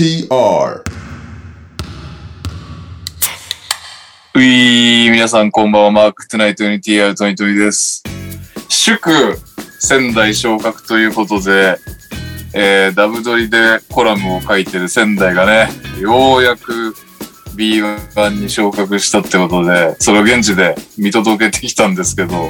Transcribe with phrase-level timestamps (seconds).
[0.00, 0.82] TR
[4.34, 8.02] ういー、皆さんこんばんは、マークトゥナイト NTR トニトニです。
[8.70, 9.36] 祝
[9.78, 11.76] 仙台昇格ということで、
[12.54, 15.68] えー、ダブドリでコラムを書いてる仙台がね、
[16.00, 16.94] ようやく
[17.54, 22.48] B1 に昇格したってことで、それを現地で見届けてきたんですけど、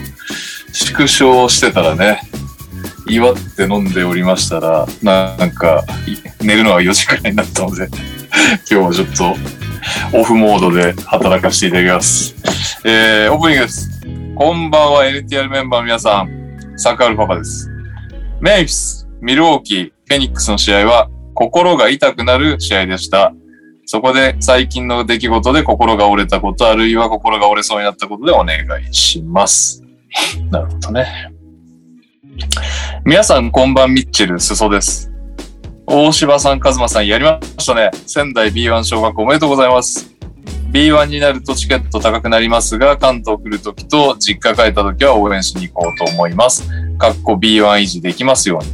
[0.72, 2.20] 縮小してたらね、
[3.06, 5.84] 祝って飲んでおりましたら、なんか、
[6.40, 7.88] 寝るのが4時くらいになったので、
[8.68, 9.16] 今日はちょっ
[10.12, 12.34] とオフモードで働かせていただきます。
[12.84, 13.90] えー、オープニングです。
[14.36, 16.30] こんばんは NTR メンバーの皆さん、
[16.76, 17.68] サクアルパパです。
[18.40, 23.34] メイフィス、ミルウォーキー、フェニックスの試合は心が痛くなる試合でした。
[23.84, 29.82] そこで最近の出来事で心が折れたこと、あるいは心が折れそうになったことでお願いします。
[30.50, 31.32] なるほどね。
[33.02, 35.10] 皆さんこんばんミッチェル、スソです。
[35.86, 37.90] 大柴さん、カズマさん、やりましたね。
[38.06, 40.14] 仙台 B1 小学校おめでとうございます。
[40.70, 46.68] B1 になるとチケット高くなりますが、関東来るときと実家帰ったときは応援しに行こうと思います。
[46.98, 48.70] かっこ B1 維持できますように。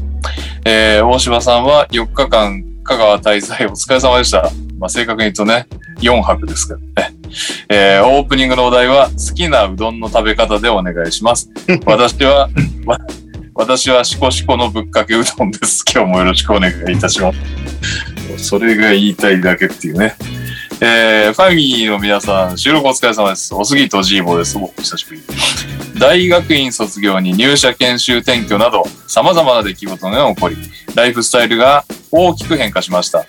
[0.64, 4.50] えー、大柴さんは4日間香川滞在お疲れ様でした。
[4.78, 5.66] まあ、正確に言うとね、
[6.00, 7.14] 4泊ですけどね。
[7.68, 11.48] えー、オープニングのお題は好きなうどんの食べ方でお願いします。
[11.86, 12.48] 私は、
[12.84, 12.98] わ
[13.58, 15.82] 私はシコシコのぶっかけうどんです。
[15.90, 17.38] 今日もよろしくお願いいたします。
[18.44, 20.14] それが言いたいだけっていうね。
[20.82, 23.54] えー、ファミリーの皆さん、収録お疲れ様です。
[23.54, 24.58] おすぎとジーボです。
[24.58, 25.22] お久しぶり。
[25.98, 30.56] 大学院卒業に入社研修転居など、様々な出来事が起こり、
[30.94, 33.24] ライフスタイルが大きく変化しました。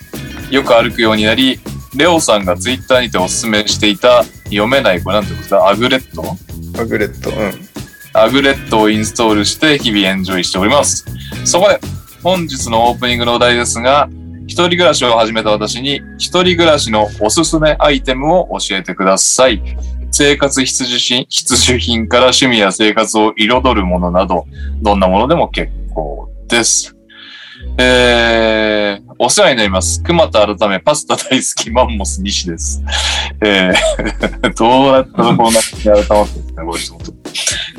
[0.52, 1.62] よく歩くようになり、
[1.96, 5.70] レオさんがツイッターにておすすめしていた読めない、これなんてことだ？
[5.70, 6.38] Aglet？
[6.82, 7.67] Aglet、うん。
[8.20, 11.06] Aglet をインストールして日々エンジョイしております。
[11.46, 11.80] そこで、
[12.24, 14.10] 本日のオープニングのお題ですが、
[14.48, 19.62] 一人暮らしを始めた私に、一人暮らしのおすすめアイテムを教えてください。
[20.10, 24.48] 生活必需品必需品から趣味や生活を彩るものなど、
[24.82, 26.97] どんなものでも結構です。
[27.80, 30.02] えー、お世話になります。
[30.02, 32.82] 熊田改めパスタ大好きマンモス西です。
[33.42, 37.14] えー、 どうやったらこうなって改まってですね、これちょっと。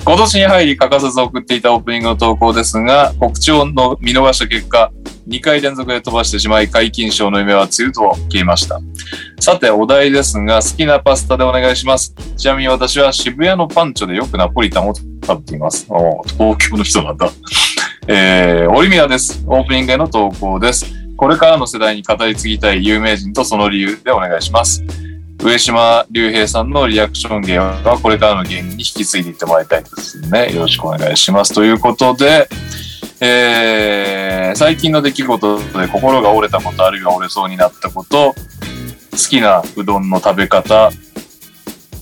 [0.04, 4.92] 今年に入り欠かさず送っていたオープニングの投稿ですが、告知をの見逃した結果、
[5.28, 8.80] 2回連続で飛ばしてしまい、解禁賞の夢は梅雨と消えました。
[9.40, 12.14] さて、お題ですが、好きなパスタでお願いします。
[12.36, 15.10] ちなみに私は渋谷のパンチョでよくナポリタンを食
[15.40, 15.86] べています。
[15.88, 17.30] お東京の人なんだ。
[18.10, 19.44] えー、オリミアです。
[19.46, 20.86] オープニングへの投稿です。
[21.14, 24.82] これからの世代に語り継ぎたい有名人とその理由でお願いします。
[25.38, 30.54] 上島竜兵さんのリアクション芸はこれからの芸人に引き継いでいってもらいたいですね。
[30.54, 31.52] よろしくお願いします。
[31.52, 32.48] ということで、
[33.20, 38.34] えー、最近の出来事で心が折れたこと、あるいは折れそうになったこと、
[39.10, 40.90] 好きなうどんの食べ方、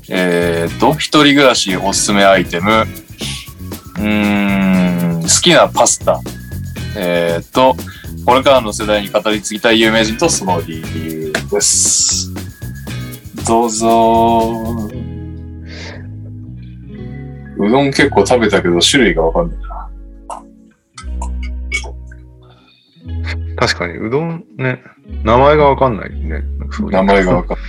[0.09, 2.85] えーと、一人暮らしおすすめアイテム、
[3.97, 6.21] うーん、好きなパスタ、
[6.97, 7.75] えーと、
[8.25, 12.33] これからの世代に語り継ぎたい有名人とその理由です。
[13.45, 14.89] どうぞ
[17.59, 19.91] うどん結構食べたけど種類がわかんないな。
[23.57, 24.81] 確かに、うどんね、
[25.25, 26.45] 名前がわかんないね。
[26.71, 27.67] そういう名前がわかんない。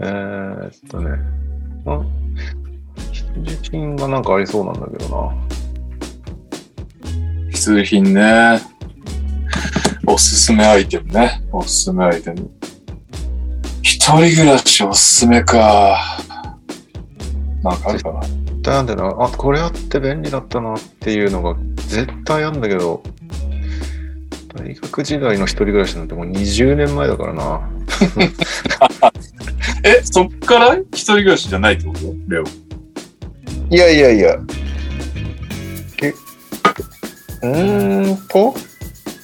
[0.00, 1.10] えーっとね。
[1.86, 2.00] あ
[3.34, 5.34] 必需品がなんかありそうなんだけどな。
[7.50, 8.60] 必需品ね。
[10.06, 11.42] おすすめアイテムね。
[11.52, 12.50] おすすめアイテム。
[13.82, 15.98] 一人暮らしおすすめか。
[17.62, 18.20] なんかあるかな。
[18.72, 23.02] なんでな、あ、これあって便利だったなっていうのが絶対あるんだけど、
[24.54, 27.68] 大学時代の一人暮らしなんてもう20年前だからな。
[29.84, 32.14] え、そっから一人暮らしじゃないってこと？
[32.28, 32.44] レオ。
[33.70, 34.38] いやいやいや。
[35.96, 38.54] けうーんと、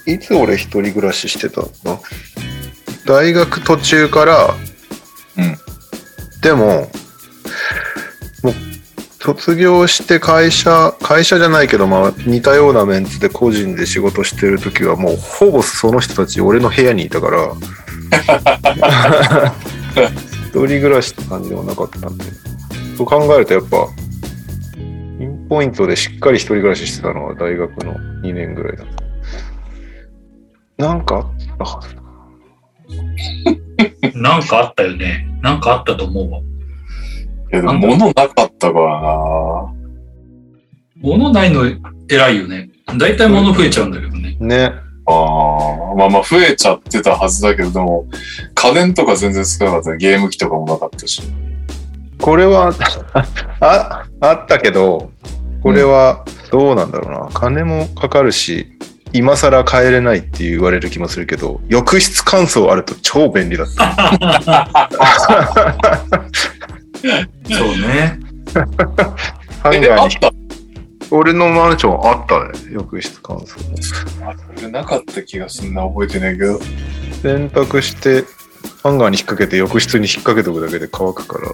[0.07, 1.71] いつ俺一人暮らししてたの
[3.07, 4.55] 大学途中から、
[5.39, 5.57] うん。
[6.43, 6.91] でも、
[8.43, 8.55] もう、
[9.19, 17.55] 卒業して会社、会社じゃないけど、まあ、似たようなメンツで個人で仕事してる時は、もう、ほぼその人たち、俺の部屋にいたから、
[20.49, 22.25] 一人暮らしって感じでもなかったんで、
[22.99, 23.89] そう考えるとやっぱ、
[25.55, 28.87] ポイントでしっかり一人暮らししてたのは大学の2年ぐらいだっ
[30.77, 30.85] た。
[30.85, 31.25] なんかあっ
[31.57, 31.65] た？
[31.65, 32.03] はずだ。
[34.21, 35.29] なんかあったよね。
[35.43, 36.41] なんかあったと思うわ。
[36.41, 36.43] い
[37.53, 39.73] や、でも物なかったからな。
[40.97, 41.71] 物ないの
[42.09, 42.71] 偉いよね。
[42.99, 44.37] 大体物増えちゃうんだけどね。
[44.41, 44.73] ね。
[45.07, 48.09] ああ、まあまあ増えちゃってたはずだけど、でも、
[48.57, 49.99] 家電とか全然少なかったね。
[49.99, 51.23] ゲーム機とかもなかったし。
[52.21, 52.73] これは、
[53.61, 55.13] あ、あったけど、
[55.65, 57.31] これはどうなんだろうな。
[57.33, 58.67] 金もかかるし、
[59.15, 63.95] 今更帰れないって言われる気もするけど、浴室乾燥あると超便利だった。
[67.49, 67.87] そうね。
[67.89, 68.19] え、
[69.65, 70.19] ハンガーに、
[71.11, 73.57] 俺のマンションあったね、浴室乾燥。
[74.23, 76.61] あ俺なかった気がすんな、覚えてないけど。
[77.23, 78.27] 洗濯して、
[78.83, 81.49] ハンガーに引っ掛けて浴室に引っ掛けとくだけで乾くから、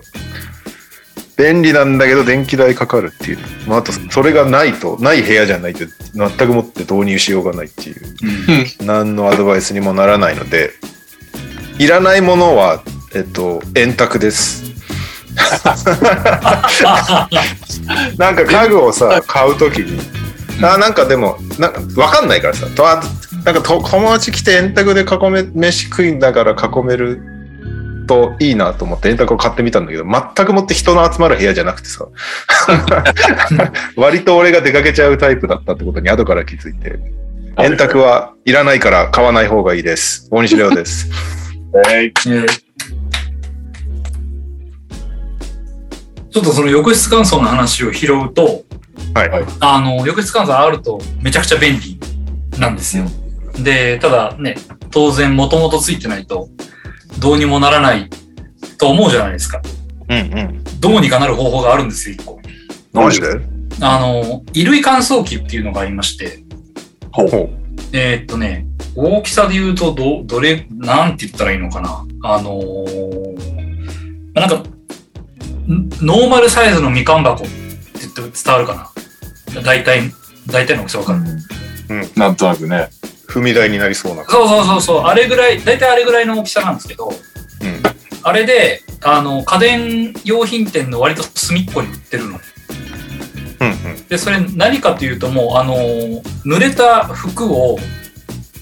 [1.40, 3.38] 便利なんだけど電気代かかるっていう。
[3.66, 8.02] まあ、あと、それがないと、ない部屋じゃないと全くもって導入しようがないっていう。
[8.80, 8.86] うん。
[8.86, 10.72] 何のアドバイスにもならないので、
[11.78, 12.82] いらないものは、
[13.14, 14.64] えっと、円卓です。
[18.18, 19.98] なんか家具をさ、買うときに、
[20.62, 23.02] あなんかでも、なんかわかんないからさ、とあ
[23.44, 27.22] なんかと友達来て円卓で囲め、飯食いながら囲める
[28.10, 32.08] といいなと思って円卓を買ってみたんだけど、全くもって人の集まる部屋じゃなくてさ、
[33.94, 36.98] 割と俺が出かけちゃうタイプだったってことに後から気づいて、
[37.58, 40.26] 円卓はいらないから買わない方がいいです。
[40.32, 41.08] 大西レオです。
[41.88, 42.46] えいえー
[46.32, 48.62] ちょっとその浴室乾燥の話を拾うと、
[49.14, 49.28] はい。
[49.28, 51.98] はいあの、浴室乾燥あるとめちゃくちゃ便利
[52.56, 53.04] なんですよ。
[53.58, 54.56] で、ただね、
[54.92, 56.48] 当然もともとついてないと
[57.18, 58.08] どうにもならない
[58.78, 59.60] と思うじゃないですか。
[60.08, 60.64] うんうん。
[60.80, 62.40] どうにかなる方法があるんですよ、一個。
[62.92, 63.28] マジで？
[63.82, 66.42] あの、衣類乾燥機っていうのがありまして、
[67.12, 67.50] ほうほう。
[67.92, 72.04] えーっとね、大きさで言うと、ど、どれ、なんて言ったらいいのかな。
[72.22, 74.64] あのーなんか、ん
[76.00, 77.50] ノーマルサイズのみかん箱って
[78.16, 78.92] 伝わるか
[79.54, 79.62] な。
[79.62, 80.12] 大体、
[80.46, 81.20] 大体の大きさわかる。
[82.16, 82.88] なんとなくね。
[83.30, 84.24] 踏み台になりそうな。
[84.24, 87.82] そうそうそうそう、あれぐらい、大体あれぐらいの大きさなんですけど、うん。
[88.22, 92.40] あれで、あの、家電用品店の割と隅っこに売ってるの。
[93.60, 94.06] うんうん。
[94.08, 97.78] で、それ何かというともう、あのー濡れた服を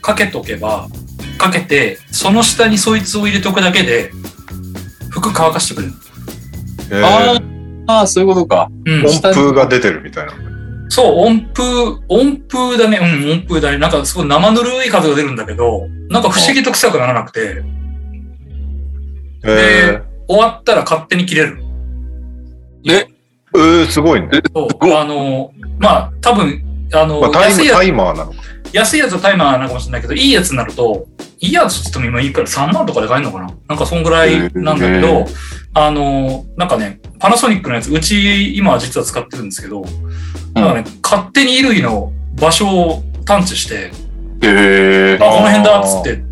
[0.02, 0.88] かけとけば、
[1.38, 4.12] かけて、その下にそいつを入れておくだけで、
[5.10, 5.94] 服乾かしてくれる。
[6.90, 8.68] えあー、ああ、そういうことか。
[8.84, 9.06] うん。
[9.06, 10.32] 温風が出てるみたいな。
[10.98, 11.64] そう、温風、
[12.08, 12.98] 温風だね。
[12.98, 13.78] うん、温風だね。
[13.78, 17.62] なんかすごい生ぬるい風が出るんだけど、なんか不思議と臭くならなくて、
[19.44, 21.62] え終わったら勝手に切れる。
[22.84, 22.90] え？
[22.90, 23.06] ー、
[23.54, 24.28] えー、すごいね。
[24.52, 28.38] そうごあのーまあ、多分、あのまあ、タイム安いやつタイマーなのか。
[28.72, 31.06] 安いやつはタイマーなのかもしれないけど、いいやつになると、
[31.38, 33.54] いいやつって言っても今いいから3万とかで買えるのかな？
[33.68, 35.26] なんかそんぐらいなんだけへど、
[35.74, 39.84] あの、なんかね、パナソニックのやつ、うち今は実は使ってるんですけど、
[40.60, 43.90] なんかね、勝手に衣類の場所を探知して、へ
[44.42, 46.22] えあ、この辺だっつって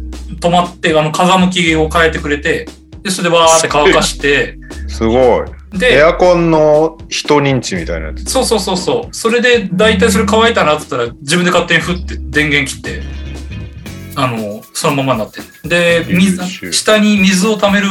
[0.41, 2.67] 止まって、あの、風向きを変えてくれて、
[3.03, 5.45] で、それでバーって乾かして、すごい。
[5.75, 8.31] エで、アコンの人認知みたいなやつ。
[8.31, 9.15] そうそうそうそう。
[9.15, 13.03] それで、大体それ乾いたなって言ったら、自分で勝手にふって電源切って、
[14.17, 15.69] あの、そのままになってる。
[15.69, 17.89] で、水下に水を溜める、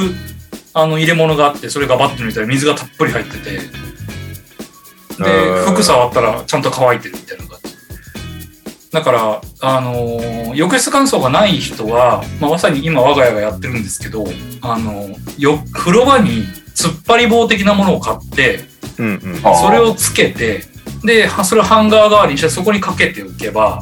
[0.73, 3.59] あの、入れ物があって、それがバッて抜いたら水がたっぷり入ってて、へ
[5.17, 7.75] で、ー服触ったらちゃんと乾いてるみたいな感じ。
[8.91, 14.25] だから、あのー浴室乾燥がない人は、まあ、まさに今我が家がやってるんですけど、
[14.61, 16.43] あのよ、風呂場に
[16.73, 18.61] 突っ張り棒的なものを買って、
[18.97, 19.41] うんうん。
[19.41, 20.63] それをつけて、
[21.03, 23.81] で、はそれをハンガー代わりにしてそこにかけておけば、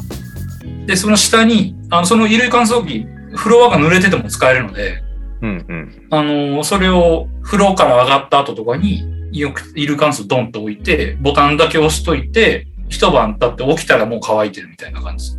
[0.86, 5.02] で、その下に、あのその衣類乾燥機、風呂場が濡れてても使えるので、
[5.42, 6.06] うんうん。
[6.10, 9.04] あのそれを風呂から上がった後とかに、
[9.40, 15.36] よく衣類乾燥ドンと置いて、ボタンだけ押しといて、一晩経って起きたらもう乾いてるみたいな感じ。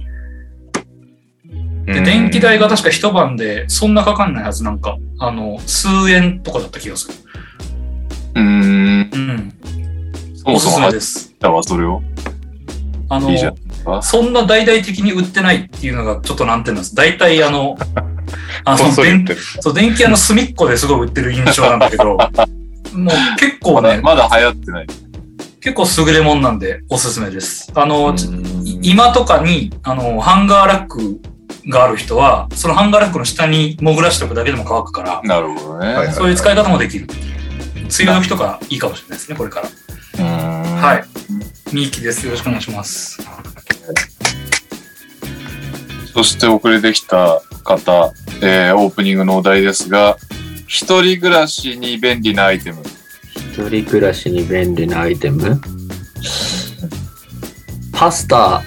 [1.85, 7.13] で、電気代が確か一晩でそんなかかんないはずなんか、あの、数円とかだった気がする。
[8.35, 9.09] うーん。
[9.13, 9.53] うん。
[10.35, 11.33] そもそおすすめです。
[11.35, 12.01] たわ、それを。
[13.07, 16.95] あのいいじゃんあそんな大々的に売ってないっていうのがちょっと難点なんです。
[16.95, 17.77] 大体あの、
[18.63, 18.91] あの、
[19.61, 22.17] そ電気屋の隅っこですごい売ってる印象なんだけど、
[22.95, 24.87] もう結構ね、 まだ流行ってない。
[25.61, 27.71] 結構優れもんなんでおすすめです。
[27.73, 28.15] あの、
[28.83, 31.19] 今とかに、あの、ハンガーラック
[31.67, 35.93] がある人は、そのハンガーラックの下に潜らしておくだけでも乾くから、なるほどね。
[35.93, 37.07] はいそういう使い方もできる。
[37.99, 39.67] 梅雨時とかいいかもしれないですね、これから。
[39.67, 41.03] うーんはい。
[41.71, 42.25] みーきです。
[42.25, 43.19] よろしくお願いします。
[46.13, 50.17] そして遅れてきた方、えーオープニングのお題ですが、
[50.67, 52.81] 一人暮らしに便利なアイテム。
[53.36, 55.62] 一人暮らしに便利なアイテム？
[57.93, 58.62] パスタ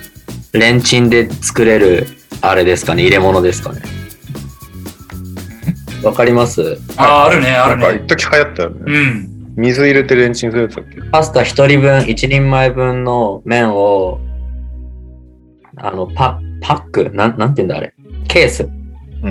[0.52, 2.06] レンチンで作れる、
[2.40, 3.82] あれですかね、入れ物ですかね？
[6.02, 6.78] わかります？
[6.96, 7.82] ああ、あるね、あるね。
[7.82, 8.80] なんか一時流行ったよね。
[8.86, 9.54] うん。
[9.56, 11.02] 水入れてレンチンするやつだっけ？
[11.10, 14.20] パスタ一人分、一人前分の麺を、
[15.76, 17.92] あの、パ、パック、なん、なんて言うんだあれ？
[18.28, 18.68] ケース。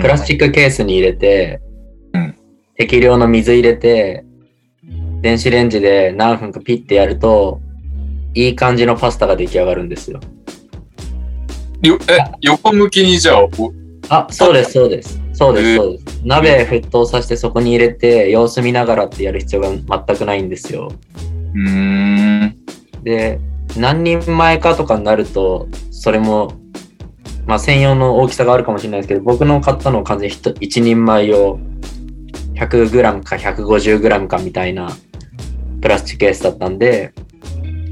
[0.00, 1.67] プラスチックケースに入れて、うん
[2.78, 4.24] 適量の水入れて、
[5.20, 7.60] 電子レンジで何分かピッてやると、
[8.34, 10.20] いい感じのパスタが出来上がるんですよ。
[11.82, 13.72] よえ、横向きにじゃあ、お
[14.08, 15.20] あ、そうです、そうです。
[15.32, 16.20] そうです、そうです。
[16.24, 19.70] 鍋沸騰させてそこに入れて、様子見ながらってやる必要が
[20.06, 20.92] 全くないんですよ。
[21.54, 22.56] うーん。
[23.02, 23.40] で、
[23.76, 26.52] 何人前かとかになると、それも、
[27.44, 31.58] まあ専用の大きさがあるかもしれないですけど、僕の買ったのは完全に一一人前用
[32.58, 34.90] 100g か 150g かみたいな
[35.80, 37.12] プラスチックケースだったんで、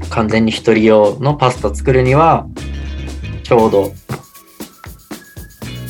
[0.09, 2.47] 完全に一人用のパスタ作るには、
[3.43, 3.93] ちょうど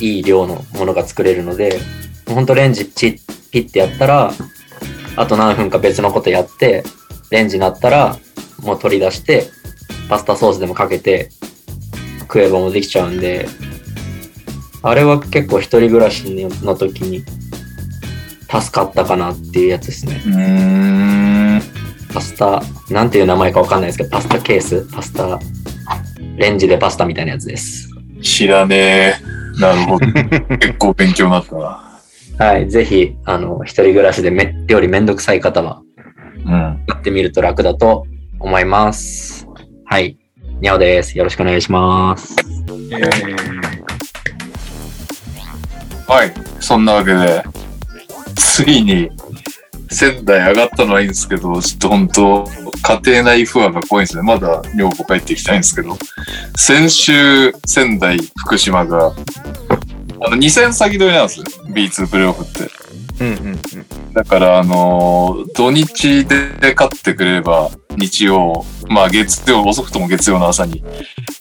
[0.00, 1.80] いい量のものが作れるので、
[2.28, 3.18] ほんとレンジピ
[3.52, 4.32] ッてやったら、
[5.16, 6.84] あと何分か別のことやって、
[7.30, 8.16] レンジになったら、
[8.62, 9.48] もう取り出して、
[10.08, 11.30] パスタソースでもかけて、
[12.20, 13.48] 食えばもできちゃうんで、
[14.82, 16.24] あれは結構一人暮らし
[16.62, 17.24] の時に
[18.50, 21.62] 助かったかなっていうやつですね。
[22.12, 24.86] パスタ、なんていう名前かわかんないですけど、パスタケース？
[24.90, 25.38] パスタ、
[26.36, 27.90] レンジでパスタみたいなやつです。
[28.22, 29.14] 知らねえ。
[29.60, 30.06] なるほど。
[30.58, 31.84] 結構勉強になったな。
[32.38, 32.70] はい。
[32.70, 35.82] ぜひ、あの、一人暮らしでめ料理めんどくさい方は、
[36.46, 36.52] うん。
[36.52, 38.06] やってみると楽だと
[38.38, 39.46] 思います。
[39.84, 40.16] はい。
[40.60, 41.18] にゃおです。
[41.18, 42.34] よろしくお願いします。
[46.06, 46.32] はい。
[46.60, 47.44] そんなわけで、
[48.58, 49.08] ついに
[49.88, 52.44] 仙台上がったのはいいんですけど、ちょっと本当、
[52.82, 54.22] 家庭内不安が怖いんですね。
[54.24, 55.96] まだ女房帰ってきたいんですけど、
[56.56, 59.12] 先週仙台、福島が、
[60.26, 61.46] あの、2戦先取りなんですよ。
[61.68, 62.68] B2 プレイオフって。
[63.20, 64.12] うんうんうん。
[64.12, 70.82] だから、あのー土日で勝ってくれれば、日曜、まあ月曜、遅くとも月曜の朝に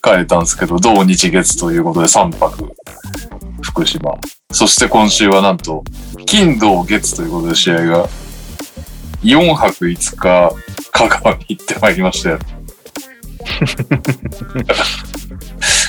[0.04, 2.72] 帰れたんですけど、土日月ということで3泊、
[3.62, 4.18] 福島。
[4.52, 5.84] そして今週はなんと、
[6.26, 8.10] 金土月ということで試合が、
[9.24, 10.52] 4泊5日、
[10.92, 12.40] 香川に行ってまいりましたよ。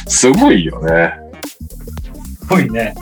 [0.06, 1.12] すごいよね。
[2.40, 2.94] すごいね。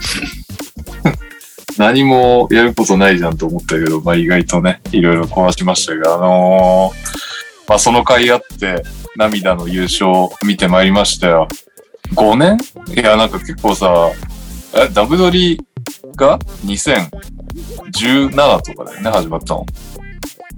[1.78, 8.82] 何もやることないじゃんと思ったけど、まあ意外とね、いろいろこなしましたが、あのーまあその甲斐あって、
[9.16, 10.06] 涙の優勝
[10.44, 11.48] 見てまいりましたよ。
[12.14, 12.56] 5年？
[12.94, 14.10] いや、なんか結構さ、
[14.74, 15.60] え、ダブドリ
[16.16, 19.66] が2017とかだよね、始まったの。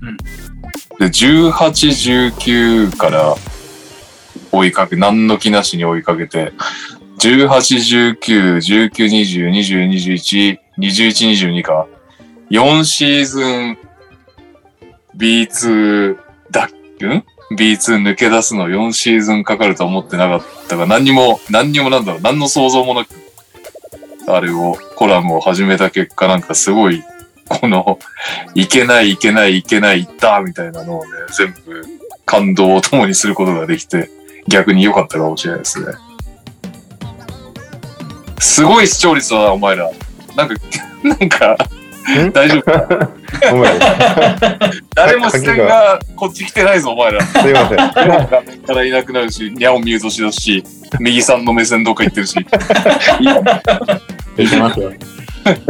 [0.03, 0.17] うん
[0.99, 3.37] で、18、19から
[4.51, 6.53] 追いかけ、何の気なしに追いかけて、
[7.21, 11.87] 18、19、19、20、20、21、21、22か。
[12.51, 13.79] 4シーズン
[15.17, 16.17] B2
[16.51, 16.71] だん
[17.57, 23.09] ?B2 抜け出すの4シーズンかかるとは思ってなかったが、何にも、何にもなんだろう、何の想像もなく、
[24.29, 27.03] あれを、コラムを始めた結果なんかすごい、
[27.49, 27.99] この、
[28.55, 31.83] いけないいけないいけないいったみたいなのをね、全部
[32.27, 34.11] 感動を共にすることができて、
[34.49, 35.93] 逆に良かったかもしれないですね。
[38.39, 39.91] すごい視聴率だな、お前ら。
[40.37, 40.55] なんか、
[41.03, 41.57] なんか、
[42.25, 43.11] ん 大丈夫か？
[43.51, 43.73] ごめん。
[44.99, 47.25] 誰も視線がこっち来てないぞ、お前ら。
[47.25, 47.77] すいません。
[48.29, 50.65] 画面からいなくなるし、ニャオミュートしだし、
[50.99, 52.35] 右さんの目線どっか行ってるし。
[52.41, 52.47] いい
[54.57, 54.93] ますよ。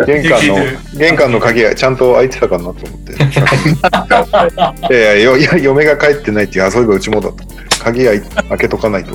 [0.07, 0.57] 玄関の、
[0.95, 3.13] 玄関の鍵がちゃんと開いてたかなと思って。
[4.95, 7.55] いやいやよいや、嫁が帰ってないっていう、あ、そういえばうちもだと思って。
[7.79, 8.13] 鍵が
[8.49, 9.15] 開けとかないと。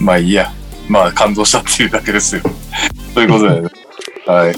[0.00, 0.52] まあいいや。
[0.88, 2.42] まあ感動したっていうだけですよ。
[3.14, 3.68] ということで、ね、
[4.26, 4.54] はい。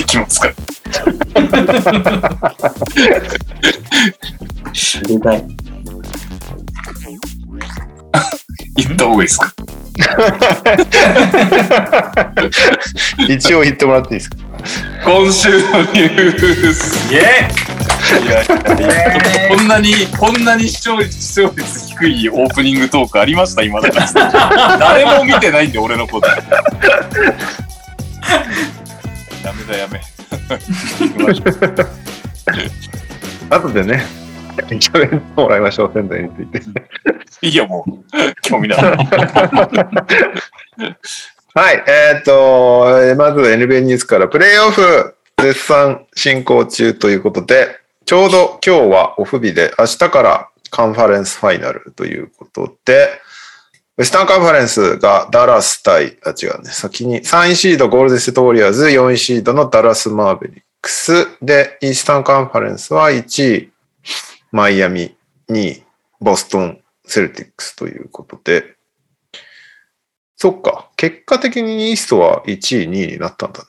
[0.00, 0.52] いきますか。
[4.72, 5.44] 知りたい。
[8.76, 9.54] 言った方がいいですか？
[13.28, 14.36] 一応言ってもらっていいですか？
[15.04, 17.12] 今週のニュース。
[17.12, 24.78] イェいやいやいやこんなに、こんなに視聴率、視聴率低いオープニングトークありました今だから。
[24.78, 26.28] 誰も見てないんで、俺のこと。
[29.44, 30.00] やめだ、やめ。
[33.50, 34.06] 後でね、
[34.56, 36.62] 喋ってもらいましょう、仙台について。
[37.42, 37.90] いいよ、もう。
[38.40, 38.78] 興味ない。
[38.78, 38.94] は
[41.72, 53.10] い、えっ、ーまず NBA ニュースからプレイオフ絶賛進行中ということで、ちょうど今日はオフ日で、明日からカンファレンスファイナルということで、
[53.96, 56.70] ウェスタンカンファレンスがダラス対、あ、違うね。
[56.70, 61.28] 先に3位シードゴールデンステートウォリアーズ、4位シードのダラスマーベリックス。
[61.40, 63.72] で、イースタンカンファレンスは1位、
[64.50, 65.16] マイアミ、
[65.48, 65.84] 2位、
[66.20, 68.74] ボストン、セルティックスということで、
[70.36, 70.90] そっか。
[70.96, 73.66] 結果的にイーストは1位、2位になったんだね。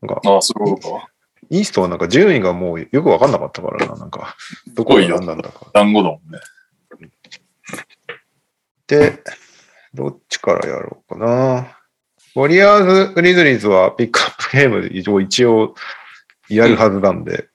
[0.00, 1.08] なんか、ああ、そういうことか。
[1.48, 3.94] イーストはなんか順位がもうよくわかんなかったからな。
[3.94, 4.34] なんか、
[4.74, 5.66] どこが何なんだか。
[5.72, 6.40] 団子だもんね。
[8.92, 9.22] で、
[9.94, 11.78] どっちからやろうかな。
[12.34, 15.74] ウォリアーズ・グリズリーズはピックアップゲームで一応一応
[16.48, 17.48] やるはずなんで、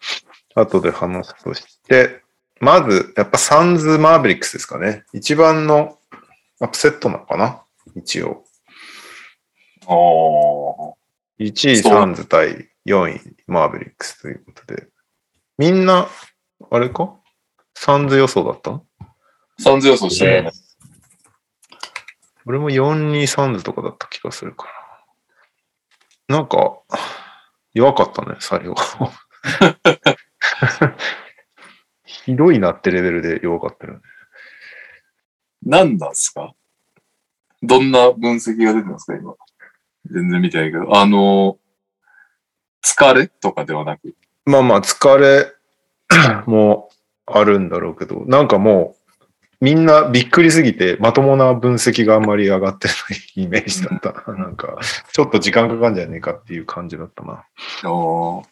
[0.56, 2.22] 後で話すとして、
[2.60, 5.04] まず、やっぱサンズ・マーベリックスですかね。
[5.14, 6.00] 一番の
[6.60, 7.62] アップセットなのかな
[7.96, 8.44] 一応。
[9.86, 10.98] ああ。
[11.40, 14.88] 1位サンズ対4位マーベリックスということで。
[15.60, 16.08] みんな、
[16.72, 17.14] あれか？
[17.76, 18.82] サンズ予想だった？
[19.60, 20.52] サンズ予想してるよね。
[22.48, 24.68] 俺も4、2、サンズとかだった気がするか
[26.30, 26.38] ら。
[26.38, 26.80] なんか、
[27.74, 28.76] 弱かったね、最後。
[32.06, 34.00] ひどいなってレベルで弱かったよね。
[35.62, 36.54] 何なんすか？
[37.62, 39.36] どんな分析が出てますか今？
[40.10, 40.98] 全然見てないけど。
[40.98, 41.58] あの、
[42.82, 44.16] 疲れとかではなく？
[44.46, 45.52] まあまあ、疲れ
[46.46, 46.90] も
[47.26, 49.07] あるんだろうけど、なんかもう、
[49.60, 52.94] みんなびっくりすぎて、まともな分析があんまり上がってな
[53.40, 54.38] いイメージだったな。
[54.38, 54.78] なんか、
[55.14, 57.44] ちょっと時間かかんじゃねえかっていう感じだったな。
[57.90, 58.46] おー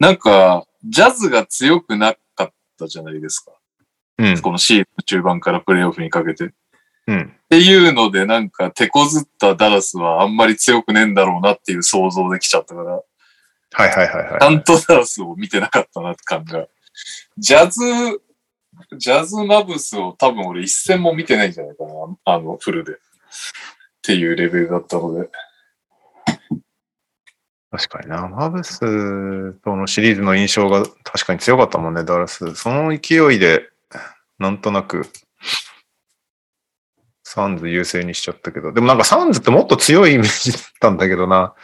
[0.00, 3.52] なんか、ジャズが強くなかったじゃないですか。
[4.18, 4.40] うん。
[4.40, 6.46] このシーズン中盤からプレイオフにかけて。
[6.46, 6.48] っ
[7.06, 7.32] うん。
[7.50, 14.40] ていうので、なんか、手こずったダラスはあんまり強くねえんだろうなっていう想像できちゃったから、はいはいはいはい。
[14.40, 16.66] ちゃんとダラスを見てなかったなって感が。
[17.36, 17.80] ジャズ、
[18.96, 21.90] ジャズマブスを多分俺一戦も見てないんじゃないかな。
[22.24, 22.92] あの、フルで。
[22.92, 22.96] っ
[24.02, 25.30] ていうレベルだったので。
[27.70, 28.28] 確かにな。
[28.28, 32.54] マブスとのシリーズの印象が確かに強かったもんね、ダラス。
[32.54, 33.68] その勢いで、
[34.38, 35.06] なんとなく、
[37.24, 38.72] サンズ優勢にしちゃったけど。
[38.72, 41.54] でもなんかサンズってもっと強いイメージだったんだけどな。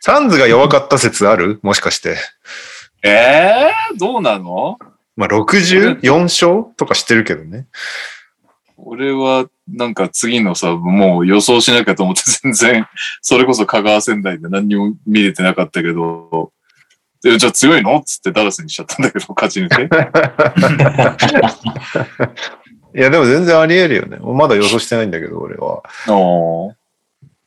[0.00, 1.60] サンズが弱かった説ある？
[1.62, 2.16] もしかして。
[3.04, 4.78] ええー、どうなの？
[5.20, 7.66] まあ、64勝とかしてるけどね。
[8.78, 12.86] 俺は、なんか次のさ、もう予想しなきゃと思って全然、
[13.20, 16.52] それこそ香川仙台で何にも見れてなかったけど、
[17.22, 17.98] でじゃあ強いの？
[17.98, 19.84] っつってダラスにしちゃったんだけど、勝ち抜いて？
[22.98, 24.16] いや、でも全然あり得るよね。
[24.22, 25.82] まだ予想してないんだけど、俺は。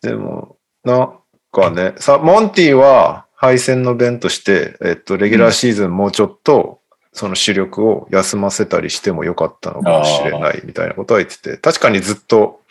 [0.03, 1.17] でも、なん
[1.51, 6.82] かね、さ、モンティは敗戦の弁として、えっと、レギュラーシーズンもうちょっと、
[7.13, 12.61] その主力を休ませたりしてもよかったのかもしれないみたいなことは言ってて、確かにずっと、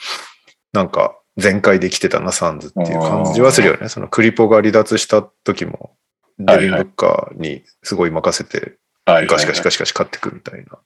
[0.73, 3.89] なんか、全開できてたな、サンズっていう感じはするよね。
[3.89, 5.93] そのクリポが離脱した時も、
[6.39, 8.77] デビン・ブッカーにすごい任せて、
[9.07, 10.79] はい、ガシガシガシガシ勝ってくみたいな。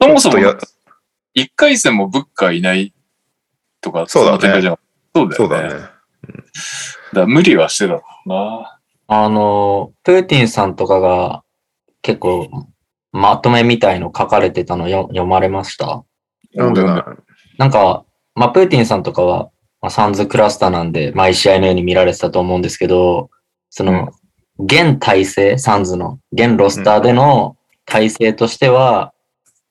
[0.00, 0.58] そもそもちょっとや、
[1.34, 2.92] 一回戦もブッカーいない
[3.80, 4.78] とか、そうだねんな展開じゃな
[5.14, 5.70] そうだよね。
[5.70, 5.92] そうだね。
[7.14, 8.78] だ無理はしてたのな。
[9.08, 11.42] あの、プーティンさんとかが
[12.02, 12.68] 結構
[13.12, 16.04] まとめみたいの書かれてたのよ読まれました？
[16.54, 17.04] なんでな
[17.58, 23.30] なんか、まあ、プーティンさんとかは、まあ、サンズクラスターなんで、毎試合のように見られてたと思うんですけど、
[23.68, 24.12] その、
[24.58, 29.12] 現体制、サンズの、現ロスターでの体制としては、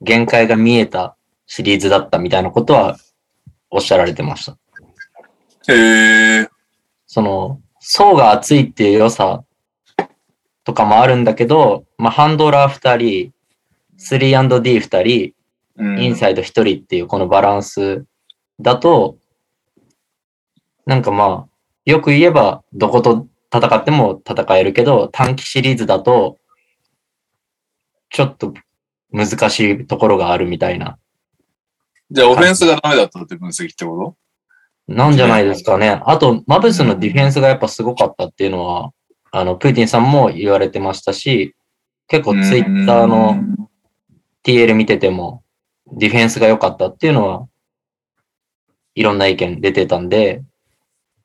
[0.02, 1.16] 限界が見えた
[1.48, 2.98] シリーズだったみたいなことは
[3.70, 4.58] おっしゃられてました。
[5.74, 6.50] へえ。
[7.08, 9.44] その、層が厚いっていう良さ
[10.64, 13.34] とかもあるんだけど、まあ、ハンドラー2人、
[14.00, 15.34] 3&D2 人、
[15.78, 18.06] うんインサイド1人っていうこのバランス
[18.60, 19.18] だと、
[20.88, 21.48] なんかまあ、
[21.86, 26.40] よく言えばどこと戦っても戦えるけど、短期シリーズだと、
[28.10, 28.56] ちょっと
[29.12, 30.98] 難しいところがあるみたいな。
[32.10, 34.16] じゃあオフェンスがダメだったって分析ってこ
[34.88, 36.02] なんじゃないですかね。
[36.04, 38.92] あと、マブスのディフェンスがやっぱすごかったっていうのは、
[39.32, 41.56] あの、プーティンさんも言われてましたし、
[42.12, 43.42] 結と構ツイッターの
[44.44, 45.44] TL 見てても、
[45.94, 47.48] ディフェンスが良かったっていうのは、
[48.96, 50.44] いろんな意見出てたんで、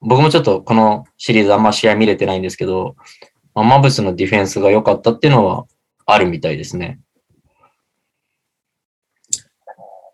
[0.01, 2.95] 僕もちょっとこのシリーズあんま試合見れてないんですけど、
[3.53, 5.67] まあマブスのディフェンスが良かったっていうのは
[6.07, 7.01] あるみたいですね。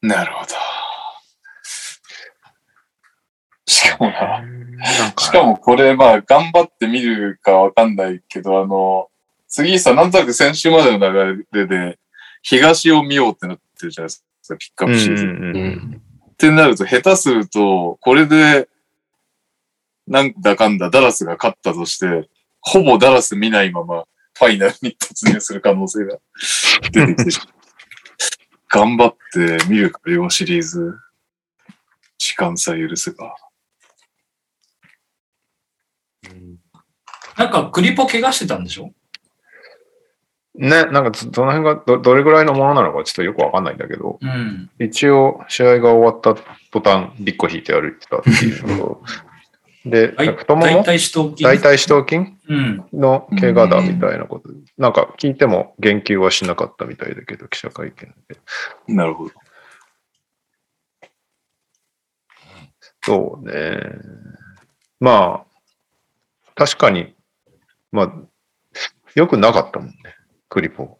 [0.00, 0.54] なるほど。
[3.66, 9.10] しかもな、なんかしかもこれまあ頑張って見るかわかんないけど、あの、
[9.52, 11.98] 次さ、なんとなく先週までの流れで、
[12.42, 15.28] 東を見ようってなっってるじゃないですか、ピックアップシーズン。
[15.28, 16.02] うんうんううんん。
[16.32, 18.68] ってなると、下手すると、これで、
[20.06, 22.28] なんだかんだダラスが勝ったとして、
[22.60, 26.18] ほぼダラス見ないまま、ファイナルに突入する可能性が
[26.90, 27.48] 出てきてしまう。
[28.68, 30.98] 頑張って見るか、両シリーズ。
[32.18, 33.36] 時間さえ許せば。
[37.36, 38.92] なんか、クリポ怪我してたんでしょ？
[40.54, 44.70] ね、なんかそその辺がどどれぐらいのものなのかちょっとよくわかんないんだけど、うん。
[44.78, 46.34] 一応試合が終わった
[46.70, 49.02] 途端、ビッコ引いて歩いてたっていうのと、
[49.86, 50.66] で、大太もも？
[50.66, 51.44] 大体四頭筋。
[51.44, 52.16] 四頭筋
[52.48, 52.84] うん。
[52.92, 58.38] の怪我だみたいなこと、なんか聞いても言及はしなかったみたいだけど、記者会見で。
[58.88, 59.32] なるほど。
[63.04, 63.80] そうね。
[65.00, 67.16] まあ、確かに、
[67.90, 68.12] まあ、
[69.16, 69.94] よくなかったもんね、
[70.52, 70.98] クリポ。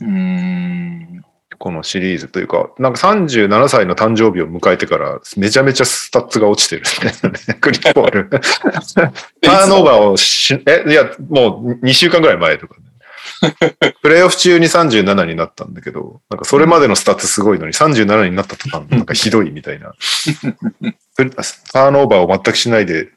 [0.00, 1.22] うーん。
[1.58, 6.84] このシリーズというか、なんか37歳の誕生日を迎えてから、めちゃめちゃスタッツが落ちてる
[7.30, 8.30] ね、 クリポール。
[8.30, 19.92] ターンオーバーをし、え、いや、もう2週間ぐらい前とか、ね、 プレイオフ中に37になったんだけど、なんかそれまでのスタッツすごいのに37になった途端、なんかひどいみたいな。
[21.14, 23.10] ターンオーバーを全くしないで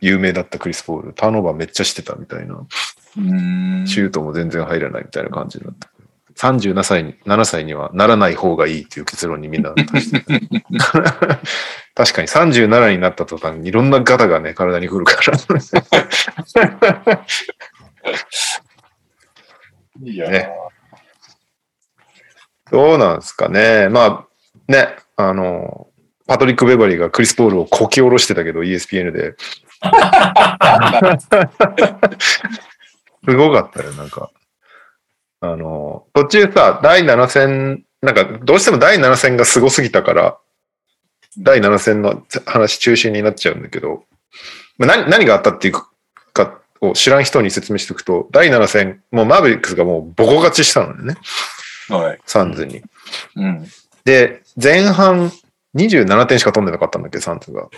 [0.00, 2.66] 有名だったクリス・ポール、ターンオーバーめっちゃしてたみたいな。
[3.14, 5.88] シュートも全然入らないみたいな感じになった。
[6.36, 10.26] 37歳に、7歳にはならない方がいいっていう結論にみんな達してた
[11.94, 15.38] 確かに37になった途端にいろんなガタがね、体に来るから。
[20.02, 20.50] いやー、ね
[22.72, 23.88] どうなんですかね。
[23.88, 24.26] まあ、
[24.66, 25.86] ね、あの、
[26.26, 29.36] パトリック・ベバリーがクリス・ポールをこき下ろしてたけど、ESPN で。
[33.26, 34.30] すごかったよ、なんか。
[35.40, 40.38] あの、途中さ、第7戦、なんか、どうしても第7戦がすごすぎたから、
[41.38, 44.04] 第7戦の話中心になっちゃうんだけど、
[44.78, 45.84] まあ何何があったっていうか
[46.80, 51.16] を知らん人に説明しておくと、第7戦、もうマーベリックスがもうボコ勝ちしたのね、
[51.88, 52.20] はい。
[52.26, 52.82] サンズに。
[53.36, 53.66] うん。
[54.04, 55.32] で、前半
[55.76, 57.68] 27点しか取んでなかったんだっけど、サンズが。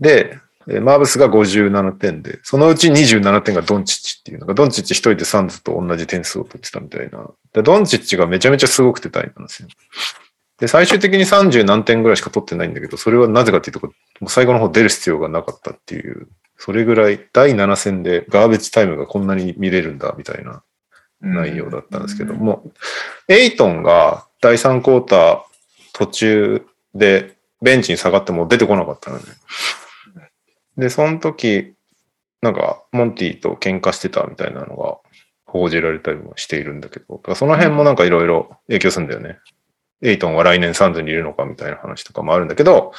[0.00, 7.30] で、えーマーブスが57点で、そのうち27点がドンチッチっていうのが、ドンチッチ一人でサンズと同じ点数を取ってたみたいな。
[7.52, 9.68] で、ドンチッチがめちゃめちゃすごくて大変なんですよ。
[10.58, 16.28] で、最終的に30何点ぐらいしか取ってないんだけど、それはなぜかっていうと、もう最後の方出る必要がなかったっていう、
[16.58, 20.62] それぐらい第7戦でガーベッジタイムがこんなに見れるんだみたいな
[21.20, 22.64] 内容だったんですけども、
[23.28, 25.40] エイトンが第3クォーター
[25.92, 29.24] 途中でベンチに下がっても出てこなかったのね。
[30.78, 31.74] で、その時、
[32.40, 34.98] なんか、モンティと喧嘩してたみたいなのが
[35.44, 39.38] 報じられたりもしているんだけど、その辺もなんかいろいろ影響するんだよね。
[40.02, 42.92] エイトンは来年サンズにいるのかみたいな話とかもあるんだけど、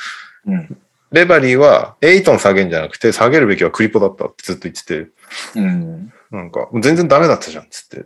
[0.45, 0.77] うん。
[1.11, 5.11] レバリーはエイトン下げんじゃなくて下げるべきはクリポだったってずっと言ってて、
[5.55, 6.13] うん。
[6.31, 8.05] なんか、全然ダメだったじゃんっつって。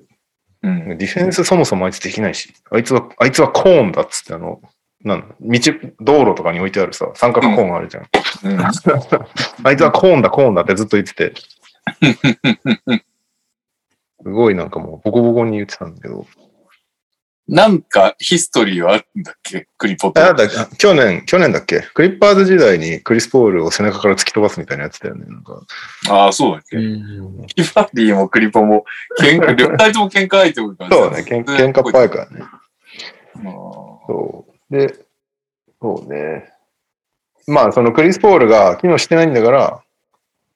[0.62, 0.98] うん。
[0.98, 4.62] ディフェンスそもそもあいつできないし、あいつは、あいつはコーンだっつって、あの、
[5.04, 5.60] なんだ道、
[6.00, 8.08] 道路とかに置いてあるさ、三角コーンあるじゃん。
[8.44, 8.60] うん。
[8.64, 8.70] あ
[9.72, 11.34] いつはコーンだ、コーンだってずっと言ってて。
[14.24, 16.26] すごいなんかもうボコボコに言ってたんだけど。
[17.46, 19.68] なんかヒストリーはあるんだっけ？
[19.78, 20.22] クリポット。
[20.22, 21.82] あなんだあ去年、去年だっけ？
[21.94, 25.26] クリッパーズ時代にクリス・ポールを背中から突き飛ばすみたいなやつだよね。
[25.28, 25.62] なんか
[26.10, 26.80] ああ、そうだっけ、う
[27.44, 28.86] んキファディもクリポも、
[29.20, 32.44] 喧嘩、両二人とも喧嘩相手多いからそうだね、けん喧嘩っぽいからね。
[32.44, 34.53] あそう。
[34.70, 35.06] で、
[35.82, 36.52] そうね。
[37.48, 39.84] まあ、そのクリス・ポールが機能してないんだから、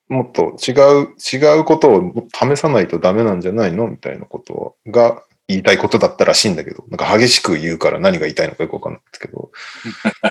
[0.09, 0.71] もっと違
[1.03, 9.51] う、違うことを試さないとダメなんじゃないのみたいなことが言いたいことだったらしいんだけど、なんか激しく言うから何が言いたいのかよくわかんないですけど、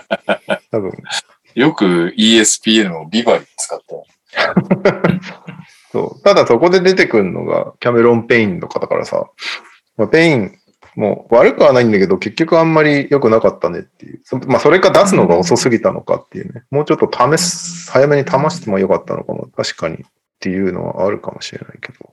[0.72, 0.94] 多分、ー
[1.56, 3.94] よく ESPN のビバリー使った。
[5.92, 6.22] そう。
[6.22, 9.30] ただそこで出てくるのがキャメロン・ペインの方からさ、
[9.96, 10.58] まあ、ペイン
[10.96, 14.20] も悪くはないんだけど、結局あんまり良くなかったねっていう。
[14.24, 16.64] そまあ、それか出すのが遅すぎたのかっていうね。
[16.70, 19.48] もうちょっと試す、早めに試してもよかったのかも。
[19.54, 19.98] 確かにっ
[20.40, 22.10] ていうのはあるかもしれないけど。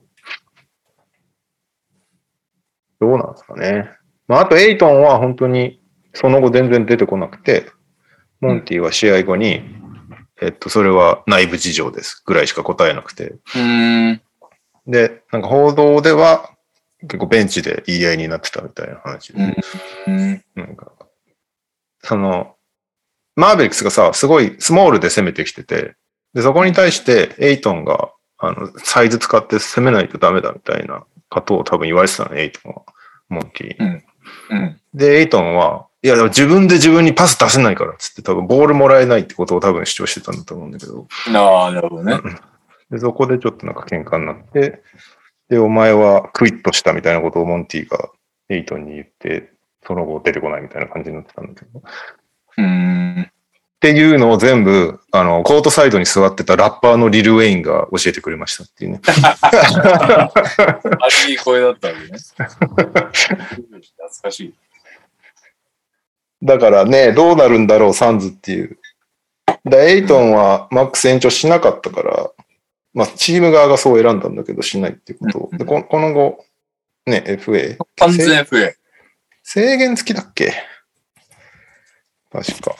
[3.00, 3.90] どうなんですかね。
[4.28, 5.80] まあ、あと、エイトンは本当に
[6.14, 7.66] その後全然出てこなくて、
[8.40, 9.62] モンティは試合後に、
[10.40, 14.22] えっと、それは内部事情ですぐらいしか答えなくて、うーん。
[14.86, 16.53] で、なんか報道では
[17.08, 19.56] 結構ベンチで言い合いになってたみたいな話で、
[20.06, 20.44] うん。
[20.54, 20.92] なんか、
[22.02, 22.56] その、
[23.36, 25.96] マーベリックスがさ、すごいスモールで攻めてきてて、
[26.34, 32.82] で、そこに対してエイトンが、あの、サイズ使って攻めないとダメだみたいなことを多分言われてたの、エイトンは。
[33.28, 33.90] モンティに。
[33.90, 34.04] うん
[34.50, 34.80] うん。
[34.92, 42.18] で、エイトンは、いや、でも自分で自分にパス出せないからっつって多分ボールもらえないってことを多分主張してたんだと思うんだけど、ああ、なるほどね。
[42.90, 44.82] で、そこでちょっとなんか喧嘩になって、
[45.54, 48.10] で、お前はクイットしたみたいなことをモンティが
[48.48, 49.52] エイトンに言って、
[49.86, 51.78] その後出てこないみたいな感じになってたんだけど。
[51.78, 51.82] っ
[52.58, 53.30] うーん。
[53.78, 59.00] ていうのを全部、あの、コートサイドに座ってたラッパーのリル・ウェインが教えてくれましたっていうね。
[59.42, 60.30] あ
[61.26, 62.18] れいい声だったわけね。
[62.18, 63.04] 懐
[64.22, 64.54] かしい。
[66.42, 68.78] だからね、どうなるんだろう、サンズっていう。
[69.64, 72.30] で、エイトンはマックス延長しなかったから、
[72.94, 75.50] まあ、チーム側がそう選んだんだけど、しないっていうことを。
[75.52, 76.44] で、ここの後、
[77.06, 77.76] ね、FA。
[77.96, 78.72] 完全 FA。
[79.42, 80.54] 制限付きだっけ？
[82.32, 82.76] 確か。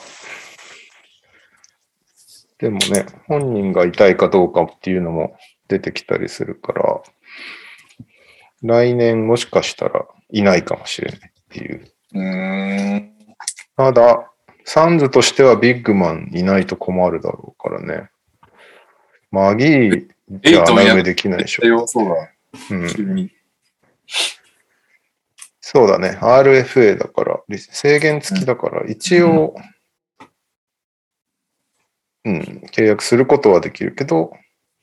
[2.57, 7.01] でもね、本人が痛いかどうかっていうのも出てきたりするから、
[8.63, 11.85] 来年もしかしたらいないかもしれないっていう。
[12.13, 13.15] うーん。
[13.75, 14.31] ただ、
[14.63, 18.09] サンズとしてはビッグマンいないと困るだろうからね。
[19.35, 21.65] マギーじゃ穴埋めできないでしょ。
[21.65, 22.31] よ、そうだ。
[22.71, 23.31] うん。
[25.59, 26.17] そうだね。
[26.21, 29.55] RFA だから、制限付きだから、一応、
[32.23, 34.31] うん、契約することはできるけど、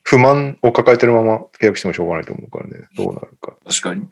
[0.03, 2.87] 不満を抱えてるまま契約してもしょうがないと思うからね。
[2.95, 3.55] どうなるか。
[3.65, 4.07] 確かに。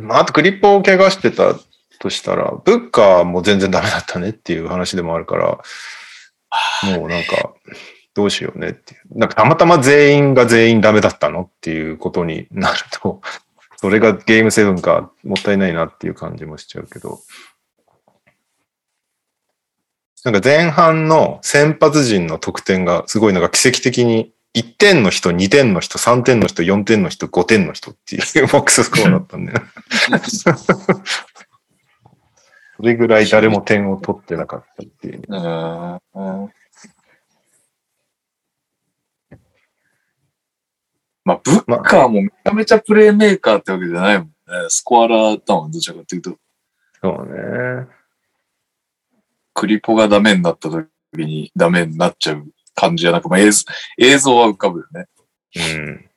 [0.00, 1.54] まあ、あとクリップを怪我してた
[1.98, 5.58] としたら、ブッカーも全然ダメだったねっていう話でもあるから、
[6.84, 7.54] もうなんか、
[8.14, 9.18] どうしようねっていう。
[9.18, 13.20] なんかたまたま全員が全員ダメだったのっていうことになると、
[13.76, 17.20] それがゲームセブンかもったいないなっていう感じもしちゃうけど。
[20.24, 29.62] なんか前半の先発陣の得点がすごいなんか奇跡的に1点の人、2点の人、3点の人、4点の人、5点の人っていうボックススコアだったんだよ。
[32.82, 35.22] それぐらい誰も点を取ってなかったっていう。
[41.24, 44.32] まあ、ブッカーもめちゃめちゃプレーメーカーってわけじゃないもんね。
[44.68, 46.36] スコアラーだもん、どちらかっていうと。
[47.00, 47.86] そうね。
[49.54, 53.64] クリポがダメになった時にダメになっちゃう感じじゃなく、まあ、映像
[53.98, 55.06] 映像は浮かぶよね。
[55.54, 56.10] うん。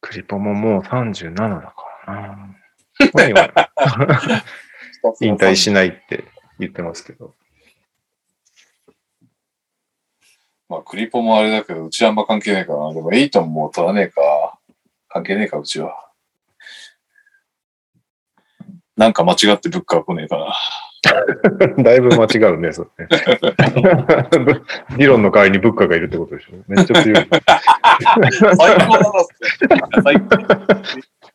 [0.00, 1.74] クリポももう37だか
[2.06, 2.54] らな。
[3.12, 3.52] 本人は
[5.20, 6.24] 引退しないって
[6.58, 7.34] 言ってますけど。
[10.68, 12.94] まあ、クリポもあれだけど、うちはあんま関係ないからな。
[12.94, 14.58] でも、エイトンも取らねえか。
[15.08, 16.08] 関係ねえか、うちは。
[18.96, 20.54] なんか間違ってブッカー来ねえかな。
[21.82, 23.08] だいぶ間違うね、それね。
[24.98, 26.56] 理論の代わりにブッカーがいるってことでしょ。
[26.66, 27.28] めっちゃ強い。
[28.56, 29.12] 最高だ
[29.92, 30.02] な。
[30.02, 30.36] 最高。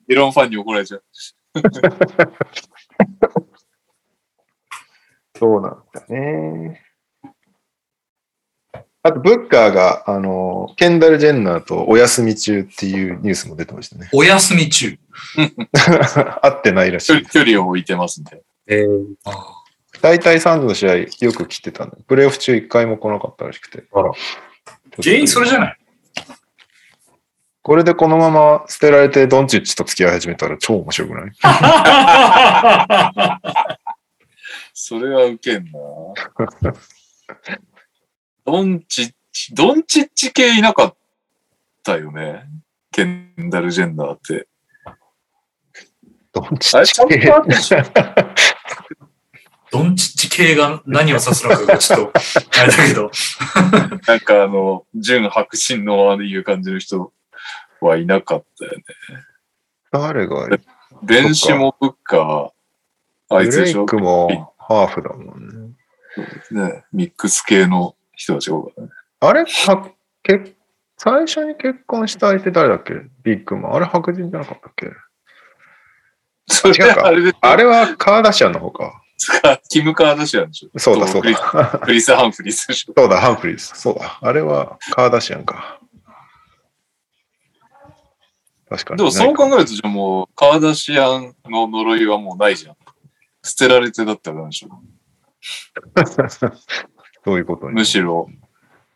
[0.09, 1.03] エロンファンに怒られちゃう。
[5.37, 6.81] そうなんだね。
[9.05, 14.07] あと、ブッカーが、あの、ケンダル・ジェンナーとお休み中っていうニュースも出てましたね。
[14.13, 14.97] お休み中。
[16.41, 17.29] 会ってないらしい距離。
[17.29, 18.41] 距離を置いてますんで。
[18.67, 19.03] えー、
[20.01, 21.97] 大体サンズの試合よく来てたんだ。
[22.07, 23.83] プレーオフ中一回も来なかったらしくて。
[23.91, 24.11] あら
[25.03, 25.77] 原因それじゃない？
[27.63, 31.31] これでこのまま捨てられてドンチッチと付き合い始めたら超面白くない？
[34.73, 35.71] それはウケんな。
[38.45, 40.95] ドンチッチ、ドンチッチ系いなかっ
[41.83, 42.43] たよね？
[42.91, 44.47] ケンダル・ジェンナーって。
[46.33, 47.77] ドンチッチちゃんとあったでしょ
[49.71, 52.19] ドンチッチ系が何を指すのかがちょっと、
[52.59, 53.09] あれだけど。
[54.05, 57.13] なんかあの、純白人のああいう感じの人
[57.85, 58.83] はいなかったよね。
[59.91, 60.47] 誰が
[61.03, 63.85] ベンシモ・ブッカー、あいつでしょ？
[63.85, 65.47] クもハーフだもん
[66.51, 66.61] ね。
[66.69, 68.89] ね、ミックス系の人たちが多かったね。
[69.19, 69.91] あれは
[70.23, 70.55] け
[70.97, 72.93] 最初に結婚した相手誰だっけ？
[73.23, 73.75] ビッグマン。
[73.75, 74.91] あれ白人じゃなかったっけ？
[76.47, 78.99] それ違うかあれであれはカーダシアンの方か。
[79.69, 80.79] キム・カーダシアンでしょ？
[80.79, 81.79] そうだそうだ。
[81.83, 82.93] クリス・ハンフリーズでしょ？
[82.97, 83.67] そうだ、ハンフリーズ。
[83.79, 84.19] そうだ。
[84.21, 85.79] あれはカーダシアンか。
[88.73, 88.97] 確かに。
[88.97, 92.75] でもそう考えると、じゃあもう、カーダシアンの呪いはもうないじゃん。
[93.43, 94.81] 捨てられてだったらなんでしょ
[97.23, 97.67] そういうこと。
[97.67, 98.27] むしろ、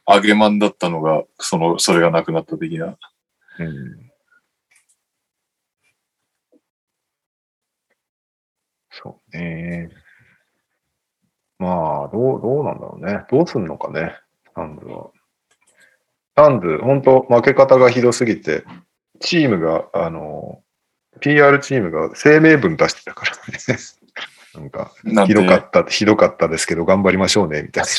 [0.07, 2.97] 揚げマンだったのが、その、それがなくなった的な。
[3.59, 4.07] うん
[8.89, 9.91] そうね。
[11.59, 13.25] まあ、どう、どうなんだろうね。
[13.29, 14.17] どうすんのかね、
[14.55, 15.11] サンズは。
[16.35, 18.63] サンズ、本当負け方がひどすぎて、
[19.19, 20.61] チームが、あの、
[21.19, 23.77] PR チームが声明文出してたからね。
[24.55, 24.91] なんか、
[25.27, 27.89] ひどかった、ひどかったですけど、頑張りましょうね、みたいな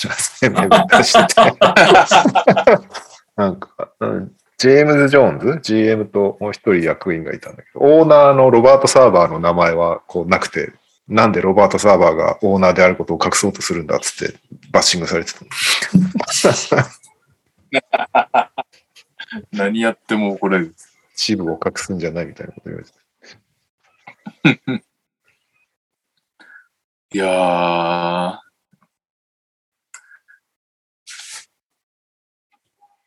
[0.40, 1.40] 声明文出してて。
[3.36, 10.72] なんか、うんジェームズ・ジョーンズ ?GM ともう一人役員がいたんだけど、オーナーのロバート・サーバーの名前はこうなくて、
[11.06, 14.34] なんでロバート・サーバーがオーナーであることを隠そうとするんだっつって
[14.72, 15.40] バッシングされてた。
[19.52, 20.74] 何やっても怒られる。
[21.20, 24.84] 支部を隠すんじゃないみたいなこと言われて
[27.12, 28.38] いやー。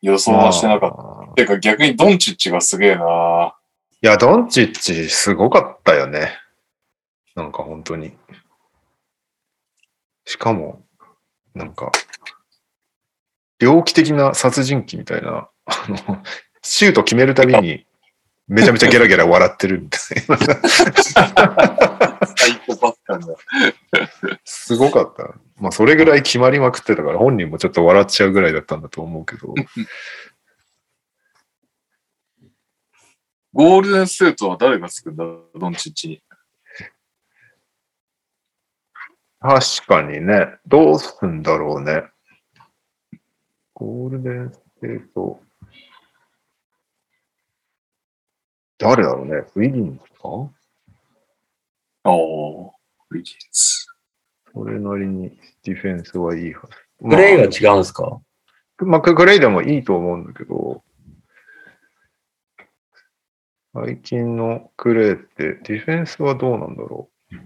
[0.02, 0.96] 予想はしてなかった。
[1.28, 1.34] た。
[1.36, 3.54] てか逆にドンチッチがすげえな
[4.02, 6.36] いや、ドンチッチすごかったよね。
[7.34, 8.12] なんか本当に。
[10.26, 10.84] しかも、
[11.54, 11.90] なんか、
[13.58, 16.22] 猟奇的な殺人鬼みたいな、あの、
[16.60, 17.86] シュート決めるたびに、
[18.52, 20.36] めちゃめちゃゲラゲラ笑ってるみたいな。
[20.36, 20.46] サ
[22.48, 23.34] イコパス感が。
[24.44, 25.34] すごかった。
[25.56, 29.54] まあ、それぐらい決まりまくってたから、本人もちょっと笑っちゃうぐらいだったんだと思うけど。
[33.54, 35.24] ゴールデンステートは誰がつくんだ？
[35.58, 36.22] ドンチッチに。
[39.40, 42.04] 確かにね、どうすんだろうね。
[43.74, 45.40] ゴールデンステート。
[48.82, 49.44] 誰だろうね。
[49.54, 50.28] ウィギンズか？
[52.04, 52.70] おー、
[53.10, 53.86] ウィギンズ。
[54.52, 57.08] それなりにディフェンスはいいはず。
[57.08, 58.20] プレイが違うんですか？
[58.78, 60.82] まあ、グレイでもいいと思うんだけど、
[63.74, 67.36] 最近のクレイってディフェンスはどうなんだろう？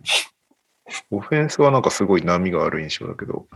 [1.11, 3.49] オフェンスはなんかすごい波がある印象だけど、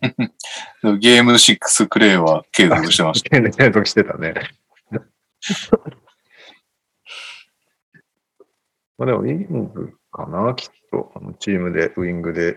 [0.98, 3.30] ゲーム6クレイは継続してました。
[3.50, 4.34] 継続してたね。
[8.98, 11.12] まあでも、ウィングかな、きっと。
[11.16, 12.56] あのチームで、ウィングで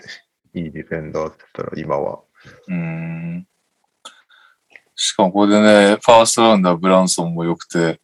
[0.53, 2.19] いいディフェンダーって言ったら、今は。
[2.67, 3.47] うーん。
[4.95, 7.99] しかもこれでね、ファーストラウンドはブランソンも良くて、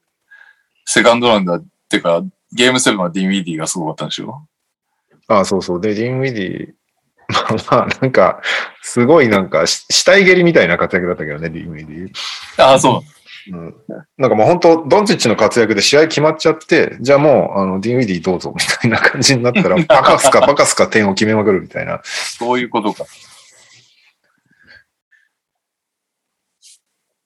[0.85, 4.47] セカンドラウンドはってか、ゲーム7はディン・ウィディがすごかったんでしょ？
[5.27, 5.81] ああ、そうそう。
[5.81, 6.73] で、ディンウィディ、
[7.29, 8.41] まあまあ、なんか、
[8.81, 12.11] すごいなんか、し死体蹴りみたいな活躍だったけどね、ディンウィディ。
[12.61, 13.01] ああ、そう。
[13.51, 13.75] うん、
[14.17, 22.01] なんかもう本当、ドンチッチの活躍で試合決まっちゃって、じゃあもう、あの、ディン・ウィディどうぞみたいな感じになったら、 バカすかバカすか点を決めまくるみたいな。
[22.03, 23.05] そういうことか。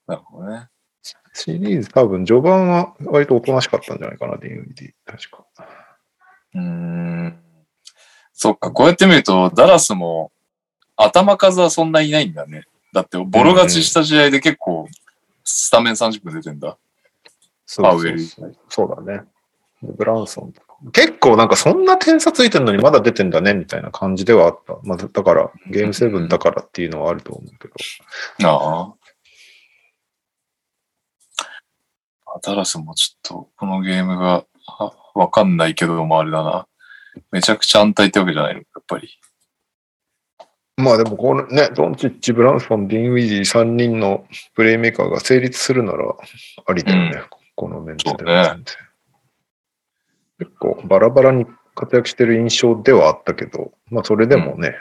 [0.08, 0.68] なるほどね。
[1.34, 4.92] シリーズ多分序盤は割とおとなしかったんじゃないかな、ディン・ウィディ。
[5.06, 5.46] 確か。
[6.56, 7.40] うーん。
[8.34, 10.32] そっか、こうやって見ると、ダラスも
[10.96, 12.66] 頭数はそんなにいないんだね。
[12.94, 14.88] だって、ボロ勝ちした試合で結構、
[15.50, 16.78] スタメン30分出てんだ。
[17.66, 19.24] そうパウエルそうそうだね。
[19.82, 20.76] でブランソンとか。
[20.92, 24.78] 結構なんかそんな点差ついてるのにまだ出てんだね、みたいな感じではあった。
[24.84, 27.74] まあ、だから、ゲーム7だからっていうのはあると思うけど。
[28.50, 28.94] あ
[32.26, 32.40] あ。
[32.44, 36.68] ダラスもちょっと、このゲームが、あわかんないけどもあれだな。
[37.32, 39.10] めちゃくちゃ安泰ってわけじゃないの、やっぱり。
[40.78, 46.16] まあでもこのね、ドンチッチ、ブランソン、ディン・ウィディ3人のプレイメーカーが成立するなら
[46.68, 47.24] ありだよね。
[47.56, 48.52] このメンツでね。
[50.38, 54.76] 結構バラバラに活躍してる印象ではあったけど、まあそれでもね、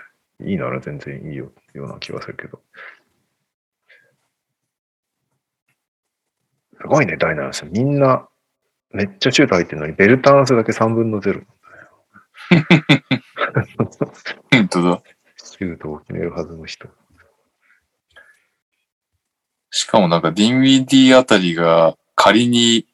[0.45, 2.61] いいなら全然いいよような気はするけど。
[6.79, 7.65] すごいね、ダイナース。
[7.65, 8.29] みんな
[8.91, 11.43] めっちゃシュート入ってるのに、ベルターンスだけ3分の0。
[14.53, 15.03] 本当だ。
[15.59, 16.89] シュートを決めるはずの人。
[19.71, 22.87] しかもなんか、ディン・ウィディあたりが仮に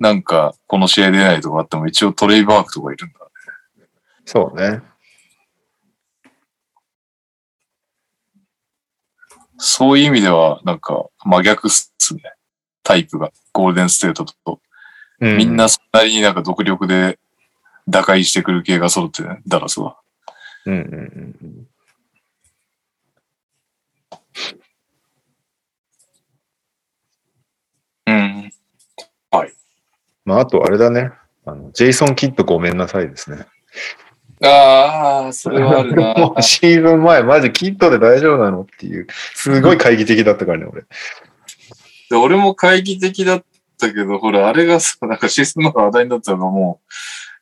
[0.00, 3.18] なんか、この試合出ないとかあっても一応トレイバークとかいるんだ。
[4.24, 4.82] そうね。
[9.58, 12.22] そういう意味では、なんか、真逆っすね。
[12.84, 13.32] タイプが。
[13.52, 14.60] ゴールデンステートと。
[15.20, 17.18] うみんなそんなになんか独力で
[17.88, 19.98] 打開してくる系が揃ってね、ダラスは。
[20.64, 21.36] うんうんうんうん。
[21.42, 21.68] うん。
[30.24, 31.10] まあ、あとあれだね。
[31.46, 33.46] あの、ジェイソン・キッドごめんなさいですね。
[34.42, 36.14] ああ、それはあるな。
[36.20, 40.82] もうシーズン前、マジキッドで大丈夫なのっていう、すごい懐疑的だったからね、俺。
[42.10, 43.44] で俺も懐疑的だっ
[43.78, 46.80] たけど、ほら、あれがさ、なんかシステムが話題になったのがも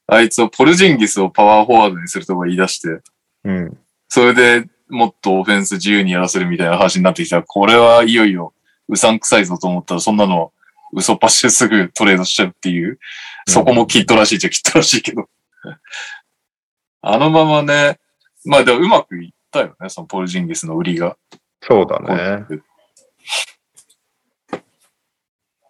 [0.08, 3.00] う、あいつをポルジンギスをパワーフォワードにするとか言い出して、
[3.44, 3.78] うん。
[4.08, 8.52] それでもっとオフェンス自由にやらせるみたいな話になってきたら、これはいよいよ
[8.88, 10.52] うさんくさいぞと思ったら、そんなの
[10.92, 12.98] 嘘っぱしてすぐトレードしちゃうっていう、
[13.46, 15.28] そこもキットらしいっちゃキットらしいけど。
[17.02, 17.98] あのままね、
[18.44, 21.16] まあでもうまくいったよね、そのポルジンギスの売りが。
[21.62, 22.46] そうだね。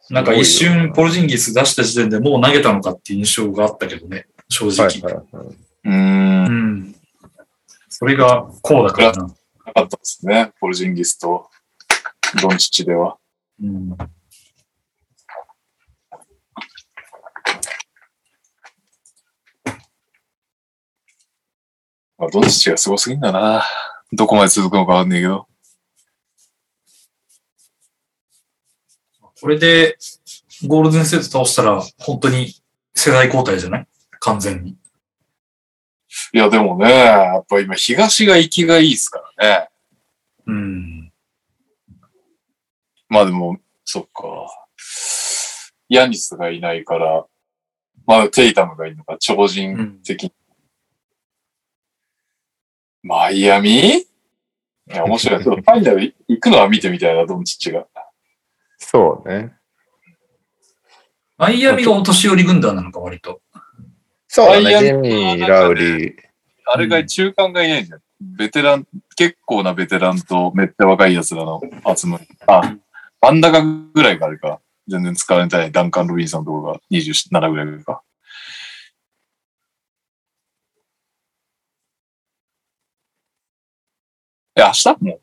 [0.09, 4.87] なんか一瞬ポルジンギス出した時点でもう投げたのかっていう印象があったけどね、正直。
[4.87, 5.47] はいはいはい。
[5.47, 5.91] うー。
[5.91, 6.95] うんん。
[7.89, 9.25] それがこうだからな。
[9.67, 11.51] なかったですね、ポルジンギスと
[12.41, 13.17] ドンチッチでは。
[13.61, 13.97] うん。
[22.19, 23.63] まあ、ドンチッチがすごすぎんだな。
[24.13, 25.47] どこまで続くのかわかんないけど。
[29.39, 29.99] これで
[30.67, 32.55] ゴールデンステート倒したら本当に
[32.95, 33.87] 世代交代じゃない？
[34.21, 34.71] 完全に。
[36.33, 39.69] いや、でもね、やっぱ今東が生きがいいですからね。
[40.47, 41.13] うん。
[43.11, 44.25] まあでも、そっか。
[45.91, 47.27] ヤニスがいないから、
[48.07, 50.33] まあテイタムがいるのか、超人的に。
[53.07, 53.99] マイアミ？
[53.99, 54.07] い
[54.89, 55.45] や、 面白い。
[55.45, 57.87] ちょっとファイナル行くのは見てみたいな、ドンチッチが。
[58.79, 59.53] そうね。
[61.39, 63.41] マイアミがお年寄り軍団なのか、割と。
[64.27, 66.15] そうアミジェミー、ラウリー。
[66.67, 68.01] あれが中間がいないんじゃん。
[68.21, 71.61] ベテラン、結構なベテランとめっちゃ若い奴らの
[71.97, 72.27] 集まり。
[72.49, 72.77] あ、
[73.21, 74.61] 真ん中ぐらいがあるか。
[74.89, 78.03] 全然使われてないダンカン・ロビンソンとかが27ぐらいか。
[84.57, 84.97] え、明日？
[85.05, 85.21] も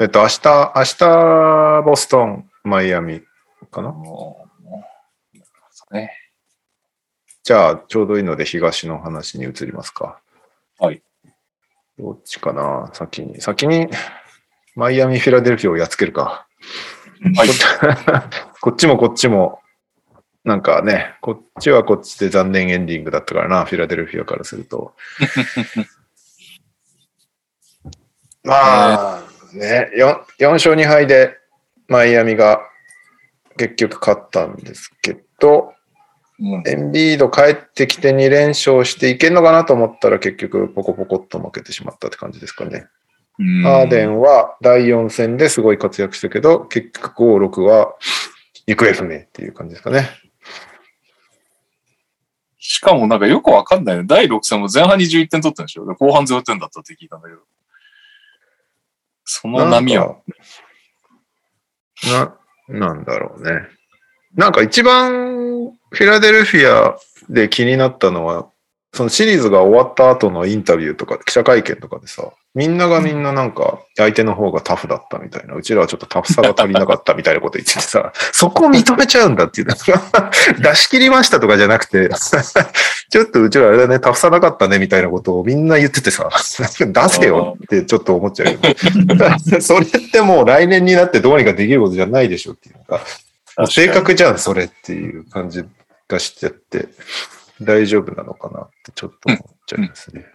[0.00, 3.22] えっと、明日、明日、ボストン、マイアミ
[3.70, 3.94] かうな。
[5.92, 6.10] ね。
[7.44, 10.20] じゃあ、ちょうどいいので東の話に移りますか。
[10.80, 11.02] はい。
[11.96, 12.90] どっちかな？
[12.92, 13.40] 先に。
[13.40, 13.88] 先に、
[14.74, 16.48] マイアミ、フィラデルフィアをやっつけるか。
[17.36, 17.48] はい。
[18.60, 19.60] こっち もこっちも、
[20.42, 24.96] なんかね、こっちはこっちで残念エンディングだったからな、フィラデルフィアからすると。
[28.44, 29.22] まあ、
[29.54, 31.38] ね、4, 4勝2敗で
[31.88, 32.60] マイアミが
[33.56, 35.74] 結局勝ったんですけど、うん
[36.66, 42.88] エンビード帰ってきて2連勝していけんのかなと思ったら結局ポコポコっと負けてしまったって感じですかね。
[43.62, 47.94] ハーデンは第4戦ですごい活躍したけど、結局5、6は
[48.66, 50.08] 行方不明っていう感じですかね。
[52.58, 54.04] しかもなんかよくわかんないね。
[54.04, 57.42] 第6戦も前半に11点取ったんでしょ後半0点だったって聞いたんだけど。
[59.24, 60.16] その波は。
[62.06, 62.36] な、
[62.68, 63.62] なんだろうね。
[64.34, 66.96] なんか一番フィラデルフィア
[67.28, 68.50] で気になったのは、
[68.94, 79.66] そのシリーズが終わった後のインタビューとか記者会見とかでさ、みんながみんななんか相手の方がタフだったみたいな、うちらはちょっとタフさが足りなかったみたいなこと言っててさ、そこを認めちゃうんだっていう。
[80.62, 82.08] 出し切りましたとかじゃなくて、
[83.10, 89.60] ちょっとうちらあれだね、タフさなかったねみたいなことをみんな言っててさ、 出せよってちょっと思っちゃうよね。
[89.60, 93.00] それってもう来年になってどうにかできることじゃないでしょっていうか、
[93.66, 95.64] 正確じゃん、それっていう感じ
[96.06, 96.86] がしちゃって、
[97.60, 100.26] 大丈夫なのかなってちょっと思っちゃいますね。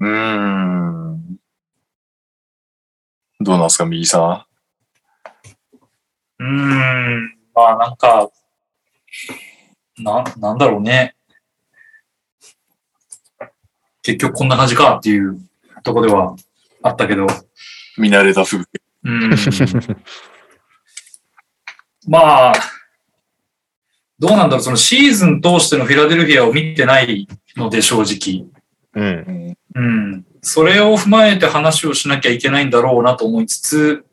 [0.00, 1.36] うーん。
[3.40, 4.46] どうなんすか、右さ
[6.38, 7.38] うーん。
[7.54, 8.30] まあなんか、
[9.98, 11.16] な、なんだろうね。
[14.02, 15.40] 結局こんな感じかっていう
[15.82, 16.36] とこでは
[16.82, 17.24] あったけど。
[17.24, 17.28] ん。
[17.98, 18.64] 見慣れた風景。
[19.04, 19.30] うん。
[22.08, 22.52] まあ、
[24.22, 28.46] どうなんだろう、そのシーズン通してのフィラデルフィアを見てないので、正直。
[28.94, 29.56] うん。
[29.74, 30.24] うん。
[30.40, 34.04] それを踏まえて話をしなきゃいけないんだろうなと思いつつ、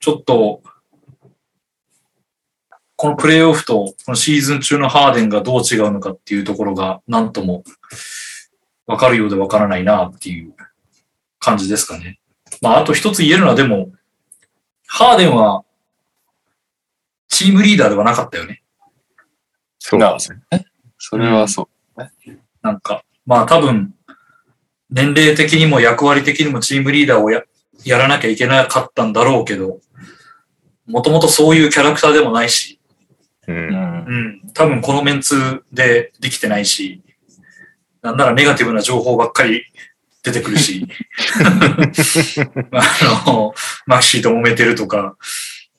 [0.00, 0.60] ちょっと、
[2.96, 7.64] このプレイオフとこのシーズン中のハーデンがどう違うのかっていうところが何とも
[8.86, 10.54] わかるようでわからないなっていう
[11.38, 12.20] 感じですかね。
[12.60, 13.92] まあ、あと一つ言えるのはでも、
[14.86, 15.64] ハーデンは
[17.32, 18.62] チームリーダーではなかったよね。
[19.78, 20.16] そうな
[20.98, 21.66] それはそ
[21.96, 22.02] う。
[22.60, 23.94] なんか、まあ多分、
[24.90, 27.42] 年齢的にも役割的にもチームリーダーをや
[27.84, 29.80] やらなきゃいけなかったんだろうけど、
[30.86, 32.78] もともとそういうキャラクターでもないし、
[33.48, 33.52] う。
[33.52, 34.04] うんん。
[34.44, 37.02] うん、多分このメンツでできてないし、
[38.02, 39.64] なんならネガティブな情報ばっかり
[40.22, 40.86] 出てくるし、
[42.72, 43.54] あの、
[43.86, 45.16] マキシーと揉めてるとか、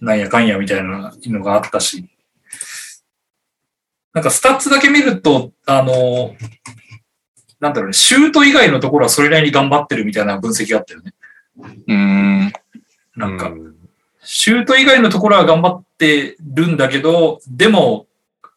[0.04, 2.10] なんやかんやみたいなのがあったし、
[4.14, 6.36] なんかスタッツだけ見ると、あの、
[7.60, 11.14] なんだろうね、シュート以外のところはそれなりに頑張ってるみたいな分析があったよね。
[11.58, 12.54] うーん。
[13.16, 13.74] なんか、うん
[14.26, 18.08] シュート以外のところは頑張ってるんだけど、でも、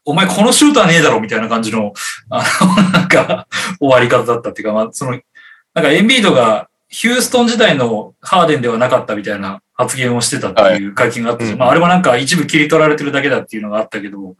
[0.04, 1.92] お前このシュートはねえだろみたいな感じの、
[2.30, 3.48] あの、なんか、
[3.80, 5.20] 終わり方だったっていうか、まあ、その、
[5.74, 14.36] なんかエンビードがヒューストン時代のハーデンではなかったみたいな発言をしてたっていう会見があったし、はいまあ、あれはなんか一部切り取られてるだけだっていうのがあったけど、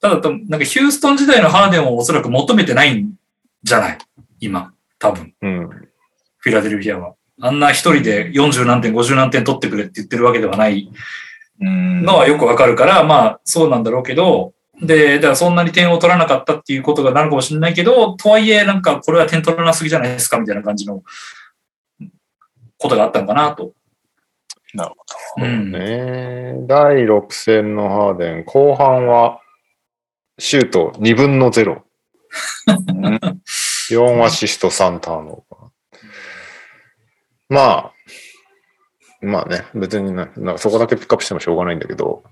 [0.00, 3.14] ただ、なんかヒューストン時代のハーデンをおそらく求めてないん
[3.62, 3.98] じゃない？
[4.40, 5.34] 今、多分。
[5.40, 5.68] うん。
[6.38, 7.14] フィラデルフィアは。
[7.40, 10.90] あんな一人で40何点、50何点取ってくれって言ってるわけではない
[11.60, 14.52] うんのはよくわかるから、まあそうなんだろうけど、
[14.82, 21.02] で、だからそんなに点を取らなかったっていうことがなるかもしれないけど、とはいえなんかこれは点取らなすぎじゃないですかみたいな感じの
[22.78, 23.72] ことがあったのかなと。
[24.74, 24.94] なる
[25.36, 25.72] ほうん。
[25.72, 29.40] ね第6戦のハーデン、後半は
[30.38, 31.64] シュート2分の0。
[31.64, 31.84] ど。
[32.88, 33.20] うん
[33.90, 35.70] 4アシスト3ターンオーバー。
[37.48, 37.92] まあ、
[39.20, 42.24] まあね、別にね、なんかそこだけピックアップしてもしょうがないんだけど、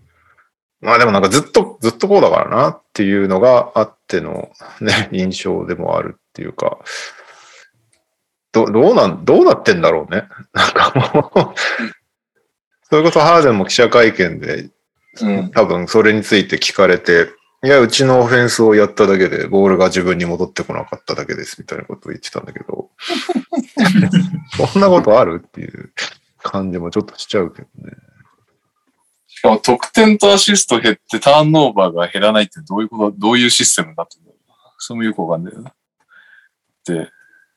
[0.80, 6.78] まあでもなんかずっと、ずっとこうだからなっていうのがあってのね、印象でもあるっていうか、
[8.52, 10.24] どどうなん、どうなってんだろうね。
[10.52, 11.54] なんかもう、
[12.92, 14.68] それこそハーデンも記者会見で
[15.22, 15.50] うん。
[15.50, 17.28] 多分それについて聞かれて、
[17.64, 22.90] いや、うちのオフェンスをやっただけで、ボールが自分に戻ってこなかっただけです、みたいなことを言ってたんだけど、
[24.72, 25.42] そんなことある？
[25.42, 25.92] っていう
[26.42, 27.94] 感じもちょっとしちゃうけどね。
[29.26, 34.28] しかも得点とアシスト減ってターンオーバーが減らないってどういうこと、どういうシステムだろう？
[34.48, 34.54] な。
[34.78, 35.72] それもよくわかんないよな。
[36.86, 37.10] で、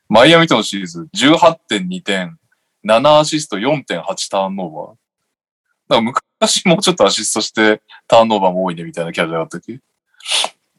[0.08, 2.38] マイアミとのシリーズ18.2点、
[2.86, 3.84] 7アシスト4.8
[4.30, 4.96] ターンオーバー。
[5.88, 9.80] だから昔もうちょっとアシストしてターンオーバーも多いねみたいなキャラじゃなかったっけ？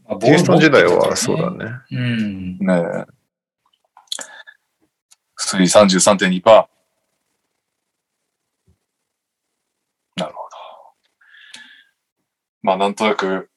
[0.09, 1.51] まあヒューストン時代はそうだ。
[1.51, 1.71] ね。
[1.91, 2.59] うん。
[2.59, 3.07] ねえ。
[5.37, 6.67] スリー33.2%。
[10.17, 10.57] なるほど。
[12.63, 13.51] まあ、なんとなく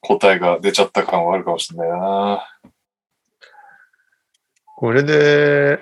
[0.00, 2.44] 答えが出ちゃった感はあるかもしれないな。
[4.76, 5.78] これで、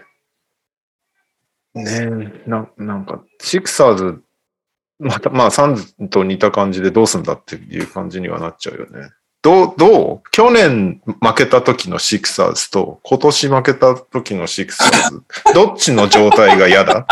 [1.75, 2.07] ね
[2.47, 4.23] な、なんか、シクサーズ、
[5.01, 9.11] また、まあ、サンズと似た感じでどうすんだっていう感じにはなっちゃうよね。
[9.43, 10.31] どう、どう？
[10.31, 15.23] 去年負けた時のシクサーズと今年負けた時のシクサーズ、
[15.55, 17.07] どっちの状態が嫌だ？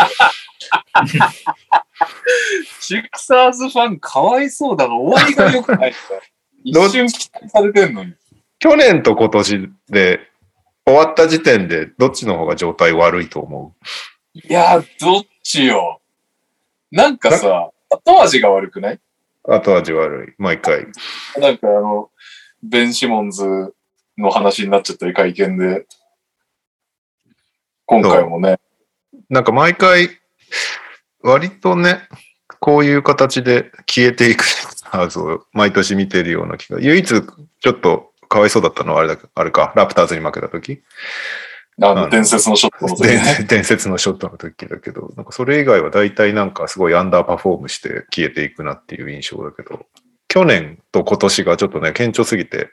[2.79, 4.97] シクサーズファンかわいそうだろ。
[4.99, 5.93] 終わりが良くない
[6.63, 8.13] 一瞬期待されてんのに。
[8.59, 10.19] 去年と今年で
[10.85, 13.75] 終わった時点でどっちの方が状態悪いと思
[14.33, 16.01] いや、どっちよ。
[16.91, 18.99] なんかさ、後味が悪くない？
[19.45, 20.33] う後味悪い。
[20.37, 20.87] 毎回。
[21.39, 22.09] なんかあの、
[22.61, 23.73] ベン・シモンズ
[24.17, 25.85] の話になっちゃったり会見で、
[27.85, 28.59] 今回もね、
[29.29, 30.09] なんか毎回、
[31.21, 32.07] 割とね、
[32.59, 34.43] こういう形で消えていく
[34.83, 36.79] ハーズを毎年見てるような気が。
[36.79, 40.83] 唯一ちょっとかわいそうだったのはあれだあれか、ラプターズに負けた時
[41.81, 43.35] あの、伝説のショットの時ね。
[43.39, 49.85] 伝 伝説のショットの時だけど、なんかそれ以外は大体なんかすごいアンダーパフォームして消えていくなっていう印象だけど、
[50.27, 52.69] 去年と今年がちょっとね、顕著すぎて、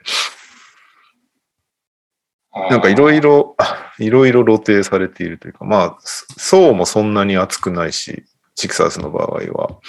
[2.69, 3.55] なんかいろいろ、
[3.99, 9.79] いろいろ露呈されているというか、まあ、層もそんなに厚くないし、シクサーズの場合は。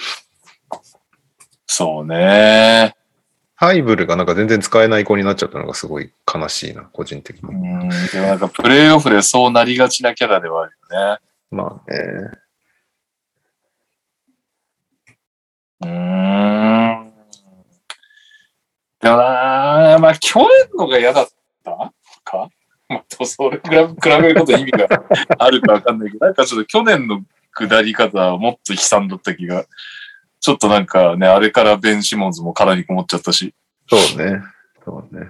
[1.66, 2.94] そうね。
[3.60, 7.52] ハイブルがなんか全然使えない子になっちゃったのがすごい悲しいな、個人的に。
[7.52, 7.88] うん。
[7.88, 11.18] でもなんかプレイオフでそうなりがちなキャラではあるよね。
[11.50, 12.30] まあね。
[15.80, 17.12] うーん。
[19.00, 21.28] でもなーまあ去年のが嫌だっ
[21.64, 21.92] た？
[22.22, 22.48] か？
[22.88, 24.86] まあ、それ比べ比べることに意味が
[25.36, 29.66] あるかわかんないけど、なんかちょっと去年の下り方はもっと悲惨だった気が、
[30.40, 33.54] ちょっとなんかね、あれからベン・シモンズも殻にこもっちゃったし。
[33.88, 34.42] そうね。
[34.84, 35.28] そうね。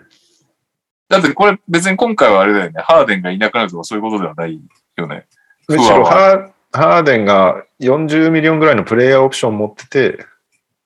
[1.08, 4.60] だってこれ別に今回はあれだよね、ハーデンがいなくなるとかそういうことではない
[4.96, 5.26] よね。
[5.66, 10.26] むしろハーハーデンが40ミリオンぐらいのプレイヤーオプション持ってて、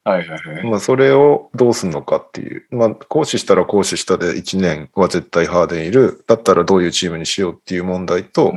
[0.05, 0.65] はいはいはい。
[0.65, 2.67] まあそれをどうすんのかっていう。
[2.71, 6.25] まあ行使したら行使したで1年は絶対ハーデンいる。
[6.27, 8.55] だったらどういうチームにしようっていう問題と、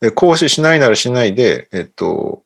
[0.00, 2.42] で行使しないならしないで、えっと、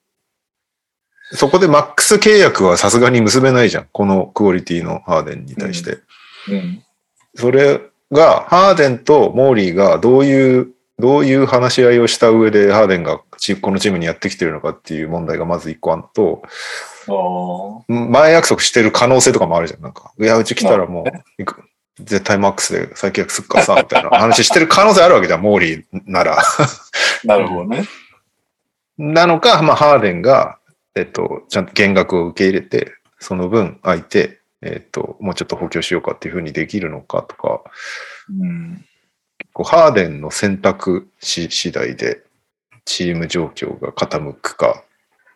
[1.32, 3.88] そこでマックス契約はさすがに結べないじゃん。
[3.92, 5.98] このクオリティのハーデンに対して。
[6.48, 6.82] うん。
[7.34, 7.80] それ
[8.12, 10.68] が、ハーデンとモーリーがどういう、
[10.98, 16.42] どういう話し合いをした上でハーデンがチこのチームにやってきてるのかっていう問題がまず一個あるのと、
[17.08, 19.82] あ前約束してる可能性とかもあるじゃん。
[19.82, 21.04] なんか、いや、うち来たらもう、
[21.38, 21.62] 行く
[22.00, 26.38] 絶対マックスで再契約すっからさ、みたいな話してる可能性あるわけじゃん、モーリーなら。
[26.38, 26.44] あ、
[27.24, 27.84] なるほどね。
[28.98, 30.58] なのか、まあ、ハーデンが、
[30.96, 37.62] えっと、ちゃんと減額を受け入れて、その分相手、えっと、もうちょっと補強しようかっていうふうにできるのかとか、
[38.30, 38.84] うん。
[39.52, 42.22] こうハーデンの選択肢次第で
[42.86, 44.84] チーム状況が傾くか、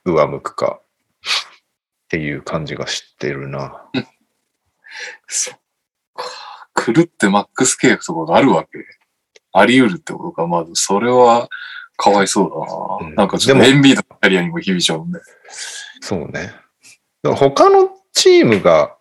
[0.04, 3.84] 上向くかっていう感じがしてるな。
[5.26, 5.58] そっ
[6.14, 6.92] か。
[6.94, 8.70] 狂ってマックス契約とかがあるわけ。
[9.52, 10.46] あり得るってことか。
[10.46, 11.48] まず、それは、
[12.00, 13.08] かわいそうだな。
[13.08, 15.20] うんなんかちょっとエンビードのキャリアにも響いちゃうんで。
[16.00, 16.52] そうね。
[17.22, 18.96] 他のチームが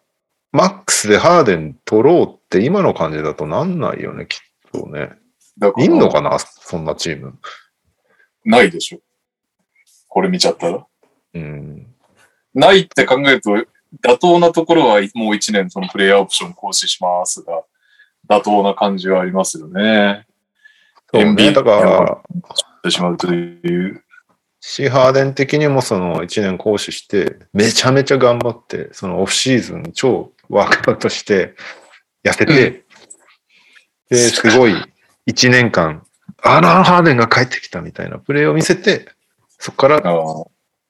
[0.51, 4.39] マックスでハーデン取ろうって今の感じだとなんないよね、きっ
[4.73, 5.11] とね。
[5.77, 7.39] いんのかなそんなチーム。
[8.43, 8.99] ないでしょ。
[10.09, 10.85] これ見ちゃったら。
[11.35, 11.87] うん。
[12.53, 13.51] ないって考えると、
[14.01, 17.63] 妥当なところはもう1年そのプレイヤーオプション行使しますが、
[18.27, 20.25] 妥当な感じはありますよね。
[21.13, 21.29] そうね。
[21.29, 22.21] エンビーだから、
[22.79, 24.03] してしまうという。
[24.61, 31.55] シーハーデン的にもその1年行使して、めちゃめちゃ頑張って、そのオフシーズン超ワークアウトして、
[32.25, 32.83] 痩せて、
[34.09, 34.73] で、すごい
[35.27, 36.03] 1年間、
[36.41, 39.07] あら、ハーデンが帰ってきたみたいなプレーを見せて、
[39.57, 39.97] そこから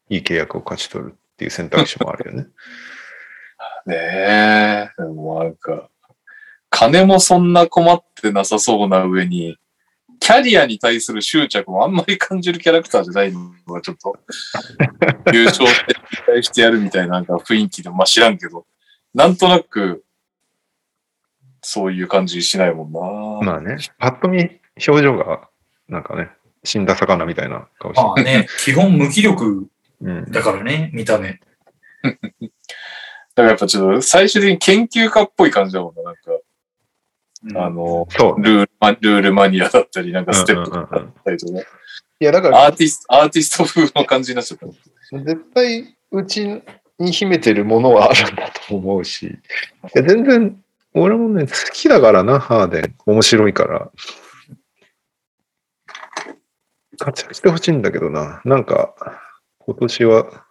[0.09, 2.47] いい契約を勝ち取るっていう選択肢もあるよね。
[3.85, 5.89] ねえ、でもなんか、
[6.69, 9.57] 金もそんな困ってなさそうな上に、
[10.19, 14.17] キャリアに対する執着もあんまり感じるキャラクターじゃないのがちょっと、
[15.33, 18.65] 優勝して期待してやるみたいななんか雰囲気で、まあ知らんけど、
[19.13, 20.03] なんとなく、
[21.61, 22.91] そういう感じしないもん
[23.43, 23.51] な。
[23.51, 25.49] まあね、パッと見、表情が、
[25.87, 26.29] なんかね、
[26.63, 29.67] 死んだ魚みたいな顔してまあね、基本無気力
[30.01, 30.31] うん。
[30.31, 31.39] だからね、見た目。
[32.03, 36.03] だからやっぱちょっと最終的に研究家っぽい感じだもんな。
[36.03, 36.38] なんか、うん
[37.55, 38.49] あの、そうね。
[38.49, 41.63] ルールマ、ルールマニアだったり、なんかステップだうんうんうんうんったりとか、い
[42.19, 44.67] や、だから、アーティスト、アーティスト風の感じになっちゃった。
[45.17, 46.61] 絶対、うち
[46.99, 49.29] に秘めてるものはあるんだと思うし、い
[49.93, 50.61] や、全然、
[50.93, 52.95] 俺もね、好きだからな、ハーデン。
[53.05, 53.91] 面白いから。
[56.97, 58.41] 活躍してほしいんだけどな。
[58.43, 58.93] なんか、
[59.59, 60.45] 今年は、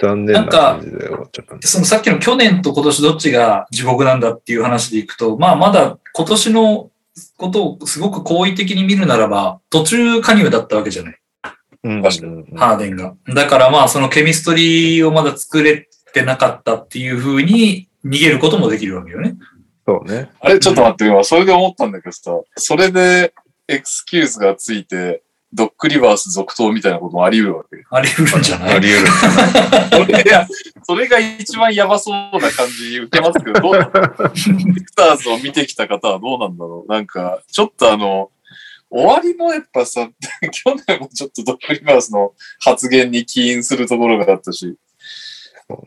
[0.00, 1.66] 残念な感じで終わっちゃったんで。
[1.66, 6.90] そのさっきの去年と今年どっちが地獄なんだっていう話でいくと、まあまだ今年の
[7.36, 11.18] ことをすごく好意的に見るならば、途中加入だったわけじゃない。
[11.84, 13.14] うん確かにハーデンが。
[13.34, 19.36] だからまあそのケミストリーをまだ作れてなかったっていう風に逃げることもできるわけよね。
[19.86, 20.30] そうね。
[20.40, 23.32] あれ、ちょっと待って、今、それで思ったんだけどさ、それで
[23.68, 25.22] エクスキューズがついて、
[25.52, 27.84] ドックリバース続投みたいなこともあり得るわけ。
[27.90, 28.76] あり得るんじゃない？
[28.76, 29.08] あり得る。
[29.90, 30.26] それい？
[30.28, 30.48] や
[30.82, 33.90] それが一番やばそうな感じ受けますけど、どうエク
[34.94, 36.92] ターズを見てきた方はどうなんだろう？
[36.92, 38.30] なんか、ちょっとあの、
[38.90, 40.08] 終わりのやっぱさ、
[40.52, 44.76] 去年もちょっとドックリバースの発言に起因するところがあったし、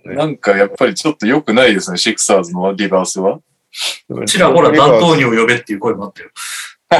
[0.06, 3.40] ねなんかやっぱりちょっと良くないですね、シクサーズのリバースは。
[4.26, 6.30] ちらほら弾頭にを呼べっていう声もあったよ。
[6.90, 6.96] あ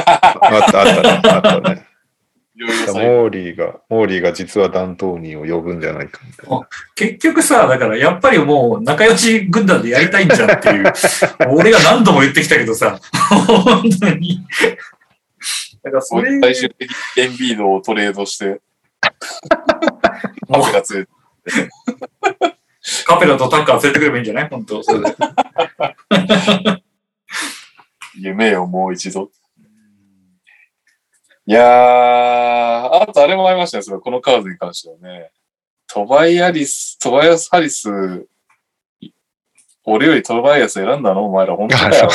[0.68, 1.20] った、あったね。
[1.24, 1.86] あったね。
[2.60, 6.68] いろいろさモーリーが、モーリーが実は弾頭にを呼ぶんじゃないかみたいな。
[6.94, 10.92] 結局さ、だからやっぱりもう仲良し軍団でやりたいんじゃんっていう、
[11.56, 13.00] 俺が何度も言ってきたけどさ、
[13.46, 14.44] 本当に。
[15.82, 18.60] だからそれ、最終的にエンビードをトレードして、
[20.48, 21.08] もうパフがついて
[23.06, 24.48] カペラとタッカー連れてくればいいんじゃない？
[24.50, 24.82] 本当。
[24.82, 25.16] それで
[28.16, 29.30] 夢をもう一度。
[31.50, 35.32] いやー、あとあれもありましたね、それこのカードに関してはね。
[35.88, 37.90] トバイアリス、トバイアス・ハリス、
[39.82, 41.26] 俺よりトバイアス選んだの？
[41.26, 42.08] お前ら本当だよ。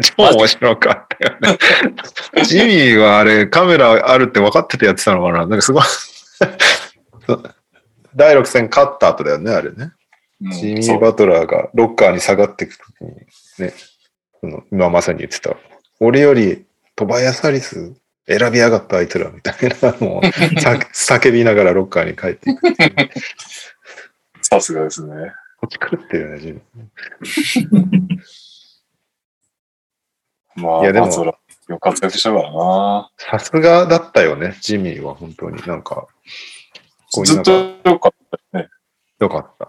[0.00, 2.44] 超面白かったよね。
[2.44, 5.38] ジミーはあれ、カメラあるって分かっててやってたのかな？
[5.38, 5.82] なんかすごい。
[8.14, 9.90] 第6戦勝った後だよね、あれね。
[10.42, 13.16] うんジミー・バトラーがロッカーに下がっていくときに
[13.58, 13.74] ね、
[14.70, 15.56] 今まさに言ってた、
[15.98, 17.94] 俺よりトバヤサリス
[18.30, 20.22] 選びやがったあいつらみたいなのを
[20.60, 20.78] さ
[21.18, 23.10] 叫びながらロッカーに帰っていくっていう。
[24.42, 25.32] さすがですね。
[25.58, 28.20] こっち狂ってるよね、ジミー。
[30.62, 31.34] まあ、いやでもよ
[31.68, 33.10] く活躍したからな。
[33.16, 36.06] さすがだったよね、ジミーは本当になんか、
[37.12, 38.12] こういうずっとよかっ
[38.52, 38.68] たね。
[39.18, 39.68] よかった。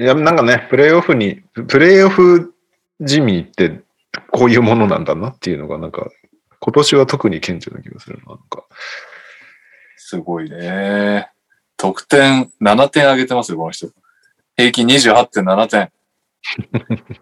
[0.00, 2.54] いや、なんかね、プレイオフに、プレイオフ
[3.00, 3.80] ジミーって
[4.30, 6.08] こういうものなんだなっていうのが、なんか、
[6.60, 8.34] 今年は特に顕著な気がするな。
[8.34, 8.64] なんか、
[9.96, 11.30] すごいね。
[11.76, 13.88] 得点7点上げてますよ、この人。
[14.56, 15.92] 平均28.7点。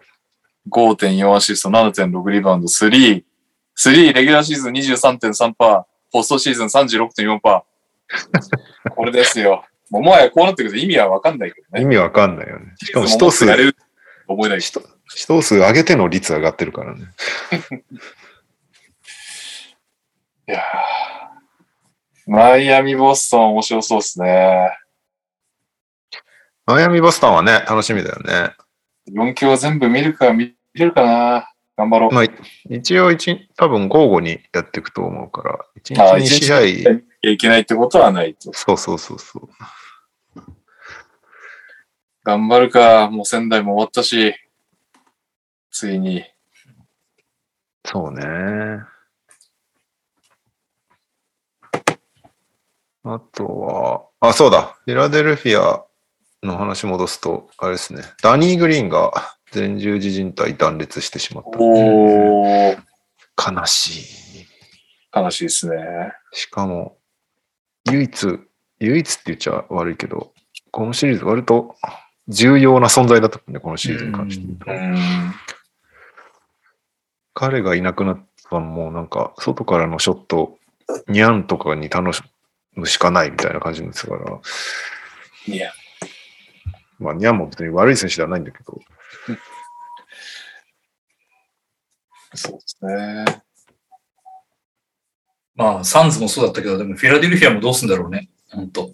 [0.69, 3.23] 5.4アシスト、7.6リバウンド、3。
[3.77, 7.61] 3、レギュラーシーズン23.3%、ポストシーズン36.4%。
[8.95, 9.63] これですよ。
[9.89, 11.81] もうもはやこうなってくると意味はわかんないけどね。
[11.81, 12.73] 意味わかんないよね。
[12.77, 13.45] しかもも使徒数、
[14.27, 17.05] 思えない使徒使徒数上げての率上がってるからね。
[20.47, 24.77] いやーマイアミ・ボストン面白そうですね。
[26.65, 28.53] マイアミ・ボストンはね、楽しみだよね。
[29.13, 31.49] 4強全部見るか見れるかな。
[31.77, 32.13] 頑張ろう。
[32.13, 32.23] まあ、
[32.69, 38.51] 一応一、多分交互にやっていくと思うから、一日あ2試合、いやいけないってことはないと。
[38.51, 39.49] そうそうそうそう。
[42.25, 43.09] 頑張るか。
[43.09, 44.35] もう仙台も終わったし。
[45.71, 46.25] ついに。
[47.85, 48.83] そうね。
[53.13, 54.77] あとは、あ、そうだ。
[54.85, 55.85] フィラデルフィア
[56.43, 58.03] の話戻すと、あれですね。
[58.21, 59.11] ダニー・グリーンが
[59.53, 61.59] 前十字靭帯断裂してしまった。
[61.59, 62.77] おー、
[63.37, 64.47] 悲しい。
[65.15, 65.77] 悲しいですね。
[66.33, 66.97] しかも、
[67.91, 68.39] 唯一、
[68.79, 70.33] 唯一って言っちゃ悪いけど、
[70.71, 71.75] このシリーズ割と
[72.27, 74.71] 重要な存在だったもんね、このシリーズに関して言うと。
[74.71, 75.33] うん。
[77.33, 80.57] 彼がいなくなったのも、なんか、外からのショット、
[81.07, 82.23] ニャンとかに楽し
[82.77, 84.39] むしかないみたいな感じですから、
[85.47, 85.71] いや、
[86.99, 88.79] まあ、ニャンも別に悪い選手ではないんだけど、
[92.35, 93.25] そうですね。
[95.55, 98.29] まあ、サンズもそうだったけど、でもフィラデルフィアもどうすんだろうね。
[98.49, 98.91] 本当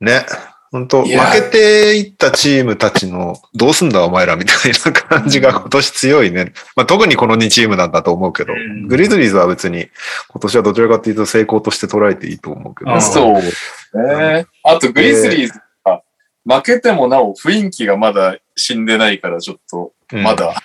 [0.00, 0.24] ね、
[0.72, 6.52] 本当負けていったチームたちの、どうすんだお前らみたいな感じが今年強いね。
[6.74, 9.88] まあ、特にこの2チームなんだと思うけど、うんグリズリーズは別に
[10.28, 14.46] 今年はどちらかというと成功として捉えていいと思うけど、あそうですね。
[14.64, 16.02] あと、グリズリーズは、
[16.44, 20.62] 負けてもなお雰囲気がまだ死んでないから、ちょっと、うんまだ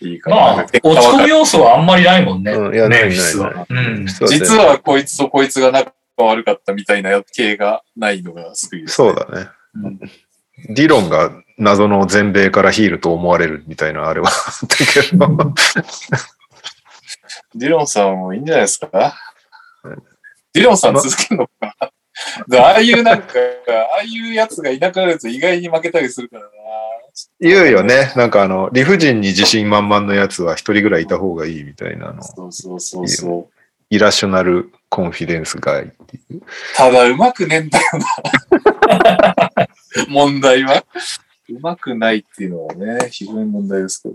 [0.00, 0.36] いいかな。
[0.36, 2.52] まあ、落ち込む要素はあんまりないもんね。
[2.52, 3.66] うんいやないメンフィスないは。
[3.68, 4.06] うん。
[4.06, 5.92] 実はこいつとこいつが仲
[6.24, 9.48] 悪かったみたいな系がないのが救いです、そうだね。
[9.74, 10.00] うん
[10.70, 15.54] ディロンが謎の全米からヒールと思われるみたいなあれはあったけど、
[17.54, 19.14] ディロンさんもいいんじゃないですか？
[20.52, 21.76] ディロンさん続けるのか？
[22.60, 23.34] ああいうなんか、
[23.94, 26.48] ああいうやつがいなくなると意外に負けたりするからな。
[27.38, 28.12] 言うよね。
[28.16, 32.20] なんかあの、理不尽に自信満々のやつは一人ぐらいいた方がいいみたいなの。
[32.24, 33.57] そうそうそうそう。
[33.90, 36.42] イラショナルコンフィデンスガイっていう。
[36.76, 37.84] ただ、うまくねえんだよ
[39.56, 39.68] な。
[40.08, 40.84] 問題は。
[41.48, 44.14] うまくないっていうのはね、非常に問題ですけど。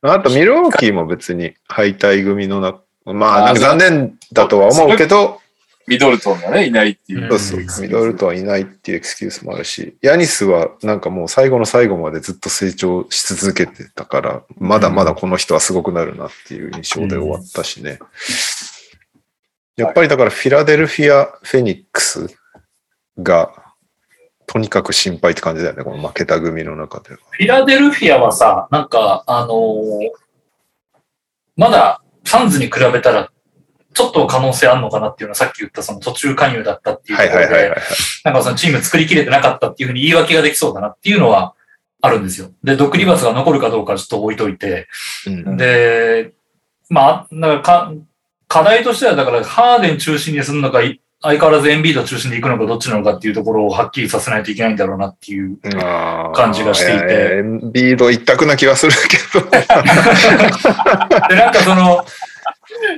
[0.00, 5.40] あと、ミルウォーキーも別に敗退組のな、まあ、あーなんか残念だとは思うけど、
[5.88, 7.28] ミドルトンがね、いないっていう。
[7.38, 17.98] そうそう、ミドルトンはいないっていうエクスキュースもあるし、ヤニスはなんかもう最後の最後までずっと成長し続けてたから、まだまだこの人はすごくなるなっていう印象で終わったしね。
[19.76, 22.26] やっぱりだからフィラデルフィア・フェニックス
[23.18, 23.52] が
[24.46, 27.18] とにかく心配って感じだよね、この負けた組の中では。
[27.30, 30.28] フィラデルフィアはさ、なんか、あのー
[31.58, 33.32] まだサンズに比べたら、
[33.98, 37.74] ちょっと可能性あるのかなっていうのはさっき言ったその途中加入だったっていうとはいころで。
[38.24, 41.54] なんかそのチーム作りきれてなかったっていうふうに言い訳ができそうだなっていうのは
[42.00, 42.52] あるんですよ。
[42.62, 44.86] で、ドックリバースが残るかどうかちょっと置いといて、
[45.26, 46.32] うんで、
[46.88, 47.92] まあ、なんかか
[48.46, 55.58] 課題としては、だから、ハーデン中心にするのか、い相変わらずエンビード中心で行くのかどっちなのかっていうところをはっきりさせないといけないんだろうなっていう。
[56.32, 59.50] 感じがしていてえービード一択な気がするけど。
[59.50, 59.66] で、
[61.34, 62.06] なんかその、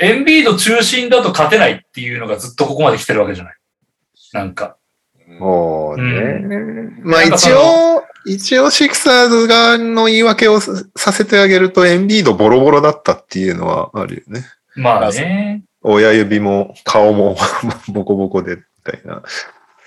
[0.01, 3.57] エンビード中心だと勝てないっていうのがずっとここまで来てるわけじゃない。
[4.33, 4.76] なんか。
[5.39, 6.03] もうね。
[6.03, 14.45] うまあなんかそ一応、一応シクサーズ側の言い訳をささせてあげると、エンビードボロボロだったっていうのはあるよね。
[14.74, 15.62] まあね。
[15.83, 17.37] 親指も顔も
[17.89, 19.22] ボコボコで、みたいな。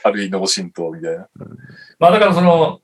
[0.04, 1.28] 軽い脳震盪みたいな。
[2.00, 2.82] まあだからその、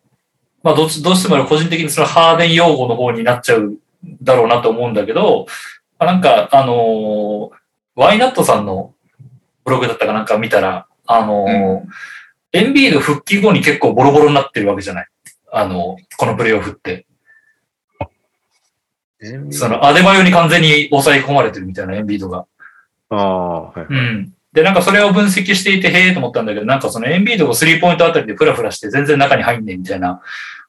[0.63, 3.77] まあどっちどうしても個人的にそのハーデン用語の方になっちゃう
[4.21, 5.53] だろうなと思うんだけど、ま
[5.99, 7.59] あ、なんかあのー
[7.95, 8.95] ワイナットさんの
[9.65, 11.83] ブログだったかなんか見たら、あのー
[12.51, 15.07] エンビード復帰後に結構ボロボロになってるわけじゃない。
[15.51, 17.05] あのこのプレイオフって。
[19.51, 22.45] そのアデバヨに完全に抑え込まれてるみたいなエンビードが。
[23.09, 23.85] ああ、はい。
[23.89, 24.33] うん。
[24.53, 30.21] で、なんかそれを分析していて、へえと思ったんだけど、なんかそのエンビードがスリーポイントあたりでフラフラして全然中に入んねえみたいな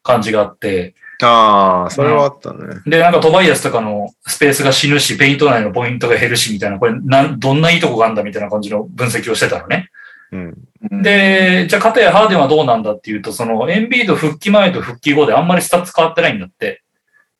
[0.02, 2.80] 感じがあって、ああ、それはあったね。
[2.86, 9.88] で、なんかトバイアスとかのスペースが死ぬし、ペイント内のポイントが減るしみたいな、これなん、どんないいとこがあるんだみたいな感じの分析をしてたのね。
[10.32, 11.02] うん。
[11.02, 16.82] で、じゃあ、かたやハーデンはどうなんだっていうと、その、エンビード復帰前と復帰後であんまりスタッツ変わってないんだって。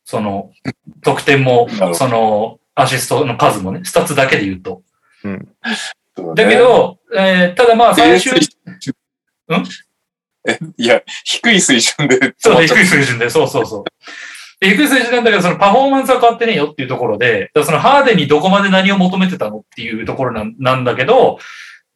[0.04, 0.50] その、
[1.02, 4.82] 得点もその、アシストの数もね、スタッツだけで言うと。
[6.16, 9.64] そうねだけ、ど、えーただまあ最終、ん？
[10.48, 12.34] え、いや、低い水準で。
[12.38, 13.84] そう、低い水準で、そうそうそう。
[14.60, 21.38] で低い水準なんだけど、そのパフォーマンスは変わってねえよっていうところで、そのハーデンにどこまで何を求めてたのっていうところなんなんだけど、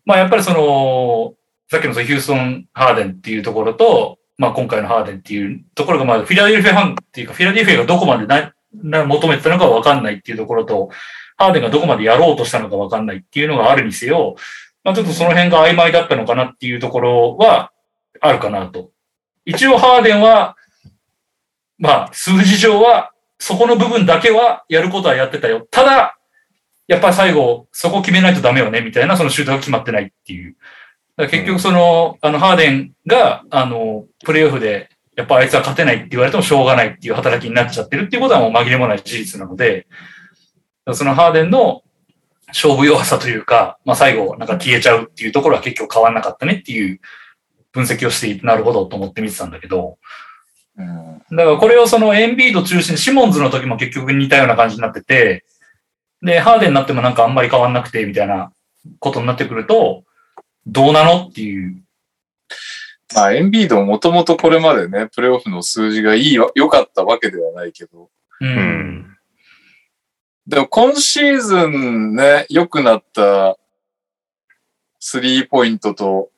[0.07, 1.35] まあやっぱりその、
[1.71, 10.89] さっきのそのヒューストン・ハーデンっていうところと、まあ今回のハーデンっていうところが、まあフィラデルフィアファンっていうか、フィラデルフィアがどこまでなな求めてたのかわかんないっていうところと、
[11.37, 14.37] ハーデンがどこまでやろうとしたのかわかんないっていうのがあるにせよ、
[14.85, 17.73] まあちょっとその辺が曖昧だったのかなっていうところは
[18.21, 18.91] あるかなと。
[19.45, 20.57] 一応ハーデンは、
[21.79, 25.67] まあ数字上は、そこの部分だけはやることはやってたよ。
[25.71, 26.19] ただ、
[26.87, 30.57] やっぱり最後、そこ決めないとダメよね、みたいな、そのシュートが決まってないっていう。
[31.17, 39.87] だ結局その、あの、ハーデンが、あの、プレイオフで、やっぱあいつは勝てないって言われてもしょうがないっていう働きになっちゃってるっていうことはもう紛れもない事実なので、
[40.93, 41.83] そのハーデンの
[42.49, 47.01] 勝負弱さというか、まあ最後なんか消えちゃうっていうところは結局変わんなかったねっていう
[47.75, 49.99] 分析をしていて、なるほどと思って見てたんだけど、
[50.79, 55.45] うんだからこれをそのエンビード中心、シモンズの時も結局似たような感じになってて、
[56.22, 58.53] で、ハーデンになってもなんかあんまり変わんなくてみたいな
[58.99, 60.05] ことになってくると、
[60.66, 61.83] どうなのっていう。
[63.14, 68.11] まあ、エンビードももともとこれまでね、プレイオフの数字がいいわ、良かったわけではないけど、
[68.41, 68.45] う。
[68.45, 69.16] うんん。
[70.47, 73.57] でも今シーズンね、良くなった
[74.99, 76.31] スリーポイントと、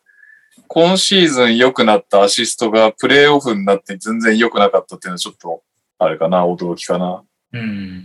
[0.68, 5.62] 今シーズン良くなったアシストがプレイオフになって全然良くなかったっていうのはちょっと、
[5.98, 7.24] あれかな、驚きかな。
[7.52, 8.04] うん。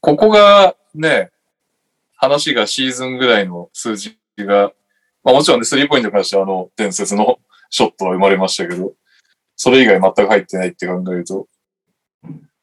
[0.00, 1.30] ここがね、
[2.16, 4.72] 話がシーズンぐらいの数字が、
[5.22, 7.38] まあもちろんね、スリーポイントに関してはあの伝説の
[7.70, 8.92] ショットは生まれましたけど、
[9.56, 11.48] それ以外全く入ってないって考えると、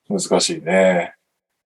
[0.09, 1.16] 難しいね。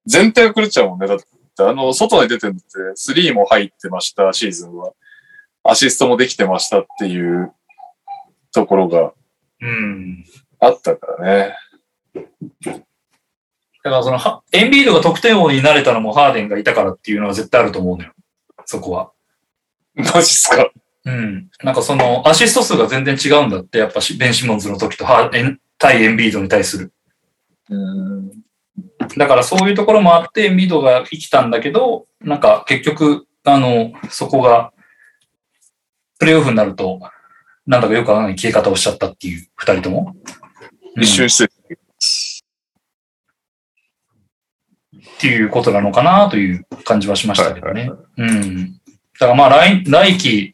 [0.06, 1.08] 全体が狂っちゃうもんね。
[1.08, 1.26] だって、
[1.60, 4.93] あの、外に出てるのって、スリーも入ってました、シーズンは。
[5.70, 7.51] アシストもできてましたっていう
[8.53, 9.13] ところが
[9.61, 10.24] うん。
[10.59, 11.55] あったからね。
[12.13, 18.13] だからそのは、エンビードが得点王になれたのもハーデンがいたからっていうのは絶対あると思うのよ。
[18.65, 19.11] そこは。
[19.95, 20.70] マジっすか？
[21.05, 21.49] うん。
[21.63, 26.93] なんかその、アシスト数が全然違うんだって、やっぱしベン・シモンズの時とハーエン対エンビードに対する。
[27.70, 28.32] うん。
[29.18, 34.74] だからそういうところもあって、エンビードが生きたんだけど、なんか結局、あの、そこが、
[36.20, 36.99] プレイオフになると、
[37.65, 40.13] なんだかよくわからない消え方をしちゃったっていう、二人とも？
[40.95, 41.49] うん一瞬して、っ
[45.20, 47.91] ていうことなのかなという感じはしましたけどね。
[48.18, 48.74] うん。
[48.74, 48.80] だ
[49.20, 50.53] からまあ来、来季、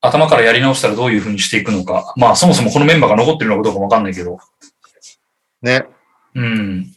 [0.00, 2.14] 頭からやり直したらどういうふうにしていくのか。
[2.16, 4.38] まあそもそもこのメンバーが残ってるのかどうかもわかんないけど。
[5.60, 5.86] ね。
[6.36, 6.94] うん。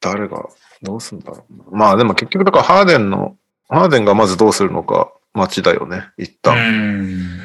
[0.00, 0.48] 誰が、
[0.82, 1.78] どうすんだろうな。
[1.78, 3.36] まあでも結局だからハーデンの、
[3.68, 6.56] ハーデンがまずどうするのか待ちだよね、一う旦。
[6.56, 7.40] ん。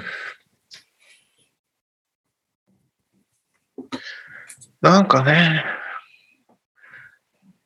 [4.82, 5.64] なんかね、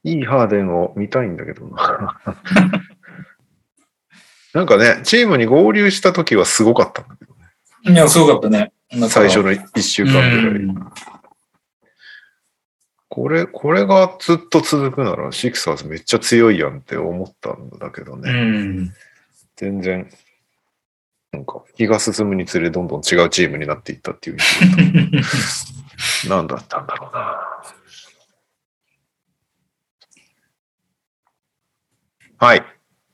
[0.04, 2.20] いいハーデンを見たいんだけどな。
[4.54, 7.50] なんかね、チームに合流した時はすごかったんだけどね。
[7.84, 8.74] いや、すごかったね。
[9.10, 10.28] 最初の1週間ぐらい。
[10.64, 10.92] うん
[13.14, 18.90] これ、これがずっと続くなら、シクサーズめっちゃ強いやんって思ったんだけどね。
[19.62, 19.82] うん。
[19.82, 20.10] 全然、
[21.32, 24.38] なんか、日が進むにつれどんどん違うチームになっていったっていう。
[26.28, 27.48] 何だったんだろうな。
[32.38, 32.66] はい。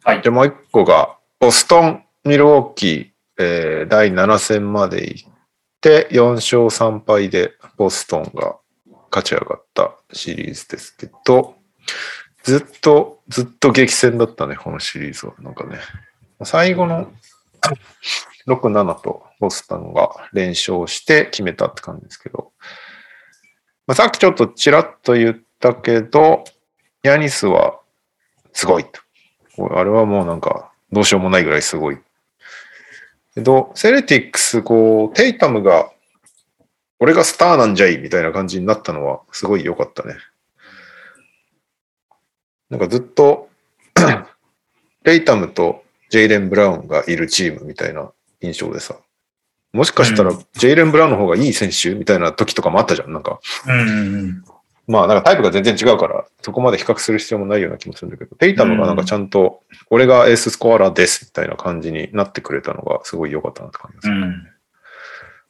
[0.03, 5.31] はいで、もう一個が、ボストン、ミルウォーキー、えー第7戦まで行っ
[5.81, 8.57] て、4勝3敗でボストンが
[9.11, 11.55] 勝ち上がったシリーズですけど、
[12.43, 15.33] ずっと、ずっと激戦だったね、このシリーズは。
[15.39, 15.77] なんかね、
[16.43, 17.11] 最後の
[18.47, 22.51] 6、7とボストンが連勝して決めたって感じですけど、
[23.87, 26.43] まあ、さっきちょっとちらっと言ったけど、
[27.03, 27.79] ヤニスは
[28.53, 29.01] すごいと。
[29.75, 31.97] あれはもうなんか、どうしようもないぐらいすごい。
[33.33, 35.91] けど、セレティックス、こう、テイタムが、
[36.99, 40.15] 俺がスターなんじゃいみたいな感じになったのは、すごい良かったね。
[42.69, 43.49] なんかずっと、
[45.03, 48.97] テイタムとジェイレン・ブラウンがいるチームみたいな印象でさ、
[49.73, 53.13] もしかしたらうジェイレン・ブラウンの方がいい選手みたいな時とかもあったじゃん。
[53.13, 54.43] なんか、うん。
[54.87, 64.15] まあなんかタイプが全然違うから、そこまで比較する必要もないような気もするんだけど、テイタムがなんかちゃんと、俺がエーススコアラーですみたいな感じになってくれたのがすごい良かったなって感じですね。
[64.15, 64.47] うん。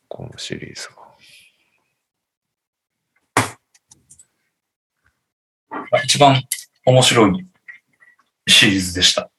[0.07, 1.07] このシリーズは。
[5.69, 6.41] まあ一番
[6.85, 7.45] 面白い
[8.47, 9.29] シリーズでした。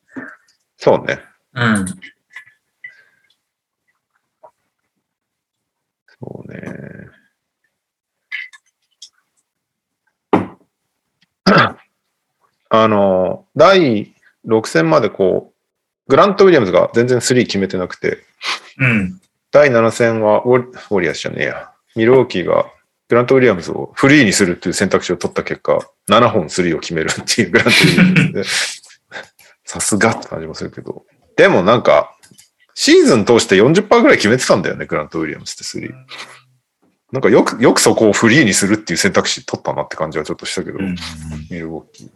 [0.79, 1.19] そうね。
[1.55, 1.87] うん。
[6.21, 6.63] そうね。
[12.71, 14.15] あの、第
[14.47, 18.19] 6戦までこう、グラント・ウィリアムズが全然3決めてなくて、
[18.79, 19.21] うん。
[19.51, 21.71] 第7戦はウォリウォリアスじゃねえや。
[21.97, 22.71] ミルウォーキーが
[23.09, 28.45] グラント・ウィリアムズをフリーにするっていう選択肢を取った結果、7本3を決めるっていうグラント・ウィリアムズで、
[29.69, 31.05] さすがって感じもするけど。
[31.37, 32.17] でもなんか、
[32.73, 35.93] シーズン通して40%ぐらい決めてたんだよね、グラント・ウィリアムズって3。
[37.13, 40.97] なんかよく、よくそこをフリーにするっていう選択肢取ったなって感じはちょっとしたけど、うん
[41.51, 42.11] ミルウォーキー。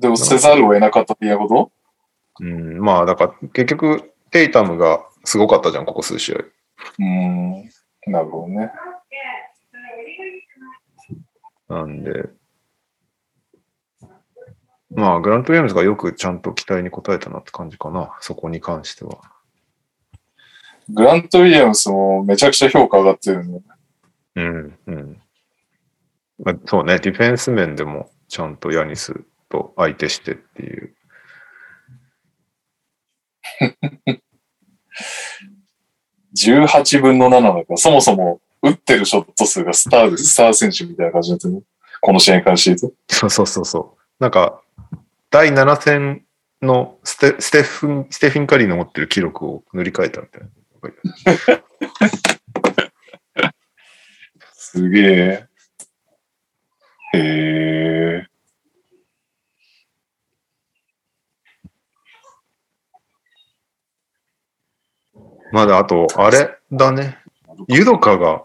[0.00, 1.70] でも、せざるを得なかったっていうこ
[2.40, 6.38] うん、まあ、だから結局、テイタムがすごかったじゃん、ここ数試合。
[6.38, 6.44] と
[6.98, 7.70] うん。
[8.06, 8.70] なるほどね。
[11.68, 12.39] なんで、
[14.90, 19.18] まあ、グラント・ウィリアムズがよくちゃんと期待に応えたなって感じかな、そこに関しては。
[20.88, 23.60] グラント・ウィリアムスもめちゃくちゃ評価上がってるんで。
[24.36, 25.20] うん、うん。
[26.42, 30.94] まあ、そうね、ディフェンス面でもちゃんとヤニスと相手してっていう。
[36.36, 41.62] 18分の7だから、そもそも打ってるショット数がスターで、スター選手みたいな感じになってるね。
[42.00, 43.14] この試合に関して言うと。
[43.14, 44.22] そうそうそうそう。
[44.22, 44.62] なんか、
[45.30, 46.24] 第7戦
[46.60, 50.48] のステステフン、ステフィン・カリーの持ってる記録を塗り替えたみたいな。
[54.52, 55.46] すげえ。
[57.14, 58.26] へえ。
[65.52, 67.18] まだあと、あれだね。
[67.68, 68.44] ユドカが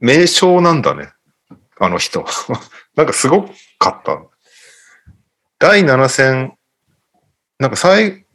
[0.00, 1.12] 名将なんだね。
[1.78, 2.24] あの人。
[2.96, 3.46] なんかすご
[3.78, 4.33] かった。
[5.64, 6.52] 第7戦、
[7.58, 8.26] なんか最、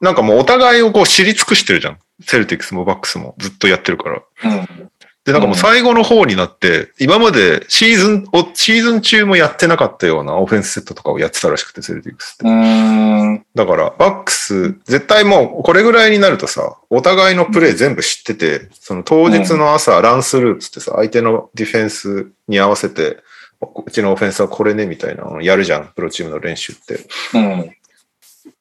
[0.00, 1.98] なんかもうお互いをこう知り尽くしてるじゃん。
[2.22, 4.22] セルティックスもバックスもずっとやってるから。
[4.44, 4.90] うん。
[5.26, 13.44] で、なんかもう最後の方になって、今までシーズンを、シーズン中もやってなかったようなオフェンスセットとかをやってたらしくて、セルティックスって。
[13.54, 23.18] だから、バックス、絶対もう、これぐらいになるとさ、お互いのプレイ全部知ってて、その当日の朝、ランスルーっつってさ、相手のディフェンスに合わせて、
[23.60, 27.06] うちのオフェンスはこれね、みたいなのやるじゃん、プロチームの練習って。
[27.34, 27.76] うん。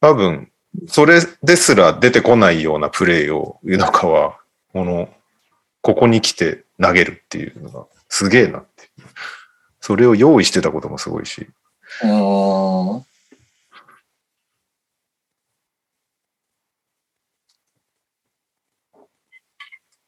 [0.02, 0.52] 多分、
[0.88, 4.38] それですら出てこないようなプレイを、湯中は、
[4.74, 5.10] この、
[5.82, 8.90] ここに来て投げるっていうのが、すげえなって。
[9.80, 11.48] それを用意してたこともすごいし。
[12.04, 13.06] うーん。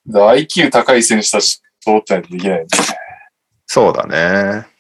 [0.10, 2.68] IQ 高い選手たちとってないとできないね。
[3.66, 4.71] そうだね。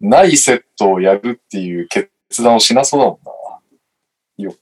[0.00, 2.10] ないセットをやるっていう決
[2.42, 4.50] 断をしなそうだもんな。
[4.50, 4.54] よ、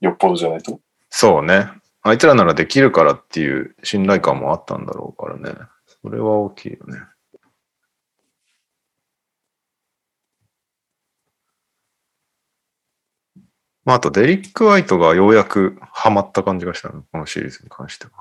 [0.00, 0.80] よっぽどじゃないと？
[1.10, 1.68] そうね。
[2.02, 5.58] あいつらならできるからっていう信頼感もあったんだろうからね。
[6.02, 6.98] それは大きいよね。
[13.86, 17.02] まあ、あとデリック・ワイトがようやくハマった感じがしたね。
[17.12, 18.12] このシリーズに関しては。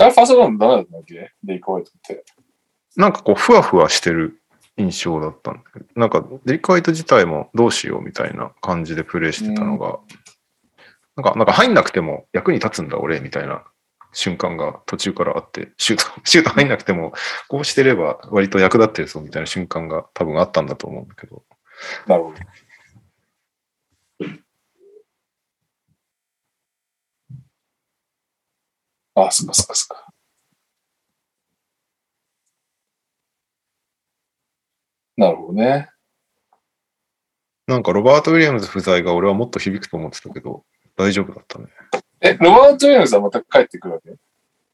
[0.00, 1.32] あれ、ファーストダウンダメだったんだっけ？
[1.44, 2.24] で、行こうよって。
[2.98, 4.42] なんかこう、ふわふわしてる
[4.76, 10.00] 印象だったんだけど、なんかデリック・ワイト自体もどうしようみたいな感じでプレイしてたのが、
[11.16, 13.64] なんか、なんか入んなくても役に立つんだ俺みたいな
[14.12, 17.12] 瞬間が途中からあって、シュート、 シュート入んなくても、
[17.48, 21.44] こうしてれば割と役立ってるぞみたいな瞬間が多分あったんだと思うんだけど、
[22.08, 22.36] なるほど。
[29.14, 30.12] あ、そっかそっかそっか。
[35.18, 35.90] なるほどね。
[37.66, 40.64] なんかロバート・ウィリアムズ不在が俺はもっと響くと思ってたけど、
[40.96, 41.66] 大丈夫だったね。
[42.20, 44.14] え、ロバート・ウィリアムズはまた帰ってくるわけ？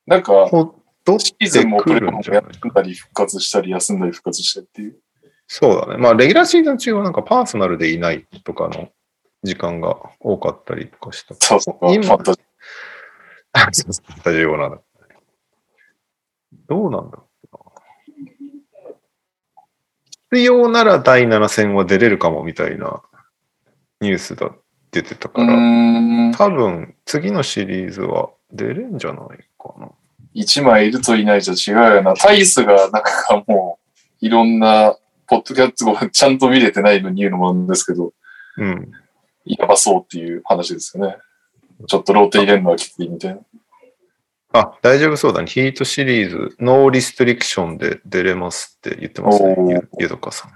[0.06, 2.50] なんか、ほどっシーズンもプレーもてくるんじゃな？
[2.50, 5.00] い休んだり復活したり休んだり復活したりっていう。
[5.46, 5.96] そうだね。
[5.96, 8.90] まあ、レギュラーシーズン中はなんかパーソナルでいないとかの
[9.42, 11.34] 時間が多かったりとかした。
[11.40, 11.94] そうそう。
[11.94, 12.40] 今ファンタジ
[14.22, 14.78] 大丈夫なんだ。
[16.68, 17.58] どうなんだろうな。
[20.34, 23.02] 必要なら第7戦は出れるかもみたいな
[24.00, 24.50] ニュースだ
[24.90, 26.32] 出てたから。
[26.36, 29.90] 多分次のシリーズは出れんじゃないかな。
[30.34, 32.14] 1枚いるといないじゃ違うよな。
[32.14, 33.78] タイスがなんかも
[34.20, 34.96] う、いろんな、
[35.28, 38.12] ポッドキャッツをちゃんと見れてないのに言うのもなんですけど、
[38.56, 38.90] うん。
[39.44, 41.16] やばそうっていう話ですよね。
[41.86, 43.40] ちょっとローテ入れるのはきついみたいな。
[44.56, 45.48] あ、大丈夫そうだね。
[45.48, 49.56] ヒートシリーズ、ノーリストリクションで出れますって言ってますね。
[49.68, 50.52] ゆゆどかさん。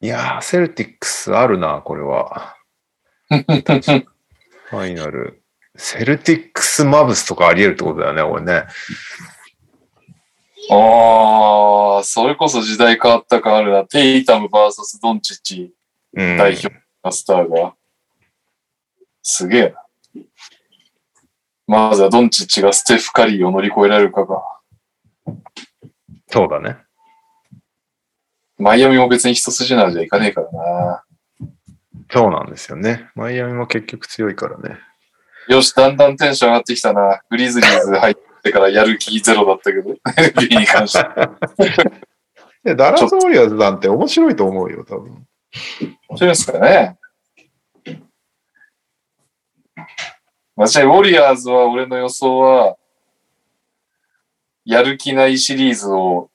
[0.00, 2.56] いやー、セルティックスあるな、これは。
[3.28, 5.42] ファイナル。
[5.74, 8.62] セルティックスマブスとかあり得るってことだよね、これね。
[10.70, 13.84] ああ、それこそ時代変わった感あるな。
[13.84, 15.74] テイタム VS ドンチッチ
[16.14, 16.36] うん。
[16.36, 16.70] 代表
[17.02, 17.74] マスターが。
[19.24, 19.85] すげえな。
[21.66, 24.42] まずはドンチッチがステフ・カリーを乗り越えられるかが。
[26.28, 26.78] そうだね。
[28.58, 31.02] マイアミも別に一筋縄じゃいかねえからな。
[32.10, 33.10] そうなんですよね。
[33.14, 34.78] マイアミも結局強いからね。
[35.48, 37.20] よし、だんだんテンション上がってきたな。
[37.30, 39.90] グリズリーズ入ってからやる気ゼロだったけど、
[40.32, 41.04] NBA に関して。
[42.64, 45.26] でダラス・ウォリアーズなんて面白いと思うよ、多分。
[46.08, 46.96] 面白いですかね。
[50.56, 52.76] 間違い、ウォリアーズは俺の予想は、
[54.64, 56.30] やる気ないシリーズを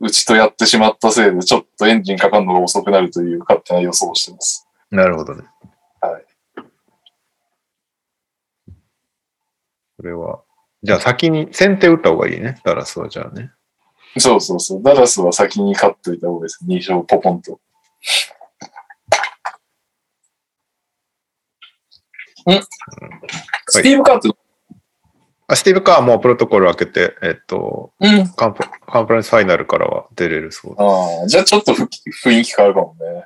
[0.00, 4.66] うちとやってしまったせいで、ちょっとエンジンかかるのが遅くなるという勝手な予想をしてます。
[4.90, 5.44] なるほどね。
[6.00, 6.24] はい。
[9.96, 10.40] それは。
[10.82, 13.50] じゃあ先に先手打った方がいいね、ダラスはじゃあね。
[14.18, 14.82] そうそうそう。
[14.82, 16.64] ダラスは先に勝っといた方がいいです。
[16.66, 17.60] 2勝ポポンと。
[22.52, 22.62] ん
[23.68, 24.28] スティーブ・カーって、
[25.46, 28.28] あスティーブ・カーもプロトコル開けて、えっと、うん。
[28.28, 30.84] カンプカンファレンスファイナルからは出れるそうだ。
[30.84, 33.24] ああ、じゃあちょっとふ雰囲気変わるかもね。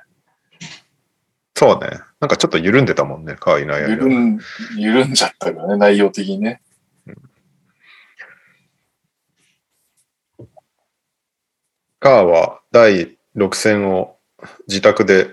[1.55, 1.99] そうね。
[2.19, 4.39] なんかちょっと緩んでたもんね、カーいない間緩ん、
[4.77, 6.61] 緩んじゃったからね、内容的にね。
[11.99, 14.17] カーは第6戦を
[14.67, 15.27] 自宅で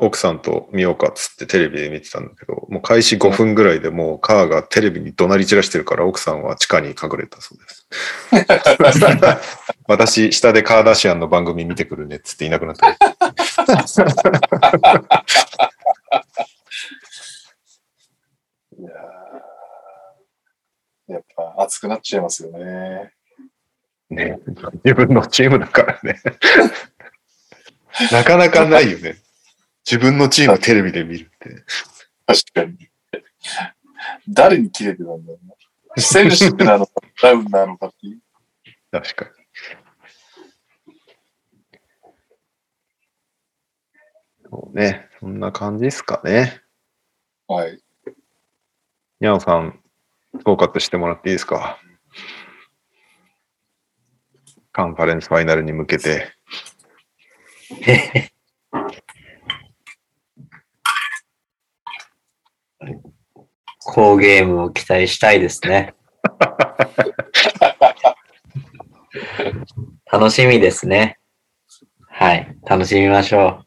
[0.00, 7.88] 奥さんと見ようかっつってテレビで見てたんだけど、もう開始5分ぐらいでもうカーがテレビに怒鳴り散らしてるから奥さんは地下に隠れたそうです。
[9.88, 12.88] 私、下でカーダシアンの番組見てくるねっつっていなくなった。
[12.88, 12.96] い
[18.82, 23.10] やーやっぱ熱くなっちゃいますよね。
[24.10, 24.38] ね、
[24.84, 26.20] 自分のチームだからね。
[28.12, 29.16] なかなかないよね。
[29.90, 31.64] 自分のチームテレビで見るって。
[32.26, 32.76] 確かに。
[34.28, 35.54] 誰に切れてたんだろうな。
[35.96, 38.20] 選手なのか、ダウンなのかっていう。
[38.92, 39.30] 確かに。
[44.50, 45.08] そうね。
[45.20, 46.60] そんな感じですかね。
[47.46, 47.80] はい。
[49.20, 49.80] にゃおさん、
[50.44, 51.78] 総括してもらっていいですか？
[54.70, 56.30] カンファレンスファイナルに向けて。
[63.90, 65.94] 好ゲームを期待したいですね。
[70.12, 71.18] 楽しみですね。
[72.06, 72.54] はい。
[72.66, 73.64] 楽しみましょ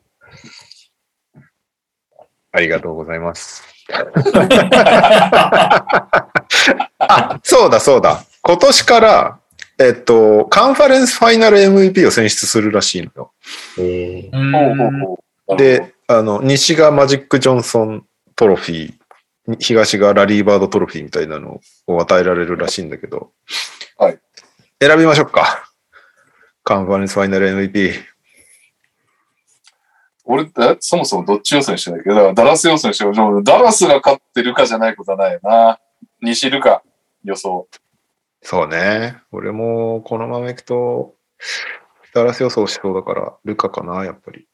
[1.36, 1.40] う
[2.52, 3.64] ありがとうございます。
[7.00, 8.24] あ、そうだそうだ。
[8.44, 9.40] 今年から、
[9.80, 13.32] えっと、カンファレンスファイナル MVP を選出するらしいのよ。
[13.80, 14.86] えーうんほうほうほう。
[14.86, 15.18] なる
[15.48, 19.01] ほど、で、あの、西がマジック・ジョンソントロフィー、
[19.60, 23.32] 東がラリーバードトロフィーみたいなのを与えられるらしいんだけど、
[23.98, 24.20] はい。
[24.80, 25.72] 選びましょうか。
[26.64, 27.94] カンファレンスファイナル MVP。
[30.26, 32.10] 俺って、そもそもどっち予想にしてないけ？
[32.10, 35.80] ど、だからダラス予想にしても、ダラスが勝ってるかじゃないことはないよな。
[36.22, 36.84] 西ルカ
[37.24, 37.68] 予想。
[38.44, 39.18] そうね。
[39.32, 41.16] 俺もこのままいくと、
[42.14, 44.48] ダラス予想しそうだから、ルカかな、やっぱり。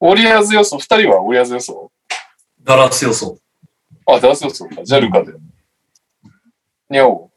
[0.00, 1.91] ウォリアーズ予想、二人はウォリアーズ予想？
[2.64, 3.38] ダラス予想。
[4.06, 4.84] あ、ダラス予想か。
[4.84, 5.32] じゃあルカで。
[6.90, 7.30] にゃお。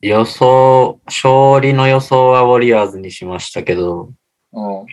[0.00, 4.12] 予想、勝利の予想はウォリアーズにしましたけど、
[4.52, 4.86] うん。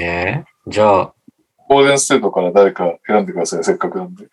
[0.00, 1.14] えーじゃあ、
[1.66, 3.64] ゴールデンステートから誰か選んでください。
[3.64, 4.28] せっかくなんで。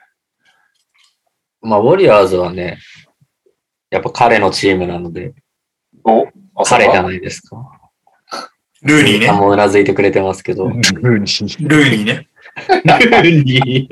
[1.62, 2.78] まあ、ウォリアーズはね、
[3.90, 5.34] やっぱ彼のチームなので、
[6.04, 6.28] お？
[6.56, 7.56] 朝彼じゃはないですか。
[8.82, 9.32] ルーニーね。
[9.32, 10.68] もうなずいてくれてますけど。
[10.68, 10.78] ルー
[11.20, 11.68] ニー。
[11.70, 12.28] ルーニーね。
[13.44, 13.88] に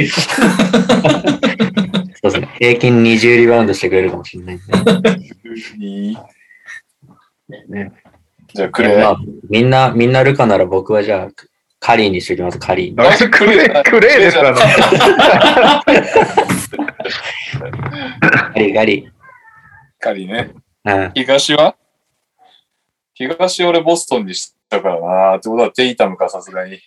[2.21, 2.49] そうですね。
[2.57, 4.63] 平均20リバウンドしてくれるかもしれないんで。
[5.77, 6.17] に
[7.67, 7.91] ね
[8.53, 9.01] じゃあ、クレー。
[9.01, 9.17] まあ、
[9.49, 11.29] みんな、みんなルカなら僕はじゃあ、
[11.79, 12.99] カリーにしておきます、カリーに。
[12.99, 14.53] あれクレー、クレーですか
[18.53, 19.11] カリー、カリ
[19.99, 20.53] カリね。
[20.85, 21.05] ー。
[21.05, 21.11] うん。
[21.13, 21.75] 東は？
[23.15, 25.37] 東俺ボストンにしたからな。
[25.37, 26.79] ってことはテイタムか、さすがに。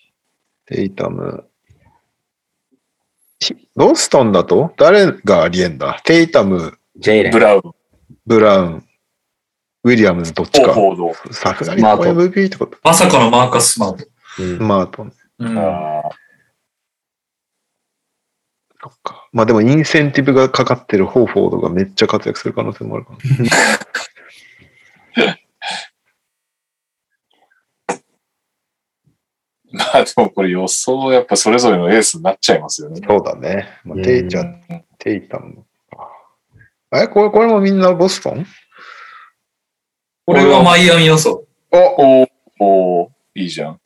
[0.67, 1.47] テイタム。
[3.75, 4.73] ボストンだと？
[4.77, 6.01] 誰がありえんだ？
[6.05, 7.39] テイタム、ジェイレンブ。
[7.39, 7.63] ラウン、
[8.27, 8.85] ブラウン、
[9.85, 10.73] ウィリアムズどっちか。
[10.75, 11.33] フォード。
[11.33, 12.79] さすがに MVP ってこと？
[12.83, 14.05] まさかのマーカス・スマート。
[14.39, 15.13] うんスマートね。
[15.39, 16.03] うんあ
[18.83, 19.29] そっか。
[19.33, 23.19] まあでもインセンティブがかかってるホーフォードがめっちゃ活躍する可能性もあるかな。
[29.77, 33.01] まあでもこれ予想、やっぱそれぞれのエースになっちゃいますよね。
[33.07, 33.69] そうだね。
[33.85, 34.63] まあ、うんテイちゃん、
[34.99, 36.11] テイタムか。
[36.93, 38.47] え、これ、これもみんなボストン？
[40.25, 41.47] これはマイアミ予想。
[41.71, 42.29] おおー
[42.59, 43.81] おーいいじゃん。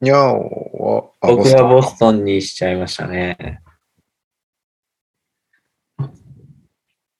[0.00, 3.60] にゃおは、あ僕はボストンにしちゃいましたね。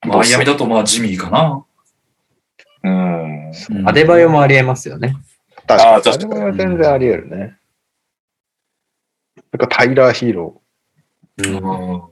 [0.03, 1.66] マイアミだとまあジミーかな。
[2.82, 3.51] うん。
[3.51, 5.16] うんアデバヨもありえますよね。
[5.66, 6.02] 確かに。
[6.02, 7.57] 確かには全然あり得るね。
[9.36, 10.62] それからタイラー・ヒーロ
[11.39, 12.02] うんうん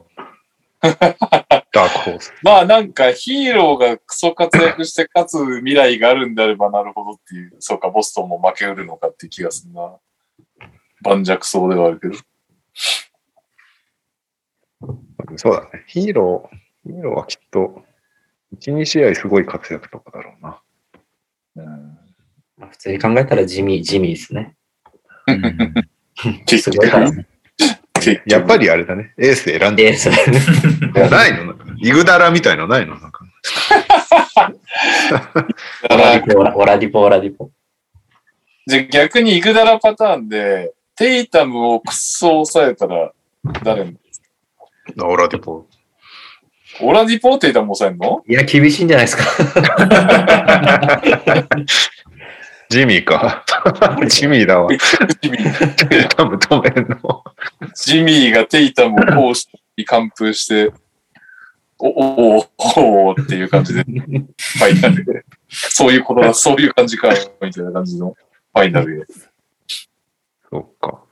[0.81, 2.33] ー、ダークホース。
[2.43, 9.97] まあなんかヒーローがクソ活躍して勝つ未来があるんであればなるほどっていう、そうか、ボストンも負けうるのかっていう気がするな。
[11.03, 12.15] 盤石そうではあるけど。
[15.37, 15.85] そうだね。
[15.87, 17.85] ヒーロー、ヒーローはきっと、
[18.57, 20.61] 1、2試合すごい活躍とかだろうな。
[21.57, 21.99] うん、
[22.57, 24.57] まあ普通に考えたらジミー、ジミーですね。
[26.47, 27.27] 結 すごいかね。
[28.27, 29.13] やっぱりあれだね。
[29.19, 29.85] エース選んで。
[29.85, 30.09] エース。
[30.09, 32.99] ないのなんかイグダラみたいのないの？
[32.99, 33.25] なんか。
[35.91, 37.51] オラディポ、オラディポ、オラディポ。
[38.67, 43.13] じゃあ逆にイグダラパターンで、テイタムをクソ抑えたら
[43.63, 43.85] 誰
[44.97, 45.67] のオラディポ。
[46.81, 48.23] オラディポ、テイタム抑えんの？
[48.29, 49.25] いや、厳しいんじゃないですか。
[52.71, 53.45] ジミーか。
[54.09, 54.69] ジミーだわ。
[54.71, 57.25] ジミー多分止めんの。
[57.75, 60.73] ジミーがテイタムをこうして、完封して、
[61.79, 65.25] お、お、お、おっていう感じで、ファイナルで。
[65.49, 67.09] そういうことだ、そういう感じか、
[67.41, 68.15] みたいな感じの
[68.55, 69.07] ファイナルで。
[70.51, 71.03] そっか。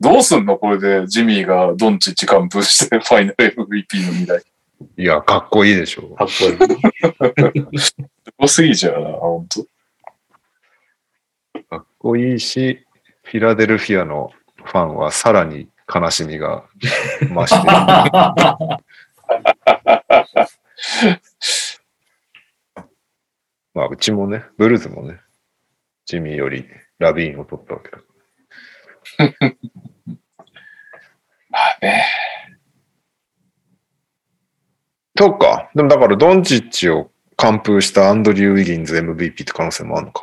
[0.00, 0.56] どうすんの？
[0.56, 4.42] これでジミーがドンチッチ完封して、ファイナル MVP の未来。
[4.96, 6.14] いや、かっこいいでしょ。
[6.14, 6.32] かっこ
[7.54, 7.78] いい。
[7.78, 7.96] す
[8.38, 9.64] ごすぎちゃうな、ほんと。
[11.68, 12.86] かっこいいし、
[13.24, 16.64] フィラデルフィアのファンはさらに悲しみが
[17.34, 17.68] 増している。
[23.74, 25.20] まあ、うちもね、ブルーズもね、
[26.04, 26.66] ジミーより
[26.98, 27.98] ラビーンを取ったわけだ。
[31.50, 32.04] まあね。
[35.18, 35.68] そうか。
[35.74, 40.22] でもだから、ドンチッチを完封したアンドリュー・ウィギンズ MVP って可能性もあるのか。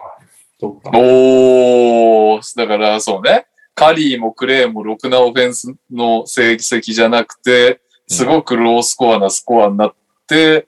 [0.57, 0.91] そうか。
[0.93, 3.45] おー、だからそうね。
[3.73, 9.95] カリーもクレーもろくなオフェンスの成績じゃなくて、すごくロースコアなスコアになっ
[10.27, 10.65] て、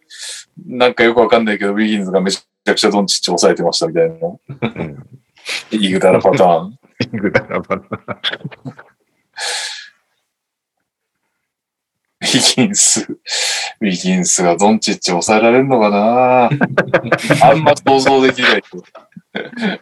[0.65, 4.15] なんかよくわかんないけど、ウィギンズがめちゃくちゃドンチッチ抑えてましたみたいな。
[4.17, 5.07] うん。
[5.71, 6.79] イグダラパターン。
[7.13, 7.81] イグダラバナ。
[7.81, 13.01] ウィギンス。
[13.79, 16.49] ウィギンスがドンチッチ抑えられるのかな？
[17.49, 18.63] あんま想像できない。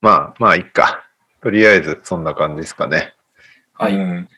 [0.00, 1.04] まあ、まあ、いっか。
[1.40, 3.14] とりあえず、そんな感じですかね。
[3.72, 3.94] はい。
[3.94, 4.28] うん。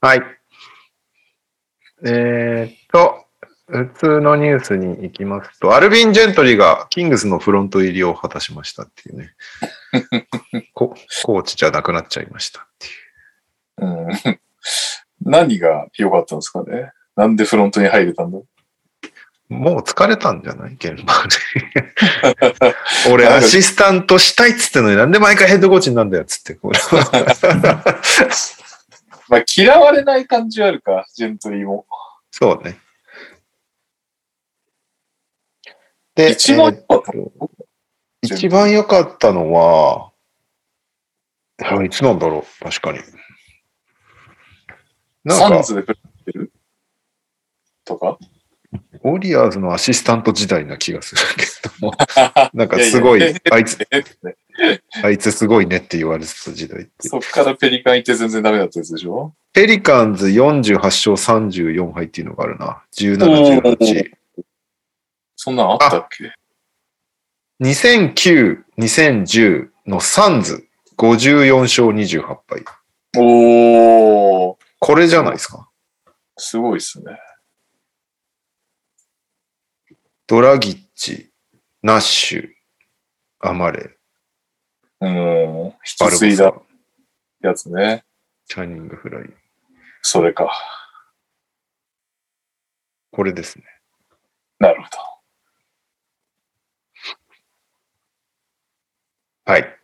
[0.00, 0.22] はい。
[2.04, 3.26] えーっと、
[3.68, 9.30] 普通のニュースに行きますと、アルビン・ジェントリーがキングスのフロント入りを果たしましたっていうね。
[10.74, 10.88] コ
[11.24, 14.30] コーチじゃなくなっちゃいましたっていう。
[14.30, 14.40] うん、
[15.30, 16.92] 何が良かったんですかね？
[17.16, 18.38] なんでフロントに入れたんだ？
[19.48, 20.74] もう疲れたんじゃない？
[20.74, 22.74] 現場で。
[23.12, 26.58] 俺、アシスタントしたいっつってんのになんで毎回ヘッドコーチになんだよっつって。
[29.28, 31.86] まあ嫌われない感じはあるか、ジェントリーも。
[32.30, 32.78] そうね。
[36.14, 37.30] で、一番良かったえー
[38.22, 40.12] 一番良かったのは、
[41.58, 42.98] あいつなんだろう、確かに。
[45.24, 46.52] なんか、サンズでプレーしてる？
[47.84, 48.18] とか？
[49.04, 51.44] ウォリアーズのアシスタント時代な気がするけ
[51.80, 51.92] ども、
[52.54, 53.76] なんかすごい、いやいやあいつ、
[55.02, 57.08] あいつすごいねって言われてた時代って。
[57.08, 59.34] そっからペリカン行って全然ダメだったやつでしょ？
[59.52, 62.82] ペリカンズ48勝34敗っていうのがあるな。
[62.96, 64.10] 17、おー18。
[65.36, 66.32] そんなんあったっけ？
[67.62, 70.66] 2009、2010のサンズ
[70.96, 72.64] 54勝28敗。
[73.16, 75.70] おー、これじゃないですか？
[76.36, 77.16] すごいっすね。
[80.26, 81.30] ドラギッチ、
[81.82, 82.48] ナッシュ、
[83.38, 83.96] アマレ、
[85.00, 85.10] うん。
[85.10, 86.52] 引バき継いだ
[87.42, 88.04] やつね。
[88.46, 89.30] チャニングフライ。
[90.00, 90.50] それか。
[93.12, 93.64] これですね。
[94.58, 94.88] なるほ
[99.44, 99.78] はい。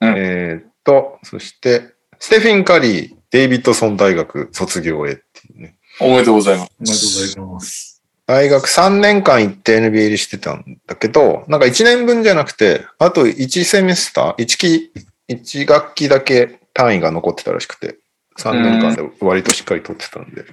[0.00, 5.76] うんえーっと、そして、ステフィン・カリー、デイビッドソン大学卒業へっていうね。
[6.00, 6.06] ど。
[6.06, 6.70] おめでとうございます。
[6.78, 8.02] おめでとうございます。
[8.26, 14.92] 大学3年間行って NBA 入りしてたんだけど、なんか1年分じゃなくて、あと1セメスター、1期、
[15.28, 17.96] 1学期だけ単位が残ってたらしくて、
[18.38, 20.44] 3年間で割としっかり取ってたんで、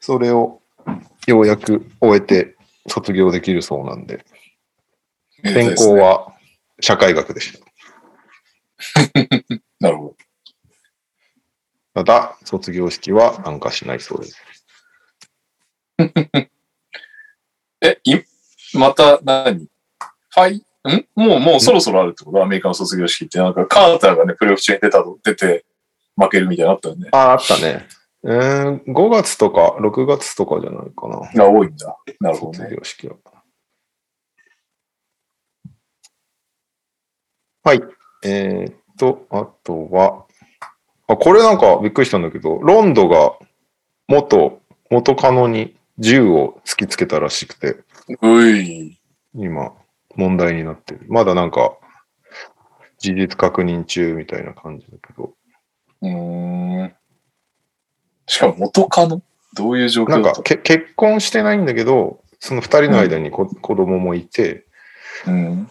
[0.00, 0.60] それを
[1.26, 2.56] ようやく終えて
[2.86, 4.24] 卒業できるそうなんで、
[5.44, 6.34] 専攻は
[6.80, 7.67] 社会学でした。
[9.80, 10.16] なるほ
[11.94, 14.42] ただ、卒業式は参加しないそうです。
[15.98, 16.04] ど。
[17.82, 18.16] え、い、
[18.74, 19.66] また何？
[20.30, 21.06] ファイ、ん？
[21.16, 22.42] もう、もうそろそろあるってこと？
[22.42, 23.38] アメリカの卒業式って。
[23.38, 25.64] なんか、カーターがね、プレイオフ中に出たと、出て、
[26.16, 27.08] 負けるみたいなのあったよね。
[27.12, 27.86] ああ、あったね。
[28.24, 31.20] えー、5月とか6月とかじゃないかな。
[31.34, 31.96] が多いんだ。
[32.20, 32.76] なるほど卒ね。
[32.76, 33.16] 業式は。
[37.62, 37.97] はい。
[38.24, 40.24] えーっと、あとは、
[41.06, 43.32] あ、これなんかびっくりしたんだけど、ロンドが
[44.08, 47.76] 元、元カノに銃を突きつけたらしくて、
[48.22, 48.98] うい。
[49.34, 49.72] 今、
[50.16, 51.00] 問題になってる。
[51.08, 51.76] まだなんか、
[52.98, 55.34] 事実確認中みたいな感じだけど、
[56.02, 56.94] うーん。
[58.26, 59.22] しかも元カノ？
[59.54, 60.22] どういう状況だった？
[60.22, 64.66] なんかけ結婚してないんだけど、その二人の間にこ、子供もいて、
[65.26, 65.70] うん。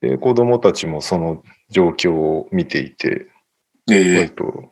[0.00, 3.28] で、子供たちもその状況を見ていて、
[3.90, 4.70] ええ割と、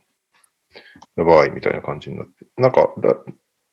[1.16, 2.46] やばいみたいな感じになって。
[2.56, 3.16] なんかだ、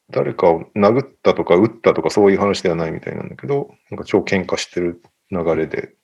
[0.09, 5.95] 誰かを殴ったとか撃ったとかそういう話ではないみたいなんだけど、なんか超喧嘩してる流れで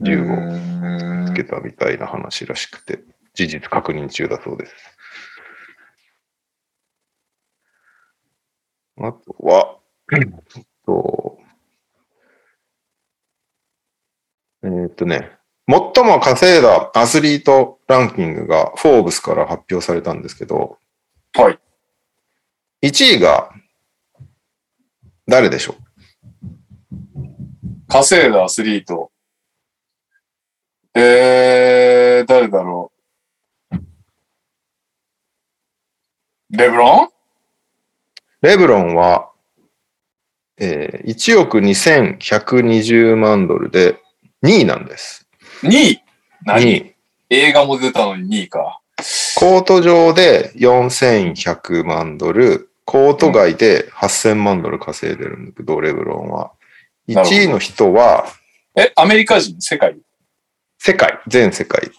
[0.00, 3.02] 銃をつけたみたいな話らしくて、
[3.34, 4.74] 事実確認中だそうです。
[8.98, 9.78] あとは、
[10.12, 11.38] えっと、
[14.62, 15.38] えーっとね、
[15.68, 20.78] 最も稼いだアスリートランキングがフォーブスから発表されたんですけど、
[21.34, 21.58] はい。
[22.88, 23.50] 1位が
[25.26, 25.74] 誰でしょ
[27.88, 29.10] 稼いだアスリート。
[30.94, 32.92] えー、誰だろ
[33.72, 33.76] う？
[36.56, 37.06] レブロン？
[37.06, 37.10] う
[38.42, 39.30] レブロンは、
[40.58, 44.00] えー1億2120万ドルで
[44.44, 45.25] 2位なんです。
[45.62, 45.98] ?2 位2
[46.44, 46.94] 何位。
[47.30, 48.80] 映画も出たのに2位か。
[49.36, 56.52] コート上で4100万ドル、コート外で8000万ドル稼いでるんだけど、レブロンは。
[57.08, 58.26] なるほど1位の人は、
[58.76, 59.60] え、アメリカ人？
[59.60, 59.96] 世界？
[60.78, 61.90] 世界、全世界。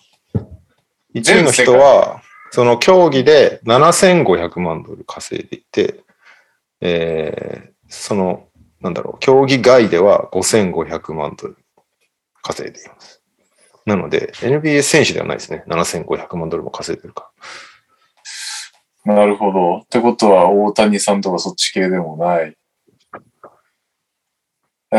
[1.13, 2.21] 1位の人は、
[2.51, 6.01] その競技で7500万ドル稼いでいて、
[6.81, 8.47] えーその、
[8.81, 11.57] なんだろう、競技外では5500万ドル
[12.41, 13.16] 稼いでいます。
[13.87, 15.63] なので、NBA 選手ではないですね。
[15.65, 17.31] 7500万ドルも稼いでるか
[19.05, 19.15] ら。
[19.15, 19.77] なるほど。
[19.77, 22.57] ってことは、大谷さんとかそっち系でもない。
[24.91, 24.95] え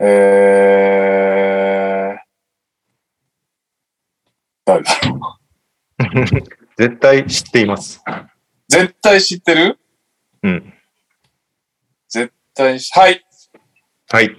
[0.00, 2.18] ー、えー、
[4.64, 5.20] 誰だろう。
[6.78, 8.02] 絶対知っています。
[8.68, 9.78] 絶対知ってる？
[10.44, 10.72] うん。
[12.08, 13.22] 絶対し、はい。
[14.12, 14.36] はい。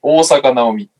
[0.00, 0.90] 大阪直美。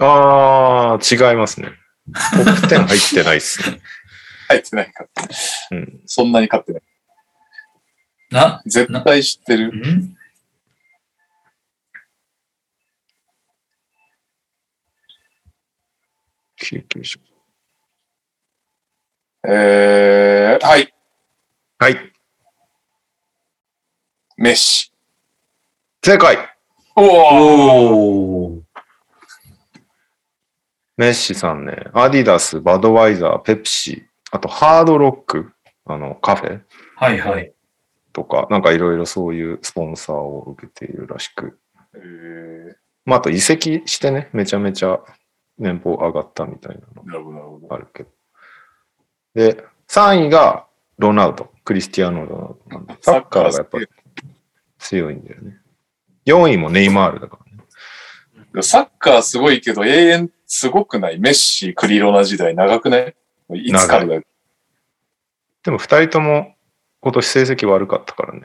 [0.00, 1.70] あー、違いますね。
[2.12, 3.80] トップ10入ってないっすね。
[4.48, 5.06] 入ってないか。
[5.70, 6.02] うん。
[6.04, 6.82] そんなに勝ってない。
[8.30, 9.68] な、絶対知ってる。
[9.68, 10.16] ん？
[16.56, 17.20] 救急車。
[19.46, 20.92] えー、はい。
[21.78, 22.12] はい。
[24.36, 24.92] メッシ。
[26.02, 26.38] 正解
[26.96, 28.62] おお。
[30.96, 35.52] メッシさんね、アディダス、バドワイザー、ペプシ、あとハードロック、
[35.84, 36.60] あの、カフェ
[36.96, 37.52] はいはい。
[38.12, 41.58] とか、なんかいろいろそういうスポンサーを受けているらしく。
[41.94, 45.00] えーまあ、あと移籍してね、めちゃめちゃ
[45.58, 47.60] 年俸上がったみたいなの。
[47.70, 48.10] あるけど。
[49.34, 50.66] で、3位が
[50.98, 52.96] ロナウド、クリスティアーノ・ロナウドなんで。
[53.00, 53.78] サッカーがやっぱ
[54.78, 55.58] 強いんだよね。
[56.28, 57.38] 4位もネイマールだか
[58.52, 58.62] らね。
[58.62, 61.18] サッカーすごいけど、永遠すごくない？
[61.18, 63.14] メッシ、クリロナ時代長くない？
[63.54, 64.22] いつからだよ。
[65.62, 66.54] でも2人とも
[67.00, 68.42] 今年成績悪かったからね。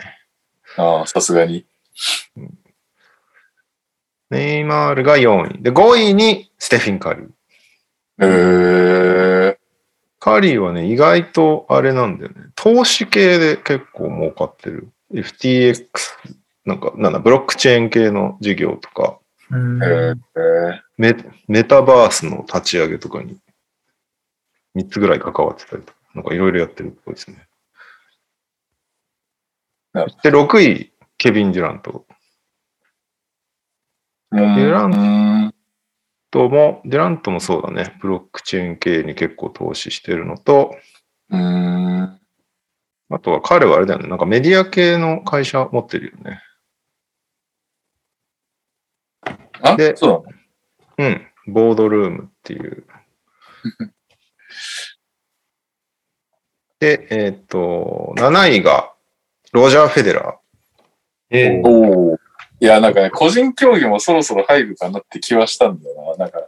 [0.77, 1.65] ああ、さすがに。
[4.29, 5.61] ネイマールが4位。
[5.61, 7.25] で、5位にステフィン・カリー。
[8.19, 9.59] へえ。
[10.19, 12.47] カリーはね、意外とあれなんだよね。
[12.55, 14.87] 投資系で結構儲かってる。
[15.13, 15.87] FTX、
[16.65, 19.19] なんか、なんだ、ブロックチェーン系の事業とか。
[20.97, 21.15] メ
[21.47, 23.37] メタバースの立ち上げとかに
[24.75, 27.47] 3つぐらい関わってたりとか、なんかいろいろやってるっぽいですね。
[30.23, 32.07] で、6位、ケビン・デュラント。
[34.31, 35.53] デュランン
[36.31, 37.95] とも、デュラントもそうだね。
[38.01, 40.75] ブロックチェーン系に結構投資してるのと、
[41.29, 42.19] うん。
[43.09, 44.07] あとは彼はあれだよね。
[44.07, 46.41] なんかメディア系の会社持ってるよね。
[49.63, 50.25] あでそ
[50.97, 51.27] ううん。
[51.47, 52.85] ボードルームっていう。
[56.79, 58.91] で、えーっと、7位が
[59.53, 60.33] ロジャー・フェデラー。
[61.29, 62.15] えなのおお。
[62.59, 66.25] いや、なんかね、個人競技もそろそろ入るかなって気はしたんだよな。
[66.25, 66.47] なんか、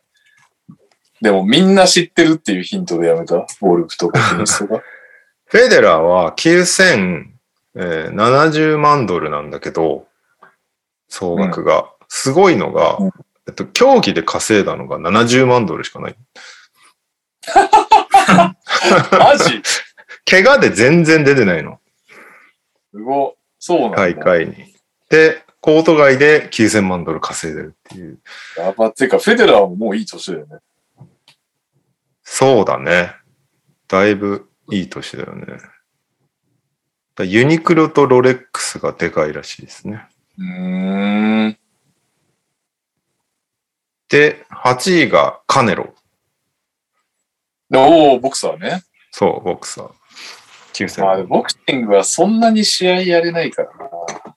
[1.22, 3.46] でもみんな知ってるっていうヒントでやめた？
[3.62, 4.82] ゴルフとかテニスとか？
[5.48, 10.08] フェデラーは9070万ドルなんだけど、
[11.08, 11.92] 総額が。
[12.18, 13.12] すごいのが、うん
[13.48, 16.16] えっと、競技で稼いだのが70万ドルしかない。
[19.12, 19.62] マジ？
[20.26, 21.80] 怪我で全然出てないの。
[22.92, 23.34] すごい。
[23.60, 23.98] そうなんだ。
[23.98, 24.74] 大会に。
[25.10, 28.20] で、コート外で9000万ドル稼いでるっていう。
[28.58, 28.90] やば。
[28.92, 30.58] てか、フェデラーももういい年だよね。
[32.24, 33.14] そうだね。
[33.90, 35.46] だいぶいい年だよね。
[37.16, 40.08] だユニクロとロレックスがでかいらしいですね。
[40.40, 41.58] うーん。
[44.10, 45.94] で、8位がカネロ。
[47.70, 48.84] でおお、ボクサーね。
[49.12, 49.92] そう、ボクサー。
[50.74, 51.28] 9000まあ、万。
[51.28, 54.36] ボクシングはそんなに試合やれないからな。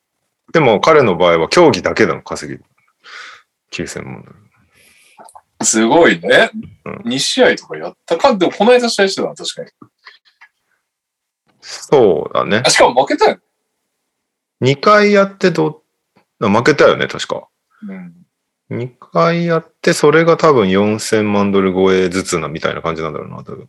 [0.53, 2.61] でも彼の場合は競技だけでの稼ぎ。
[3.73, 4.37] 9000万ドル。
[5.63, 6.51] すごいね。
[6.85, 8.35] うん2試合とかやったか。
[8.37, 9.71] でも、この間試合してたな、確かに。
[11.61, 12.71] そうだねあ、。
[12.71, 13.39] しかも負けたよ。
[14.63, 15.83] 2回やってど
[16.41, 17.49] 負けたよね、確か。
[17.87, 18.18] うん。
[18.71, 23.69] 2回やって、それが多分4000万ドル超えずつなみたいな感じなんだろうな、多分。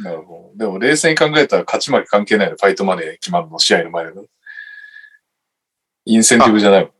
[0.00, 0.58] なるほど。
[0.58, 2.56] でも、冷静に考えたら勝ち負け関係ないの。
[2.56, 4.26] ファイトマネー決まるの、試合の前だから。
[6.06, 6.92] インセンティブじゃない。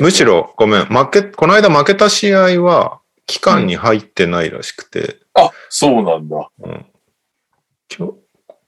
[0.00, 0.24] むし。
[0.24, 6.50] ろ、ごめん、負け、この間負けた試合は、期間に入ってないらしくて、あ、そうなんだ。
[6.60, 6.86] うん。
[7.96, 8.14] 今日、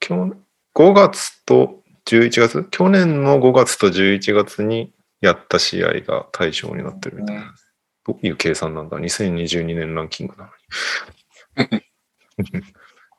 [0.08, 0.36] 今日、
[0.74, 2.64] 5月と11月？
[2.70, 7.54] 去年の5月と11月にやった試合が対象になってるみたいな。
[8.06, 10.50] どういう計算なんだ ?2022 年ランキングな
[11.56, 11.82] のに。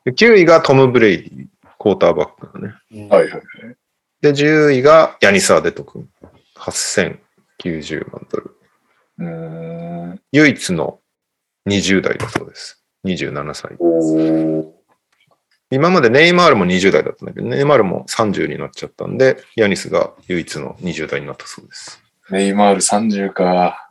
[0.05, 1.47] で9位がトム・ブレイディ、
[1.79, 3.09] クォーターバックだね。
[3.09, 3.41] はいはい。
[4.21, 6.09] で、10位がヤニス・アデト君。
[6.55, 8.57] 8090万ドル。
[9.19, 10.21] うーん。
[10.31, 10.99] 唯一の
[11.67, 12.83] 20代だそうです。
[13.05, 13.77] 27歳。
[15.69, 22.01] 今までネイマールも20代だったんだけど、ネイマールも30になっちゃったんで、ヤニスが唯一の20代になったそうです。
[22.29, 23.86] ネイマール30か。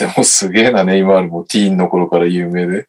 [0.00, 2.88] でもすげえな、ネイマールもティーンの頃から有名で。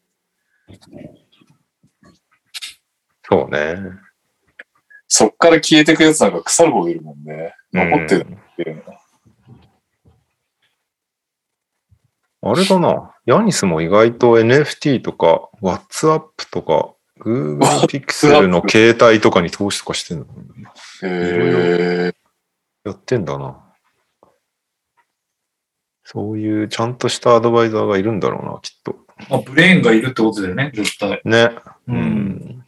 [3.30, 3.76] そうね。
[5.10, 7.54] そっから消えてくやつなんか腐るほどいるもんね。
[7.74, 9.02] 残ってるうんっていうのは。
[12.44, 13.14] あれだな。
[13.26, 20.26] ヤニスも意外と NFT とか、WhatsApp とか、Google Pixel の携帯とかに投資とかしてんの
[21.04, 22.14] へえ。
[22.86, 23.71] やってんだな。
[26.12, 28.98] そういうちゃんとしたアドバイザーがいるんだろうな、きっと。
[29.30, 31.22] まあ、ブレーンがいるってことだよね、絶対。
[31.24, 31.52] ね。
[31.88, 31.94] う。
[31.94, 32.66] うんん。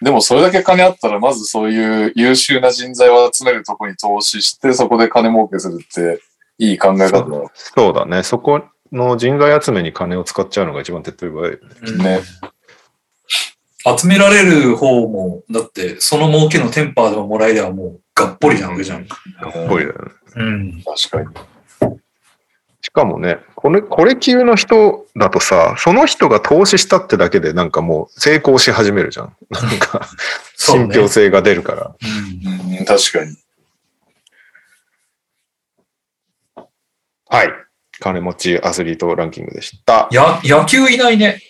[0.00, 6.22] でもそれだけ金あったら、まずそういう優秀な人材を集めるとこに投資して、そこで金儲けするって、
[6.58, 8.22] いい考え方だよそうだね。
[8.22, 11.58] そこの人材集めに金を使っちゃうのが一番手っ取り早い。
[11.94, 12.20] うんね。
[13.98, 19.06] 集められる方も、だって、その儲けのテンパーでももらえればもう、がっぽりなわけじゃん。
[19.06, 19.16] か
[19.48, 20.12] っこいいだよね。
[20.36, 20.82] うん。
[20.82, 21.96] 確かに。
[22.82, 29.36] しかもね、これ、これ級の人だとさ、その人が投資したってだけでなんかもう成功し始めるじゃん。
[29.50, 30.08] なんか、
[30.56, 31.94] 信憑性が出るから。
[32.02, 33.36] うんうん、確かに。
[37.28, 37.52] はい。
[38.00, 40.08] 金持ちアスリートランキングでした。
[40.10, 41.40] や、野球いないね。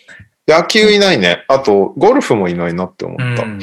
[0.47, 1.45] 野球いないね。
[1.47, 3.43] あと、ゴルフもいないなって思った。
[3.43, 3.59] うん。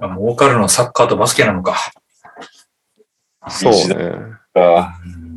[0.00, 1.76] まあ儲かるのはサッカーとバスケなのか。
[3.48, 4.38] そうね。
[4.54, 5.28] あうん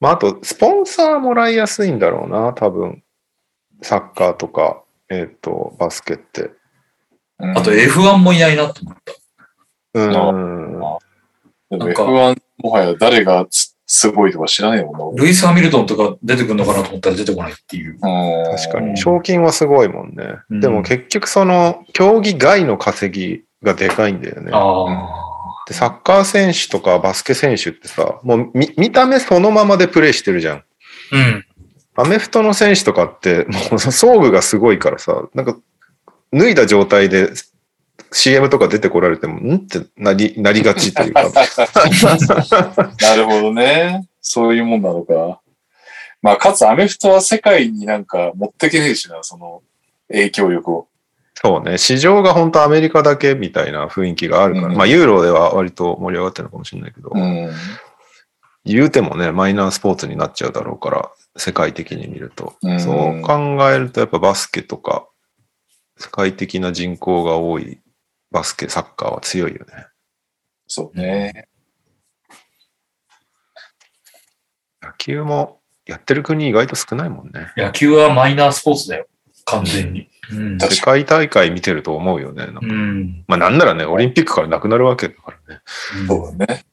[0.00, 3.02] まあ、あと、スポンサーもらいやすいんだろうな、多分。
[3.82, 6.50] サッカーとか、えっ、と、バスケって。
[7.38, 9.12] うんあと F1 もいないなと思った。
[9.94, 10.72] うん。
[10.72, 15.22] なんか F1 もはや誰がすすごいとか知らねえもんな。
[15.22, 17.92] ルイス・ハミルトンとか出てくるのかなと思ったら出てこないっていう。
[17.92, 18.96] うん確かに。
[18.96, 20.38] 賞金はすごいもんね。
[20.50, 24.50] うんでも結局その、競技外の稼ぎがでかいんだよね。
[24.52, 25.24] あ
[25.68, 30.56] でサッカー選手とかバスケ選手ってさ、もう見見た目そのままでプレイしてるじゃん。
[30.58, 30.62] あ。
[31.12, 31.44] うん。
[31.96, 35.56] アメフトの選手とかって、もう装具がすごいからさ、なんか、
[36.32, 37.30] 脱いだ状態で
[38.16, 39.56] CM とか出てこられても、ん？
[39.56, 41.24] ってなり、なりがちというか。
[43.02, 44.08] なるほどね。
[44.22, 45.42] そういうもんなのか。
[46.22, 49.62] まあ、かつアメフトは世界になんか持ってけねえしな、その
[50.08, 50.88] 影響力を。
[51.34, 57.52] そうね、市場が本当アメリカだけみたいな雰囲気があるから、うんまあユーロでは割と盛り上がってるのかもしれないけど、うん。
[58.64, 62.54] 言うてもね、マイナースポーツになっちゃうだろうから、世界的に見ると。
[62.62, 65.06] うんそう考えると、やっぱバスケとか、
[65.98, 67.78] 世界的な人口が多い
[68.36, 69.86] バスケ、サッカーは強いよね。
[70.66, 71.48] そうね。
[74.82, 77.50] 野球もやってる国意外と少ないもんね。
[77.56, 79.06] 野球はマイナースポーツだよ。
[79.46, 80.10] 完全に。
[80.32, 80.58] うん。
[80.58, 82.44] 確 世界大会見てると思うよね。
[82.44, 83.24] なんかうん。
[83.26, 85.62] まあなんならね、オリンピックからなくなるわけだからね。
[86.06, 86.64] そうだね。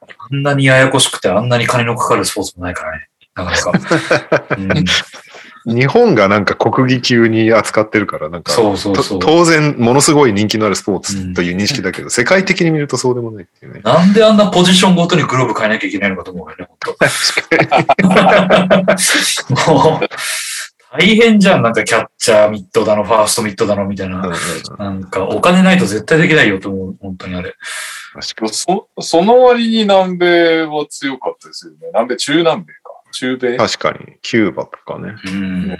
[0.00, 3.08] あんなにややこしくてあんなに金のかかるスポーツもないからね。
[3.34, 4.46] なかなか。
[4.56, 4.84] うん、
[5.66, 13.80] 日本がなんか国技級に扱ってるから、なんか、そうそうそうと当然ものすごい人気のあるスポーツという認識だけど、世界的に見るとそうでもないっていうね。
[13.82, 16.94] なんであんなポジションごとにグローブ変えなきゃいけないのかと思うよね、本
[19.56, 20.06] 当 もう、
[20.96, 21.62] 大変じゃん。
[21.62, 24.18] なんかキャッチャーミットだの、ファーストミットだの、みたいな。
[24.18, 24.34] うんうん
[24.78, 27.54] なんかお金ないと絶対できないよと思う、本当にあれ。
[28.12, 31.78] 確かにそその割に南米は強かったですよね。
[31.88, 32.93] 南米、中南米か。
[33.14, 33.56] 中米？
[33.56, 35.14] 確かに、キューバとかね。
[35.26, 35.78] うん。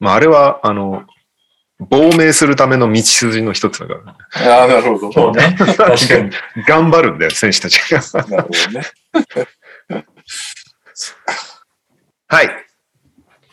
[0.00, 1.04] まああれは、あの、
[1.78, 4.12] 亡命するための道筋の一つだから、ね、
[4.50, 5.12] ああ、なるほど。
[5.12, 5.56] そうね。
[5.58, 5.86] 確か
[6.18, 6.30] に。
[6.66, 8.00] 頑張るんだよ、選手たちが。
[8.28, 8.84] なるほどね。
[12.28, 12.50] はい。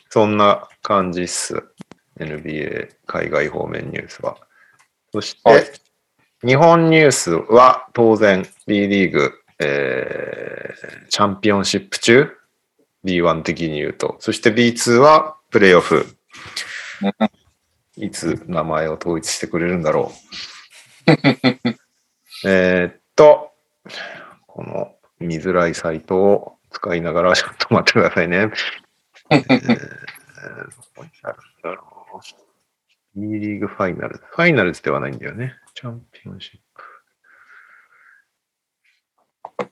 [0.09, 1.63] そんな感じっす。
[2.19, 4.37] NBA 海外方面ニュースは。
[5.11, 5.63] そして、はい
[6.43, 12.31] 日本ニュースは当然 B リーグ、えーチャンピオンシップ中
[13.05, 14.17] B1 的に言うと。
[14.19, 16.05] そして B2 はプレイオフ。
[17.97, 20.11] いつ名前を統一してくれるんだろ
[21.07, 21.11] う。
[22.47, 23.51] えーっと、
[24.47, 28.49] この見づらいサイトを使いながらちょっと待ってくださいね。
[29.29, 30.11] えー
[30.41, 32.07] どこにあるんだろ
[33.15, 33.19] う。
[33.19, 34.23] B リーグファイナルズ。
[34.29, 35.55] ファイナルズではないんだよね。
[35.73, 36.83] チャンピオンシップ。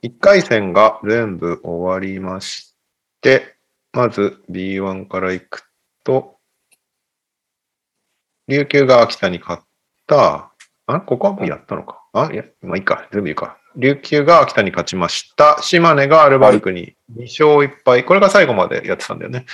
[0.02, 2.69] 1回戦が全部終わりまし
[3.20, 3.56] て、
[3.92, 5.62] まず B1 から行く
[6.04, 6.36] と、
[8.48, 9.62] 琉球が秋田に勝っ
[10.06, 10.50] た、
[10.86, 12.02] あここはもうやったのか。
[12.12, 13.08] あいや、まあいいか。
[13.12, 13.58] 全部いいか。
[13.76, 15.58] 琉球が秋田に勝ちました。
[15.62, 18.04] 島根がアルバルクに2勝1敗。
[18.04, 19.46] これが最後までやってたんだよね。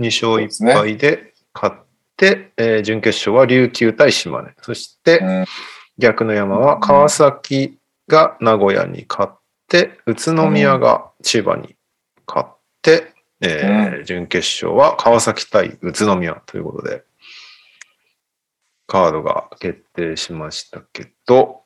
[0.00, 1.76] 2勝1敗で勝っ
[2.16, 4.50] て、えー準決勝は琉球対島根。
[4.62, 5.44] そして、うん
[5.98, 7.78] 逆の山は川崎
[8.08, 11.76] が名古屋に勝って、宇都宮が千葉に
[12.26, 12.61] 勝って、
[13.40, 17.04] えー準決勝は川崎対宇都宮ということで、
[18.86, 21.62] カードが決定しましたけど、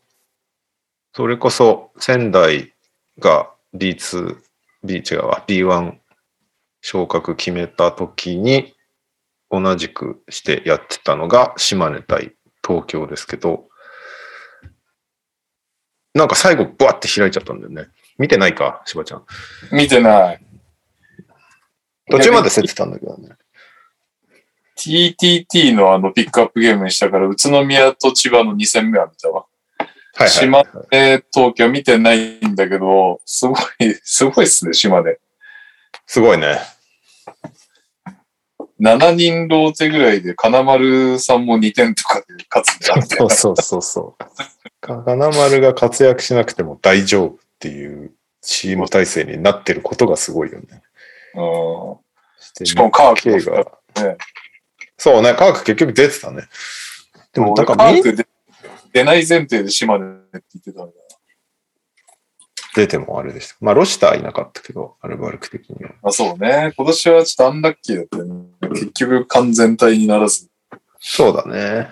[1.15, 2.75] それこそ仙台
[3.19, 4.37] が B2、
[4.85, 5.95] B 違うわ、B1
[6.83, 8.75] 昇格決めた時に
[9.51, 12.35] 同じくしてやってたのが島根対
[12.67, 13.69] 東京ですけど、
[16.15, 17.89] なんか最後ブワって開いちゃったんだよね。
[18.19, 19.27] 見てないか、しばちゃん。
[19.73, 20.46] 見てない。
[22.11, 23.31] 途中まで競ってたんだけどね。
[24.77, 29.47] TTT のあのピックアップゲームにしたから、宇都宮と千葉の2戦目は見たわ。
[29.79, 29.87] はい
[30.19, 35.19] はい、島根、東京見てないんだけど、すごい、すごいっすね、島根。
[36.07, 36.59] すごいね。
[38.81, 43.35] 7人ローテぐらいで、金丸さんも2点とかで勝つんだみたいな。
[43.35, 44.25] そうそうそうそう。
[44.81, 48.13] 金丸が活躍しなくても大丈夫っていう
[48.43, 50.83] チーム体制になってることがすごいよね。
[51.37, 53.65] うんしかもカーク日系が
[54.03, 54.17] ね
[54.99, 56.45] そうね、カーク結局出てたね。
[57.33, 58.27] でも、だ俺から見カークで
[58.93, 60.93] 出ない前提で島根って言ってたんだ
[62.75, 63.57] 出てもあれでした。
[63.61, 65.93] まあ、ロシターいなかったけど、アルバルク的には。
[66.03, 66.73] あ、そうね。
[66.77, 68.45] 今年はちょっとアンラッキーだったよね。
[68.71, 70.49] 結局完全体にならず。
[70.99, 71.89] そうだね。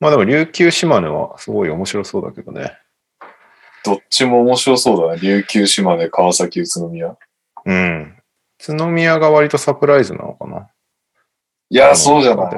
[0.00, 2.78] まあでも、琉球島根はすごい面白そうだけどね。
[3.84, 5.20] どっちも面白そうだね。
[5.20, 7.16] 琉球、島根、川崎、宇都宮。
[7.66, 8.16] うん。
[8.68, 10.70] 宇都宮が割とサプライズなのかな。
[11.70, 12.54] いや、そうじゃない？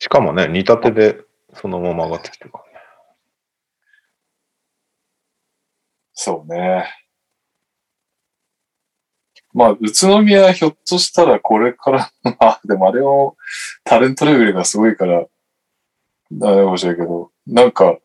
[0.00, 1.20] しかもね、煮立てで
[1.54, 2.70] そのまま上がってきてるからね。
[6.12, 6.86] そうね。
[9.52, 13.36] まあ、宇都宮ひょっとしたらこれから、 まあ、でもあれを
[13.84, 15.26] タレントレベルがすごいから、
[16.30, 17.98] ダメかもしれないけど、なんか、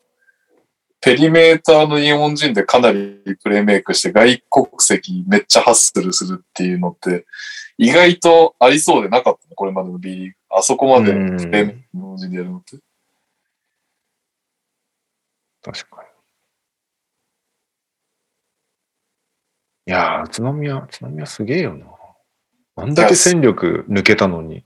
[1.04, 7.26] ペリメーターの日本人でかなりプレイメイクして外国籍めっちゃハッスルするっていうのって、
[7.76, 10.36] 意外とありそうでなかったね、これまでの B リーグ。
[10.48, 11.18] あそこまでプ
[11.50, 12.78] レイメイク日本人でやるのって。
[15.62, 16.08] 確かに。
[19.86, 21.86] いやー、宇都宮、宇都宮すげえよな。
[22.76, 24.64] あんだけ戦力抜けたのに。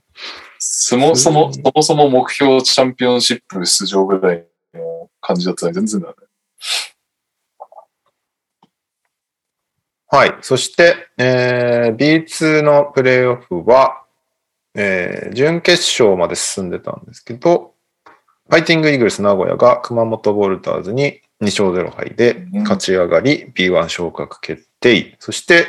[0.57, 6.13] そもそも、そもそも目標チャンピオンシップ出場ぐらいの感じだったら全然だね。
[10.11, 10.35] はい。
[10.41, 14.01] そして、えー、B2 のプレイオフは、
[14.73, 17.75] えー、準決勝まで進んでたんですけど、
[18.49, 25.15] ファイティングイーグルス名古屋が熊本ボルターズに2勝0敗で勝ち上がり B1 昇格決定。
[25.19, 25.67] そして、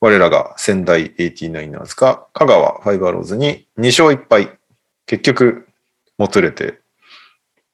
[0.00, 4.58] 我らが仙台 89ers が香川ファイバーローズに2勝1敗。
[5.06, 5.66] 結局、
[6.18, 6.78] もつれて、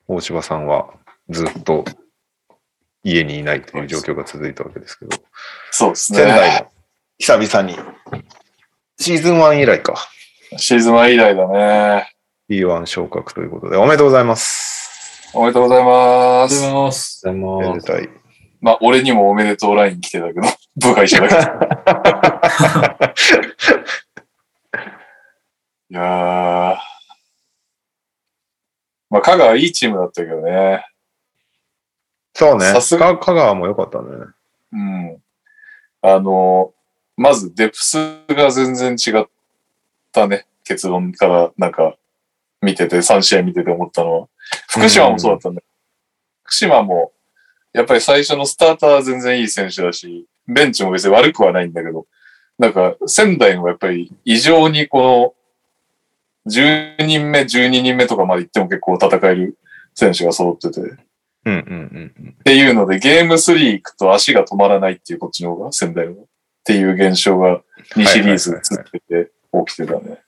[0.07, 0.95] 大柴さんは
[1.29, 1.85] ずっと
[3.07, 5.17] 家にいないという状況が続いたわけですけど、
[5.71, 6.59] そうです仙台ね。
[6.61, 6.67] の
[7.19, 7.79] 久々に、
[8.99, 9.95] シーズン1以来か、
[10.57, 12.13] シーズンは以来だね。
[12.51, 15.31] B1 昇格ということで、おめでとうございます。
[15.35, 16.61] おめでとうございまありがとうす。
[16.63, 17.21] ございます。
[17.23, 18.09] でおもめで、たい。
[18.61, 20.41] まあ、俺にもおめでとうライン来てたけど、
[20.77, 21.41] 部外者だけど。
[25.91, 26.77] いやー。
[29.11, 30.85] まあ、香川いいチームだったけどね。
[32.37, 32.67] そうね。
[32.67, 34.09] さすがか香川も良かったね。
[34.73, 35.23] うん。
[36.03, 36.75] あの、
[37.17, 37.97] まずデプス
[38.29, 39.27] が全然違っ
[40.13, 40.47] たね。
[40.63, 41.97] 結論からなんか
[42.61, 44.29] 見てて、3試合見てて思ったのは。
[44.69, 45.65] 福島もそうだったんだよ。
[46.45, 47.13] 福島も、
[47.73, 52.07] やっぱり最初のスターターは全然いい選手だし、ベンチも別に悪くはないんだけど、
[52.59, 55.35] なんか仙台もやっぱり異常にこ
[56.47, 59.57] の、10人目、12人目とかまで行っても結構戦える
[59.95, 61.07] 選手が揃ってて。
[61.47, 62.37] うんうんうんうん。
[62.41, 66.13] っていうので、ゲーム3行くと足が止まらないっていうこっちの方が、仙台の。
[66.13, 66.17] っ
[66.65, 67.63] ていう現象が
[67.95, 69.31] 2シリーズつってて
[69.67, 70.19] 起きてたね。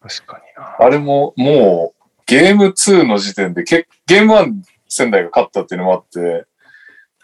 [0.00, 0.76] 確かにな。
[0.78, 6.46] あれももうゲーム2の時点でけ、ゲーム1仙台が勝ったっていうのもあって、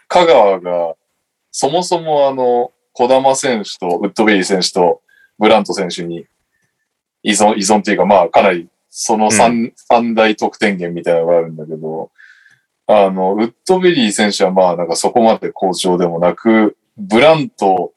[0.09, 0.95] 香川が
[1.51, 5.01] そもそもあの、小玉選手とウッドベリー選手と
[5.39, 6.25] ブラント選手に
[7.23, 12.11] 依存、依存っていうかまあかなりその三、三大得点源みたいなのがあるんだけど、
[12.87, 17.93] あの、ウッドベリー選手はまあなんかそこまで好調でもなく、ブラント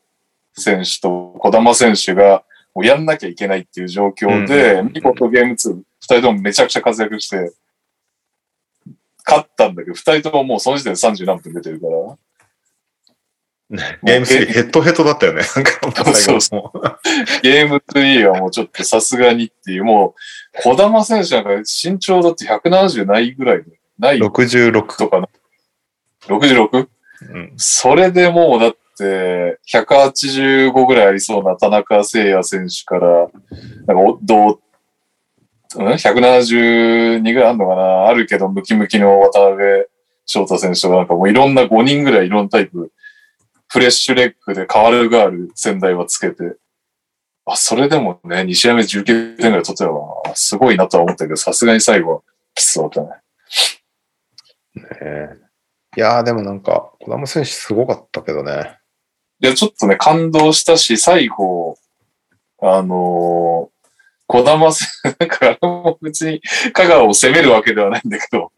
[0.55, 2.45] 選手と小玉選手が
[2.75, 7.53] もうやんなきゃいけないっていう状況で、うん見事ゲーム2、二人ともめちゃくちゃ活躍して、
[9.27, 12.19] 勝ったんだけど、二人とももうその時点で30何分出てるから、
[14.03, 15.43] ゲーム3ヘッドヘッドだったよね。
[15.57, 16.73] なんか、そうそ
[17.43, 20.15] ゲーム3はもうちょっとさすがにっていう、も
[20.59, 24.99] う、小玉選手なんか身長だって170ないぐらいで、ない66。
[24.99, 25.29] とかな。
[26.27, 26.89] 66?
[27.31, 27.53] うん。
[27.57, 33.29] それでもうだって、185ぐらいありそうな田中誠也選手から、
[33.87, 34.59] なんかお、どう、
[35.77, 38.07] うん ?172 ぐらいあるのかな？
[38.07, 39.87] あるけど、ムキムキの渡辺
[40.25, 42.93] 翔太選手とか、なんかもういろんな5人ぐらいいろんなタイプ、
[43.69, 46.57] フレッシュレッグで変わるガール仙台はつけて、
[47.45, 49.91] あ、それでもね、2試合目19点ぐらい取ってたか
[50.27, 52.21] ら、すごいなとは思ったけど、さすがに最後は
[52.55, 53.21] きつそうだったね。
[54.75, 55.45] ね
[55.97, 58.79] いやーでもなんか、小玉選手すごかったけどね。
[59.41, 61.79] いや、ちょっとね、感動したし、最後、
[62.61, 63.85] あのー、
[64.27, 65.59] 小玉せ、なんか
[66.03, 66.41] 別に
[66.73, 68.51] 香川を責めるわけではないんだけど、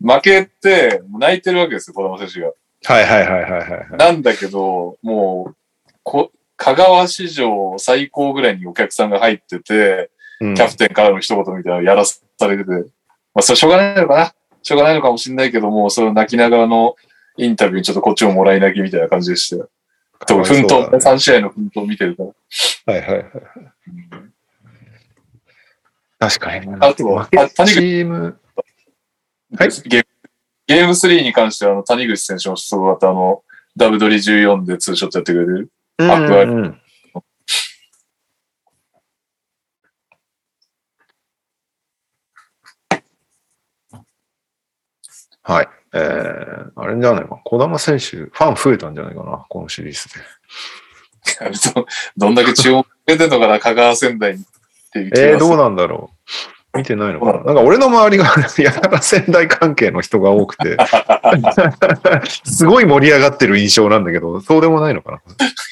[0.00, 2.52] 負けて泣いてるわけですよ、小玉選手が。
[2.86, 3.88] はいはいはいはいはいはい。
[3.98, 5.56] なんだけど、もう、
[6.02, 10.10] こ香川史上最高ぐらいにお客さんが入ってて、
[10.40, 16.96] うんキャプテンからの一言みたいなのやらされてて、まあ、それしょうがないのかなしょうがないのかもしれないけども、それを泣きながらの
[17.36, 19.70] インタビューにちょっとこっちももらい泣きみたいな感じでしたよ。
[20.26, 22.24] 多分、奮闘、かわいそうだね3試合の奮闘を見てるか
[22.86, 22.94] ら。
[22.94, 23.24] はいはいはい。
[26.18, 26.76] 確かに。
[26.80, 28.38] あとは谷口チーム、
[29.56, 30.06] はいゲーム
[30.66, 33.42] ゲーム3に関しては、あの、谷口選手もすごかった、あの、
[33.76, 35.70] ダブドリ14でツーショットやってくれてる。
[35.98, 36.80] うんアクアリうん
[45.42, 45.68] はい。
[45.92, 47.40] えー、あれじゃないか。
[47.44, 49.44] 小玉選手、ファン増えたんじゃないかな。
[49.48, 50.20] このシリーズで。
[51.74, 51.86] ど
[52.16, 54.44] どんだけ注目出てんのかな、香川仙台に。
[54.92, 55.28] ていう気がする。
[55.30, 56.78] えー、どうなんだろう。
[56.78, 60.76] 見てないのかななんか俺の周りがやたら仙台関係の人が多くて、
[62.44, 65.18] すごい盛り上がってる印象なんだけど、そうでもないのかな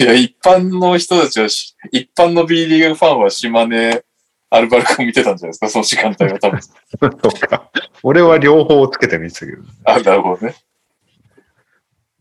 [0.01, 4.03] いや、一般の人たちはし、一般の B リーグファンは島根、
[4.51, 6.61] アルバルクを見てたんじゃないですか、その時間帯は多分。
[7.21, 7.71] とか。
[8.03, 9.63] 俺は両方つけて見てたけど。
[9.85, 10.55] あ、なるほどね。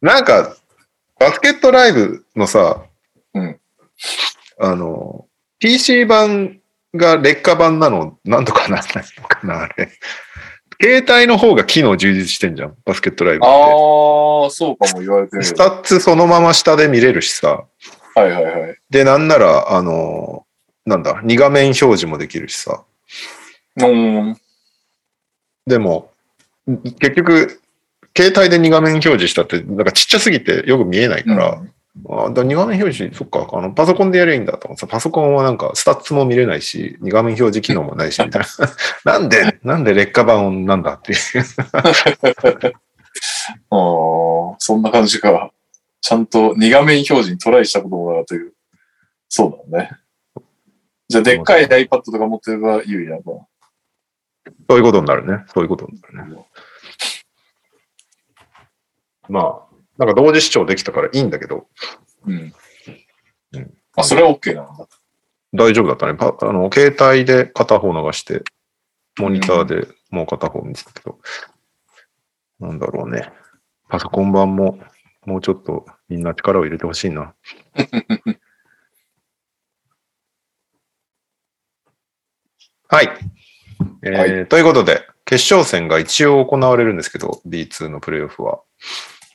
[0.01, 0.55] なんか、
[1.19, 2.83] バスケットライブのさ、
[3.33, 3.59] うん
[4.59, 5.25] あの、
[5.59, 6.59] PC 版
[6.95, 8.85] が劣化版なの、なんとかなんない
[9.21, 9.89] のかな、あれ。
[10.79, 13.63] 携帯の方が機能充実してんじゃん、バスケットライブあって。
[13.63, 17.65] あ、そうかも言われてみるスタッツそのまま下で見れるしさ。
[18.15, 18.77] はいはいはい。
[18.89, 20.46] で、なんなら、あの、
[20.87, 22.85] なんだ、2画面表示もできるしさ。
[23.75, 24.37] うん。
[25.67, 26.11] でも、
[26.65, 27.59] 結局、
[28.15, 31.73] 携帯で2画面表示したって、なんかちっちゃすぎてよく見えないから、うん
[32.09, 38.43] あだ2画面表示、そっか、あの、パソコンでやればいいんだと思ってさ、パソコンはなんか、スタッツも見れないし、2画面表示機能もないし、みたい
[39.03, 39.17] な。
[39.19, 41.17] なんで、なんで劣化版なんだっていう。
[41.73, 41.83] ああ、
[44.59, 45.51] そんな感じか。
[45.99, 48.51] ちゃんと2画面表示にトライしたこともなかったけど。
[49.29, 49.89] そうだね。
[51.09, 53.47] じゃあ、でっかい iPad とか持ってれば有利なのかな。
[54.69, 55.45] そういうことになるね。
[55.53, 56.45] そういうことになるね。
[59.29, 61.67] まあ、なんか同時視聴できたからいいんだけど、
[62.25, 62.53] うん
[63.53, 63.73] うん。
[63.95, 64.87] あ、それは OK なんだ。
[65.53, 66.15] 大丈夫だったね。
[66.15, 68.43] パあの、携帯で片方流して、
[69.17, 71.19] モニターでもう片方見てたけど、
[72.59, 73.31] なんだろうね。
[73.89, 74.79] パソコン版も、
[75.25, 77.33] もうちょっとみんな力を入れてほしいな。
[82.89, 83.09] はい。
[84.03, 88.61] えーはということで、決勝戦が一応行われるんですけど、B2 のプレイオフは。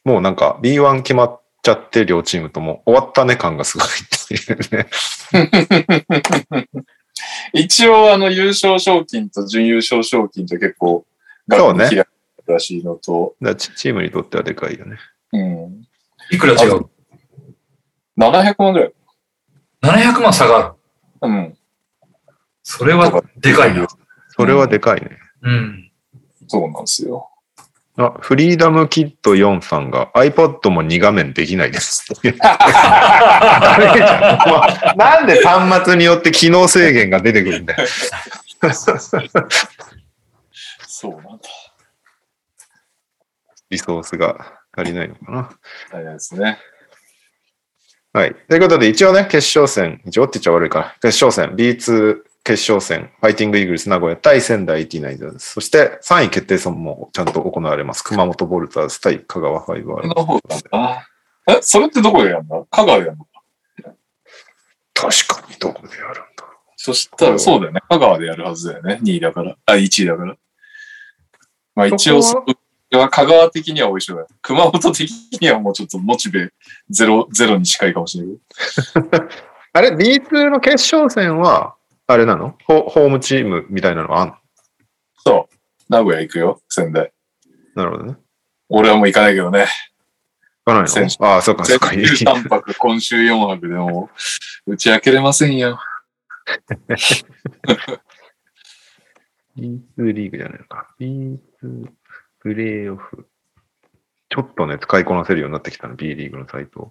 [0.04, 3.90] もうなんか B1 決まっちゃって、両チームとも終わったね感がすごいっ
[4.28, 4.86] ていうね。
[7.52, 11.04] 一応、あの、優勝賞金と準優勝賞金って結構、
[11.50, 11.88] そうね
[12.46, 14.96] らしいのと、だチチームにとってはでかいよね。
[15.32, 15.86] うん。
[16.30, 16.86] いくら違う
[18.18, 18.92] 700万ぐらい。
[19.82, 20.74] ?700 万差がある。
[21.22, 21.58] うん。
[22.62, 23.86] それはでかいな。
[24.28, 25.18] それはでかいね。
[25.42, 25.90] うん。
[26.48, 27.28] そうなんですよ。
[27.96, 32.06] あ、フリーダムキット4さんが iPod も2画面できないです。
[32.08, 34.56] ダメじゃんも
[34.94, 37.86] うなんで端末によって機能制限が出てくるんだよ。
[40.86, 41.40] そうなんだ。
[43.68, 45.50] リソースが足りないのかな。
[45.90, 46.58] 大変ですね。
[48.12, 48.34] はい。
[48.48, 58.02] ということで、一応ね、決勝戦、一応って言っちゃ悪いから、決勝戦、B2 決勝戦、ファイティングイーグルス名古屋対仙台89そして3位決定戦もちゃんと行われます。
[58.02, 61.06] 熊本ボルターズ対香川ファイブアールこの方なんだ
[61.46, 61.56] な。
[61.58, 63.26] え、それってどこでやるんだ香川でやるの
[64.94, 67.80] 確かにどこでやるんだろそしたら、そうだよね。
[67.88, 68.98] 香川でやるはずだよね。
[69.02, 69.56] 2位だから。
[69.66, 70.36] あ、1位だから。
[71.74, 72.44] まあ一応、そ
[72.92, 74.26] そは香川的には美味しいよ。
[74.42, 75.10] 熊本的
[75.40, 76.52] にはもうちょっとモチベ
[76.90, 78.34] ゼロ、ゼロに近いかもしれない。
[78.34, 78.40] う。
[79.72, 81.74] あれ、B2 の決勝戦は、
[82.06, 82.56] あれなの？
[82.66, 84.34] ホホームチームみたいなのはあんの？
[85.24, 85.54] そう。
[85.88, 87.12] 名古屋行くよ、仙台。
[87.74, 88.16] なるほどね。
[88.68, 89.66] 俺はもう行かないけどね。
[90.66, 91.26] 行かないの？
[91.26, 91.88] ああ、そっかそっか。
[91.88, 94.10] 先週3泊、今週4泊でも
[94.66, 95.78] う、打ち明けれませんよ。
[99.56, 100.94] B2 リーグじゃないのか。
[101.00, 101.38] B2
[102.40, 103.28] プレイオフ。
[104.30, 106.90] ちょっとね、使いこなせるようになってきたの、B リーグのサイト。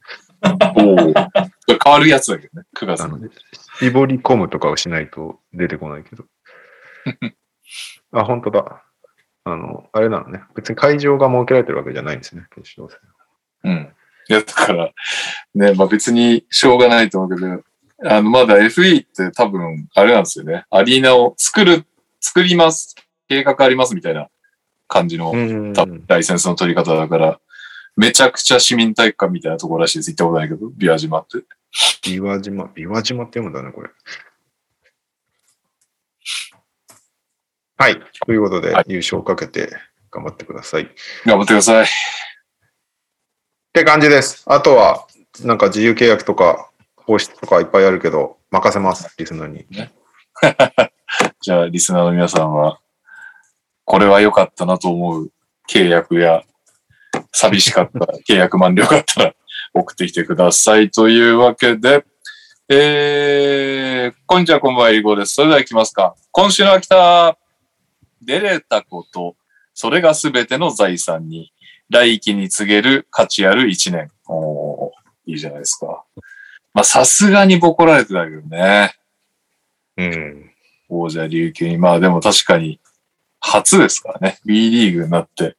[0.76, 1.14] おお。
[1.84, 3.20] 変わるやつだけどね、9月の、
[3.80, 6.26] 絞り込むとかをしないと出てこないけど。
[8.14, 8.84] あ、本当だ。
[9.44, 10.42] あの、あれなのね。
[10.56, 13.00] 別に会場が設けられてるわけじゃないんですね、決勝
[13.64, 13.72] 戦。
[13.72, 13.94] うん。
[14.30, 14.92] いや、だから、
[15.56, 17.64] ね、まあ別にしょうがないと思うけど、
[18.04, 20.66] あの、まだ FE って多分、あれなんですよね。
[20.70, 21.86] アリーナを作る、
[22.20, 22.96] 作ります、
[23.28, 24.30] 計画ありますみたいな
[24.88, 27.40] 感じの、ん多分ライセンスの取り方だから、
[27.98, 30.12] めちゃくちゃ市民体育館みたいなところらしいです。
[30.12, 31.40] 行ったことないけど、ビワ島って。
[32.04, 33.90] ビワ島、ビワ島って読むんだね、これ。
[37.78, 38.00] はい。
[38.26, 39.72] ということで、はい優勝をかけて
[40.12, 40.84] 頑張ってください。
[40.84, 40.88] っ
[41.26, 41.88] 頑張ってください。
[43.74, 44.44] て感じです。
[44.46, 45.08] あとは、
[45.44, 49.66] なんか自由契約とか、放出とかいっぱいあるけど、任せます、リスナーに。
[51.42, 52.80] じゃあ、リスナーの皆さんは、
[53.86, 55.32] これは良かったなと思う
[55.68, 56.44] 契約や、
[57.32, 59.36] 寂しかった契約満了があったら
[59.74, 60.92] 送ってきてください。
[60.92, 62.06] というわけで、
[62.70, 65.34] えー、こんにちは、こんばんは、えりごです。
[65.34, 66.16] それでは行きますか。
[66.32, 67.38] 今週の秋田、
[68.22, 69.36] 出れたこと、
[69.74, 71.52] それが全ての財産に、
[71.90, 74.10] 来期に告げる価値ある一年。
[74.28, 74.92] おー
[75.26, 76.04] いいじゃないですか。
[76.74, 78.96] まあ、さすがにボコられてたけどね。
[79.98, 80.52] うん。
[80.88, 81.78] 王者琉球に。
[81.78, 82.80] まあでも確かに、
[83.40, 84.40] 初ですからね。
[84.46, 85.58] B リーグになって、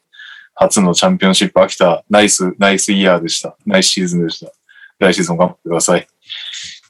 [0.55, 3.57] 初のチャンピオンシップ秋田、ナイス、ナイスイヤーでした。
[3.67, 4.53] ナイスシーズンでした。
[4.99, 6.07] 来シーズン頑張ってください。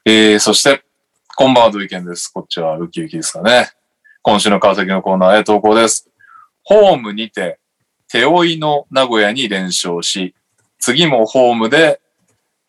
[0.04, 0.82] えー、そして、
[1.36, 2.28] こんばんは、土井健です。
[2.28, 3.70] こっちはウキウキですかね。
[4.22, 6.10] 今週の川崎のコーナーへ投稿です。
[6.64, 7.58] ホームにて、
[8.08, 10.34] 手負いの名古屋に連勝し、
[10.78, 12.00] 次もホームで、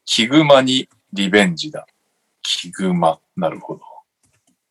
[0.06, 1.86] キグマにリベンジだ。
[2.42, 3.20] キグマ。
[3.36, 3.82] なるほど。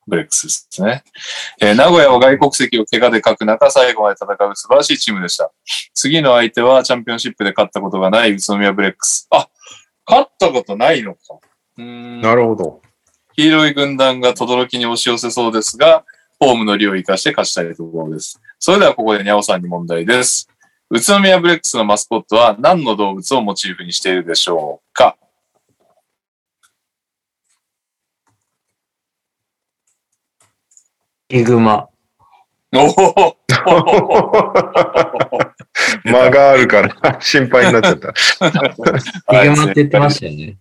[0.06, 1.04] ブレックスですね。
[1.60, 5.50] えー名古屋は外国籍を怪我で欠く中、最後まで戦う素晴らしいチームでした。
[5.94, 9.28] 次の相手はチャンピオンシップで勝ったことがない宇都宮ブレックス。
[9.30, 9.48] あ、
[10.06, 11.20] 勝ったことないのか。
[11.78, 12.80] うーんなるほど。
[13.34, 16.04] 黄色い軍団が轟に押し寄せそうですが、
[16.38, 18.40] ホームの利を生かして勝ちたいところです。
[18.58, 20.48] それではここでニャオさんに問題です。
[20.90, 25.16] 宇都宮ブレックスのマスコットは何の動物をモチーフにしているでしょうか
[31.32, 31.88] ヒグマ。
[32.74, 33.36] おお
[36.04, 38.12] 間があるから心配になっちゃった。
[38.12, 38.38] ヒ
[39.48, 40.59] グマって言ってましたよね。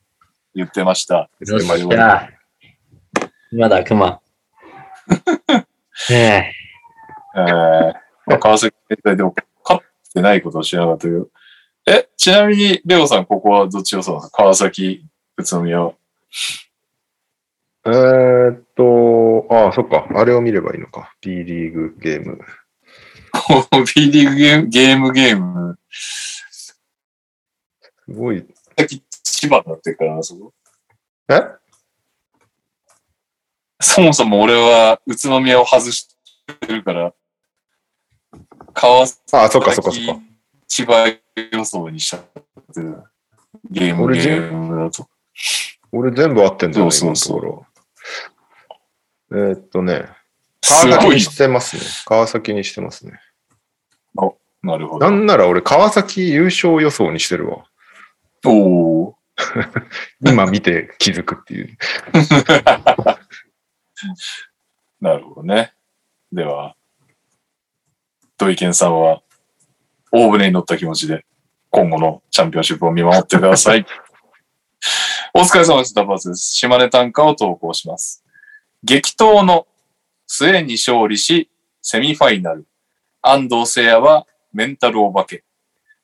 [0.56, 1.30] 言ってました。
[1.42, 2.30] よっしゃ。
[3.52, 4.22] 今だ、クマ。
[6.10, 6.56] ね
[7.36, 7.94] えー
[8.28, 8.74] まあ、川崎
[9.04, 9.36] 大でも
[9.66, 11.28] 勝ってないことは知らなかったけど。
[11.86, 14.38] え、ちなみに、レオさん、ここはどっち予想ですか？
[14.44, 15.92] 川崎、宇都宮は。
[17.86, 20.08] えーっと、ああ、そっか。
[20.16, 21.14] あれを見ればいいのか。
[21.22, 22.40] B リーグゲーム。
[23.96, 25.80] B リーグゲーム、ゲーム、ゲーム。
[25.90, 26.78] す
[28.08, 28.46] ごい。
[28.78, 30.54] さっき千葉になってるからな、そこ。
[31.30, 31.42] え？
[33.84, 36.08] そもそも俺は宇都宮を外し
[36.60, 37.14] てるから、
[38.76, 40.20] 川崎、ああ、そっかそっかそっか。
[40.68, 41.12] 千葉
[41.52, 42.24] 予想にしちゃっ
[42.74, 43.04] てる。
[43.72, 45.08] ゲーム、俺ゲームだと。
[45.92, 47.71] 俺全部合ってんだよね、そうそうそう。
[49.32, 50.10] えーっとね、
[50.62, 51.82] 川崎にしてますね。
[52.06, 53.14] 川崎にしてますね。
[54.14, 54.30] な。
[54.64, 55.10] なるほど。
[55.10, 57.66] なんなら俺、川崎優勝予想にしてるわ。
[58.46, 59.16] おお。
[60.26, 61.70] 今見て気づくっていう。
[65.02, 65.74] なるほどね。
[66.32, 66.76] では、
[68.38, 69.22] 土井健さんは、
[70.12, 71.26] 大船に乗った気持ちで、
[71.70, 73.86] 今後のチャンピオンシップを見守ってください。
[75.34, 75.94] お疲れ様です。
[75.94, 76.54] ダバーズです。
[76.54, 78.21] 島根短歌を投稿します。
[78.84, 79.68] 激闘の
[80.26, 81.50] 末に勝利し、
[81.84, 82.66] セミファイナル。
[83.22, 85.44] 安藤聖也はメンタルお化け。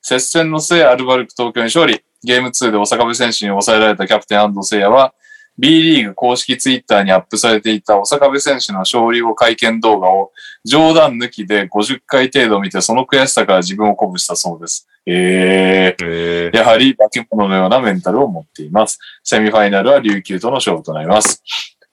[0.02, 2.04] 接戦の末、アルバルク東京に勝利。
[2.24, 5.16] ゲーム2で大阪部選手に抑えられたキャプテン安藤聖也は、
[5.58, 10.32] B リーグ公式ツイッターにアップされていた大阪部選手の勝利後会見動画を
[10.64, 14.88] 冗談抜きで50回程度見てその悔しさから自分を鼓舞したそうです。
[15.08, 19.00] ええー、やはり化け物のようなメンタルを持っています。
[19.24, 21.42] セミファイナルは琉球との勝負となります。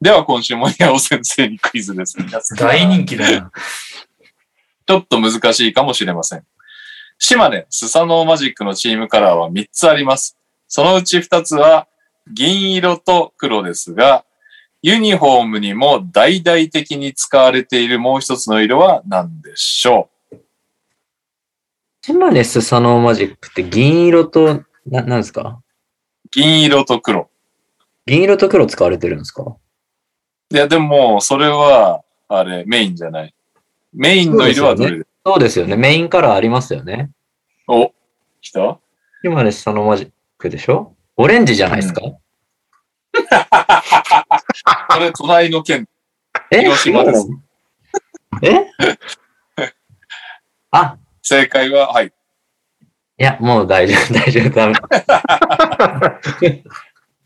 [0.05, 2.15] では今週も宮尾先生にクイズです。
[2.59, 3.51] 大人気だな。
[4.87, 6.45] ちょっと難しいかもしれません。
[7.19, 10.37] 島根スサノーマジックのチームカラーは3つあります。
[10.69, 11.89] そのうち2つは
[12.31, 14.27] 銀色と黒ですが、
[14.83, 20.11] ユニフォームにも大々的に使われているもう一つの色は何でしょ
[22.03, 25.63] 島根スサノーマジックって銀色と、な、なんですか？
[26.27, 27.31] う銀色と黒。
[28.05, 29.57] 銀色と黒使われてるんですか？
[30.55, 33.35] いや、でも、それは、あれ、メインじゃない。
[33.93, 35.75] メインの色はどれでそうですよね。
[35.75, 37.11] メインカラーありますよね。
[37.67, 37.93] お、
[38.41, 38.79] 来た？
[39.25, 40.95] 島根スサノーマジックでしょ？
[41.17, 42.21] オレンジじゃないですか、こ
[45.01, 45.89] れ、隣の県、
[46.53, 46.61] え？
[46.61, 47.29] 広島です。
[48.43, 48.67] え？
[50.71, 52.07] あ、正解は、はい。
[52.07, 52.13] い
[53.17, 54.75] や、もう大丈夫、大丈夫、ダメ。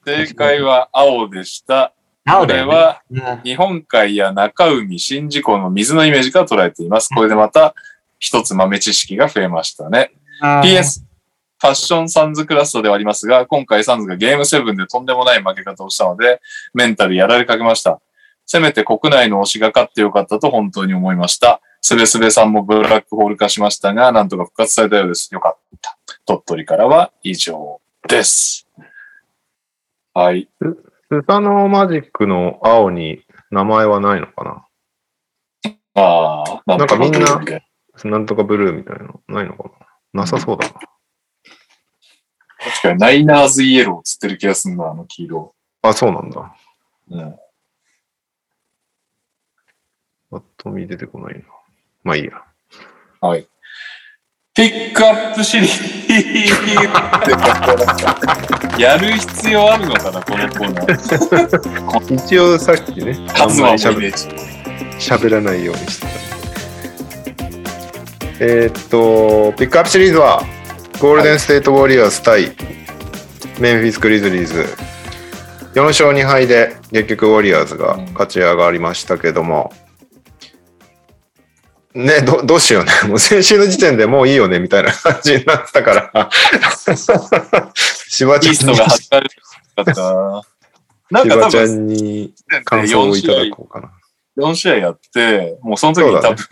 [0.27, 1.93] 正解は青でした。
[2.37, 2.47] こ。
[2.47, 7.09] れは、うん日本海や中海、宍道湖の水のイメージから捉えています。
[7.15, 7.75] これでまた
[8.19, 10.13] 一つ豆知識が増えましたね。
[10.43, 11.03] PS、
[11.61, 16.41] ファッションサンズクラストではありますが、今回サンズがゲーム7でとんでもない負け方をしたので、
[16.75, 18.01] メンタルやられかけました。
[18.47, 21.61] せめて国内の推しが勝ってよかったと本当に思いました。
[21.81, 25.33] すべすべさんもブラックホール化しましたが、なんとか復活されたようです。
[25.33, 25.99] よかった。
[26.25, 28.67] 鳥取からは以上です。
[30.15, 30.49] はい。
[31.11, 34.67] スサノーマジックの青に名前はないのかな？
[35.95, 36.45] ま
[36.75, 37.41] あ、なんかみんな
[38.05, 39.71] なんとかブルーみたいなのないのか
[40.13, 40.23] な？
[40.23, 40.75] なさそうだな。
[42.61, 45.55] 確かにナイナーズイエローつってる気がするな、あの黄色。
[45.83, 46.55] あ、そうなんだ。
[47.11, 47.37] うん。
[50.31, 51.41] ぱっと見出てこないな。
[52.05, 52.43] まあいいや。
[53.21, 53.49] はい。
[54.59, 55.71] ピックアップシリー
[58.75, 62.15] ズやる必要あるのかな、このコーナー。
[62.27, 64.27] 一応さっきね、あんまり喋っイメージ。
[64.99, 66.13] 喋らないようにしてた。
[68.41, 70.43] えーっと、ピックアップシリーズは、
[70.99, 72.51] ゴールデンステートウォリアーズ対
[73.61, 74.67] メンフィス・グリズリーズ。
[75.75, 79.73] 4勝2敗で結局ウォリアーズが勝ち上がりましたけども、
[81.95, 82.93] ねど、どうしようね。
[83.09, 86.31] もう先週の時点でもういいよね、みたいな感じになってたから。
[88.09, 90.43] しばちゃんにな。
[91.11, 92.35] なんか多分、んに
[92.65, 93.91] 感想をいただこうかな。
[94.37, 96.47] 4試合やって、もうその時に多分、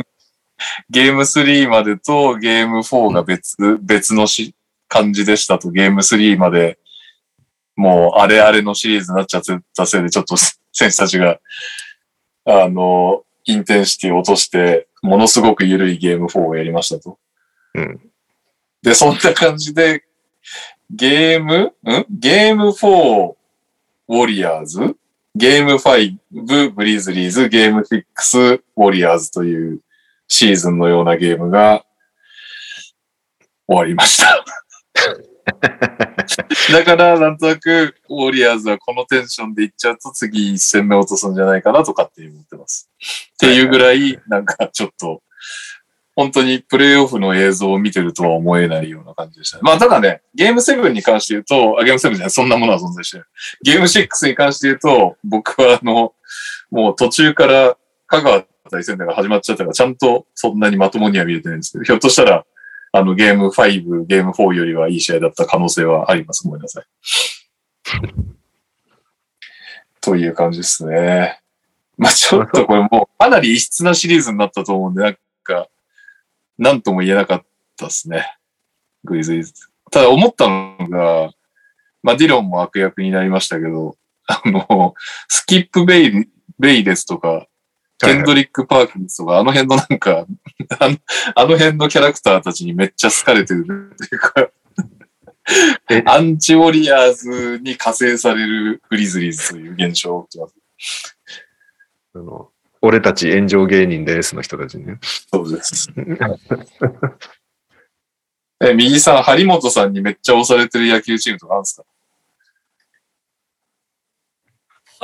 [0.90, 4.54] ゲーム3までとゲーム4が別、別のし
[4.88, 6.78] 感じでしたと、ゲーム3まで、
[7.76, 10.36] もうあれあれのシリーズになっちゃってたせいで、ちょっと
[10.72, 11.38] 選手たちが、
[12.46, 17.18] あの、インテンシティを落として、ものすごく緩いゲーム4をやりましたと。
[17.74, 18.00] うん。
[18.82, 20.04] で、そんな感じで、
[20.90, 22.06] ゲームん？
[22.10, 23.34] ゲーム4、
[24.08, 24.96] ウォリアーズ？
[25.34, 29.80] ゲーム5、ブリズリーズ、ゲーム6、ウォリアーズという
[30.28, 31.84] シーズンのようなゲームが
[33.66, 34.44] 終わりました。
[36.72, 42.90] だから、なんとなく、ウォリアーズはこのテンションでいっちゃうと次一戦目落とすんじゃないかなと勝手に思ってます。
[43.34, 45.22] っていうぐらい、なんかちょっと、
[46.16, 49.62] 本当にプレイオフの映像を見てるとは思えないような感じでしたね。
[49.64, 53.26] まあただね、ゲーム7に関して言うと、あ、ゲーム7じゃない、そんなものは存在してない。
[53.62, 56.14] ゲーム6に関して言うと、僕はあの、
[56.70, 62.46] もう途中から香川対戦が始まっちゃったから、ちゃんとそんなにまともには見れてないんですけど、ひょっとしたら、
[62.96, 66.46] あのゲーム5、ゲーム4よりはいい試合だった可能性はあります。
[66.46, 66.84] ごめんなさい。
[70.00, 71.40] という感じですね。
[71.98, 75.68] まあちょっとこれもうかなり異質なシリーズになったと思うんで、なんか、
[76.56, 77.44] なんとも言えなかっ
[77.76, 78.34] たですね。
[79.04, 79.52] グリズリーズ。
[79.90, 81.32] ただ思ったのが、
[82.02, 84.94] まあディロンも悪役になりましたけど、あの、
[85.28, 86.28] スキップベイ、
[86.58, 87.46] ベイレスとか、
[87.98, 90.26] ケンドリック・パーキンスとか、あの辺のなんか、
[90.78, 90.96] あの
[91.34, 94.50] あの辺のキャラクターたちにめっちゃ好かれてるっていうか
[95.90, 100.28] え、アンチウォリアーズに加勢されるグリズリーズという現象。
[102.14, 102.50] あの
[102.82, 104.98] 俺たち炎上芸人ですの人たちね。
[105.02, 105.88] そうです。
[108.60, 111.84] え、右さん、張本さんにめっちゃ押されてる野球チームとかあるんですか？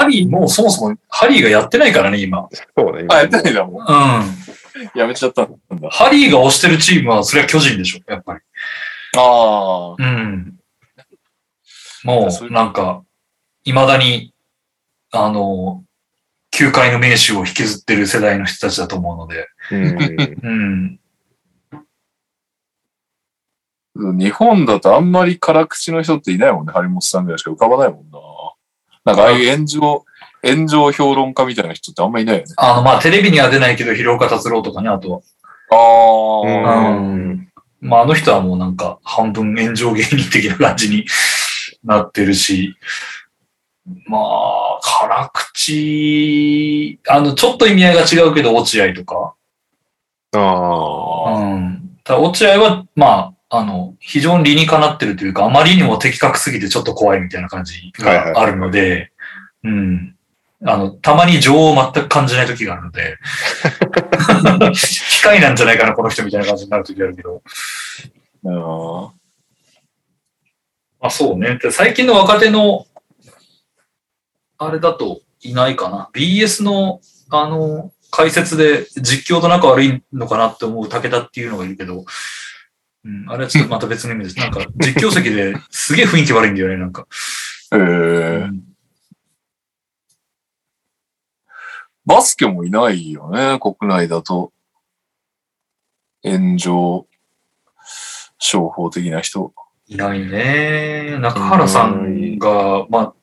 [0.03, 2.49] ハリー、もうそもそもハリーがやってないからね、今。
[2.77, 3.07] そうね。
[3.09, 3.83] あ、やってないんだもん。
[3.83, 4.99] うん。
[4.99, 5.91] やめちゃったんだ。
[5.91, 8.41] ハリーが推してるチームは、それは巨人でしょ、やっぱり。
[9.16, 9.97] ああ。
[9.99, 10.59] うん。
[12.05, 13.05] もうなんか、
[13.65, 14.35] 未だに、
[15.12, 15.85] あの、
[16.51, 21.01] 球界の名手を引きずってる世代の人たちだと思うので、うん。
[23.95, 24.19] うん。
[24.19, 26.73] 日本だとあんまり辛口の人っていないもんね。
[26.73, 28.19] 張本さんぐらいしか浮かばないもんな。
[29.05, 30.05] なんかああいう炎上、
[30.45, 32.55] 炎上評論家みたいな人ってあんまいないよね。
[32.57, 35.20] あの、まあ、テレビには出ないけど、広岡達郎とかね、あとは。
[35.70, 37.49] ああ、うん
[37.81, 41.05] まあ、あの人はもうなんか、半分炎上芸人的な感じに
[41.83, 42.77] なってるし、
[44.07, 49.35] まあ、辛口、あの、ちょっと意味合いが違うけど、落合とか。
[50.35, 51.39] ああ。
[51.39, 51.99] うん。
[52.05, 59.12] ただ落合は、まあ、あの、非常に理にかなってるというか、あまりにも的確すぎてちょっと怖いみたいな感じがあるので、
[59.62, 60.16] うん。
[60.65, 63.19] あの、たまに情を全く感じない時があるので、
[64.73, 67.43] 機械なんじゃないかな、この人みたいな感じになる時あるけど。
[68.45, 69.23] うん
[71.05, 71.59] あ、そうね。
[71.59, 72.87] で最近の若手の、
[74.57, 76.09] あれだといないかな。
[76.15, 82.07] BS の、あの、解説で実況と仲悪いのかなって思う武田っていうのがいるけど、
[83.05, 84.39] うん、あれはちょっとまた別の意味です。
[84.39, 87.07] なんか実況席ですげえ雰囲気悪いんだよね、なんか。
[87.73, 88.62] えうー、ん
[92.05, 94.53] バスケもいないよね、国内だと。
[96.24, 97.07] 炎上、
[98.39, 99.53] 商法的な人。
[99.87, 101.19] いないね。
[101.20, 103.15] 中原さんが、まあ、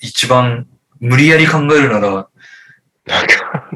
[0.00, 0.66] 一番
[1.00, 2.28] 無理やり考えるなら、
[3.06, 3.70] なんか、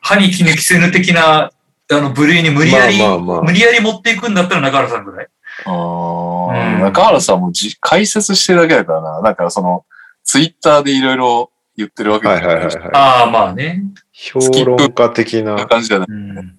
[0.00, 1.50] 歯に衣着せぬ的な、
[1.90, 5.28] あの、部類に無理やり、まあまあまあ無理やり持っていくんだったら中原さんぐらい。
[5.64, 9.20] ああ、うん中原さんもじ解説してるだけだからな。
[9.22, 9.84] なんかその、
[10.24, 12.90] ツイッターでいろいろ言ってるわけはいはいはいなはい。
[12.92, 13.82] ああ、まあね。
[14.12, 16.08] 評論家的な、感じじゃない。
[16.10, 16.58] うん。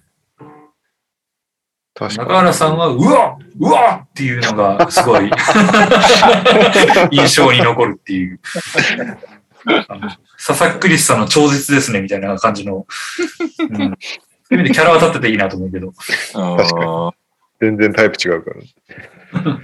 [1.94, 5.30] 中原さんは、うわうわっていうのがすごい
[7.12, 8.40] 印象に残るっていう。
[9.88, 10.10] あ の
[10.44, 12.86] 佐々木クリスさんの超絶ですねみたいな感じの。
[13.58, 13.98] うん、
[14.50, 15.92] そういう意味でキャラは立ってていいなと思うけど。
[15.92, 17.12] 確かあ
[17.60, 18.60] 全然タイプ違うから。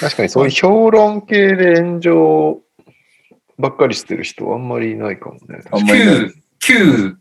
[0.00, 2.60] 確かにそういう評論系で炎上
[3.58, 5.60] ばっかりしてる人あんまりいないかもね。
[5.70, 7.16] あんまりいない旧、旧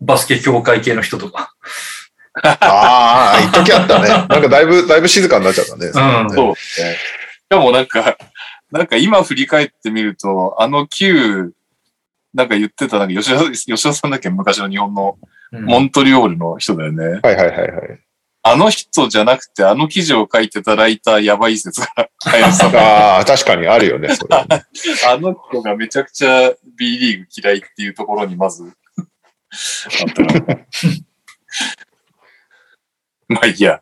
[0.00, 1.52] バスケ協会系の人とか。
[2.42, 4.08] ああ、一時あったね。
[4.08, 5.86] なんかだいぶ、だいぶ静かになっちゃったね。
[5.86, 5.90] う
[6.26, 6.94] んそうですね。
[6.94, 6.98] し
[7.50, 8.16] かもなんか、
[8.70, 11.52] なんか今振り返ってみると、あの旧、
[12.32, 14.30] なんか言ってた、なんか吉田、吉田さんだっけ？
[14.30, 17.20] 昔の日本のうんモントリオールの人だよね。
[17.22, 18.00] はいはいはいはい。
[18.42, 24.36] あの人じゃなくて、あの記事を書いてたライターやばい説が ああ、確かにあるよね、それ。
[25.06, 28.68] あの人がめちゃくちゃ B リーグ嫌いっていうところにまず、あ
[30.10, 30.66] ったな。
[33.28, 33.80] まあいいや。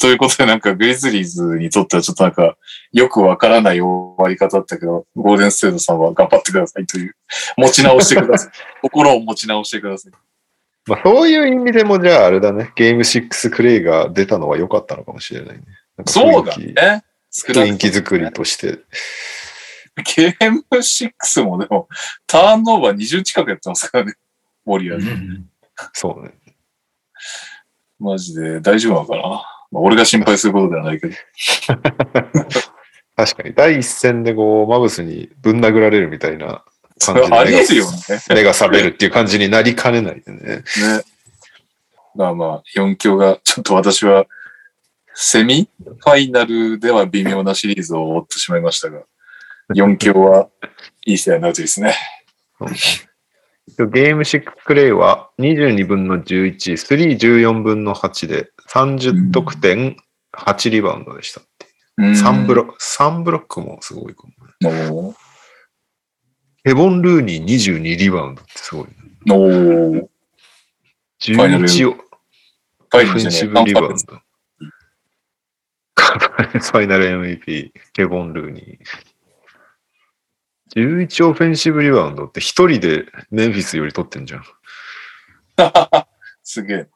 [0.00, 2.56] ということでなんかグリズリーズにとってはちょっとなんか
[2.92, 7.16] よくわからない終わり方だったけど、ゴールデンステートさんは頑張ってくださいという、
[7.56, 8.52] 持ち直してください。
[8.82, 10.12] 心を持ち直してください。
[10.86, 15.62] まあそういう意味でも、じゃああれだね、ゲーム6クレイが出たのは良かったのかもしれないね。
[16.06, 17.04] そうだ雰囲気ね。
[17.30, 18.80] 少な雰囲くとも気作りとして。
[20.16, 21.88] ゲーム6もでも、
[22.26, 24.14] ターンオーバー20近くやってますからね。
[24.66, 25.08] ウォリアーズ。
[25.08, 25.48] うん
[25.92, 26.32] そうね。
[27.98, 29.28] マジで大丈夫なのかな、
[29.70, 31.14] まあ、俺が心配することではないけど。
[33.16, 36.64] 確かに、第一戦でこう、マブスにぶん殴られるみたいな
[37.00, 37.98] 感じでありえるよね。
[38.30, 40.38] 目が覚めるっていう感じになりかねないでね。
[40.40, 40.64] ね。
[42.14, 44.26] まあまあ、4強が、ちょっと私は、
[45.14, 49.02] セミファイナルでは微妙なシリーズを追ってしまいましたが、
[49.74, 50.48] 4強は
[51.06, 51.94] いい試合になるといいですね。
[53.78, 59.96] ゲーム6クレイは22分の11、3、14分の8で30得点、
[60.36, 61.66] 8リバウンドでしたって
[62.02, 62.10] いう。
[62.12, 64.24] 3ブロック、三ブロックもすごいか
[64.60, 65.14] も。
[66.64, 68.92] ヘボン・ルーニー22リバウンドってすごい、ね。
[69.30, 74.14] おーァイナル11をファイオフェンシブリバウンえド。
[75.94, 80.98] ファイナル MVP、ケ ボン・ルーニー。
[80.98, 84.44] 11オフェンシブリバウンドって一人でメンフィスより取ってんじゃん。
[86.42, 86.88] すげえ。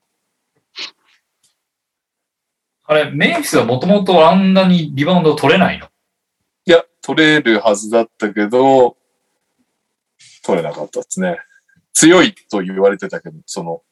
[2.84, 5.88] あれ、メンフィスはもともとあんなにリバウンド取れないの？
[6.64, 8.97] いや、取れるはずだったけど、
[10.48, 11.38] 取れなかったですね。
[11.92, 13.82] 強いと言われてたけど、その、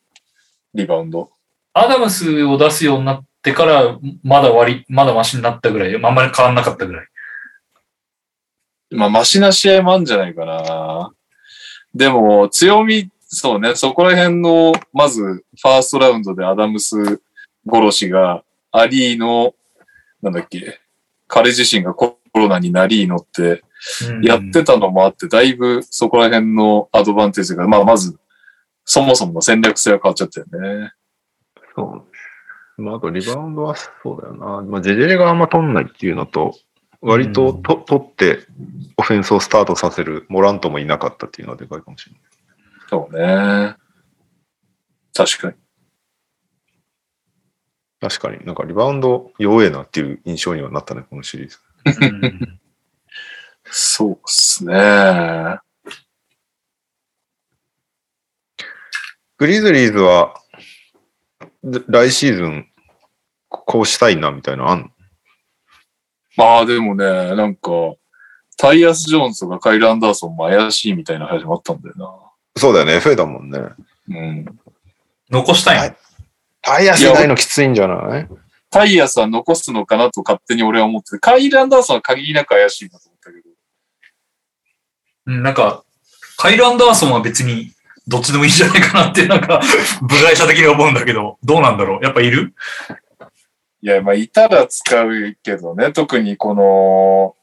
[0.73, 1.31] リバウンド。
[1.74, 7.07] アダムスを出すようになってから、まだ割り、まだマシになったぐらい、あんまり変わんなかったぐらい。
[8.91, 11.12] まあ、マシな試合もあるんじゃないかな。
[11.95, 17.20] でも、強み、そうね、そこら辺の、まず、ファーストラウンドでアダムス
[17.70, 19.55] 殺しが、アリーの、
[20.23, 20.81] なんだっけ、
[21.28, 23.62] 彼自身がコロナになりのって、
[24.08, 28.18] うんやってたのもあって、だいぶそこら辺のアドバンテージが、まあ、まず、
[28.84, 30.92] そもそもの戦略性が変わっちゃったよね。
[31.74, 32.04] そ
[32.78, 32.82] う。
[32.82, 34.62] まあ、あとリバウンドはそうだよな。
[34.62, 36.54] まあ、ジェジェレがあんま取んないっていうのと、
[37.00, 38.40] 割とと、取って
[38.96, 42.22] オフェンスをスタートさせるモラントもいなかったっていうのはでかいかもしれない。
[42.88, 43.76] そうね。
[45.14, 45.54] 確かに。
[48.00, 51.58] 確かになんかリバウンド弱えなっていう印象にはなったね、このシリーズ。
[51.86, 52.60] うん
[53.68, 55.58] そうっすね。
[59.38, 60.34] グリズリーズは、
[61.62, 62.68] で来シーズン、
[63.48, 64.88] こうしたいなみたいなのあんの？
[66.36, 67.04] まあでもね、
[67.34, 67.70] なんか、
[68.56, 73.58] タイヤス・ジョーンズとかカイル・アンダーソンも怪しいみたいな話もあったんだよそうだよね、FA だもんね。
[73.58, 73.76] な。
[74.08, 74.46] うん。
[75.28, 75.96] 残したい
[76.62, 78.28] タイヤ世代のきついんじゃない？
[78.70, 83.44] タイヤスは残すのかなと勝手に俺は思ってて、カイル・アンダーソンは限りなく怪しいなと思ったけど。
[85.26, 85.84] うん、なんか、
[86.36, 87.72] カイル・アンダーソンは別に
[88.06, 89.60] どっちでもいいんじゃないかなって、なんか、
[90.02, 92.05] 部外者的に思うんだけど、どうなんだろう？
[92.05, 92.55] やっぱいる？
[93.82, 97.34] いや、まあ、いたら使うけどね、特にこの、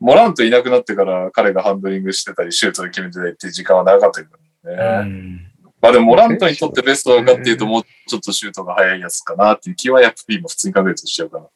[0.00, 4.36] モラントいなくなってから彼がハンドリングしてたり、シュートで決めてたりっていう時間は長かったけど
[4.70, 4.76] ね。
[5.04, 5.53] ん。
[5.84, 11.46] まあでも、モラントにとってベストはかっていうと、もうちょっとシュートが速いやつかなっていう気は、やっぱり今普通に考えるとしちゃうかな。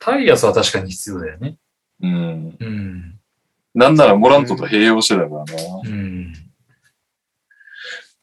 [0.00, 1.58] タイヤスは確かに必要だよね。
[2.02, 2.56] うん。
[2.58, 3.20] うん。
[3.72, 5.44] なんならモラントと併用してたからな。
[5.84, 6.32] うん。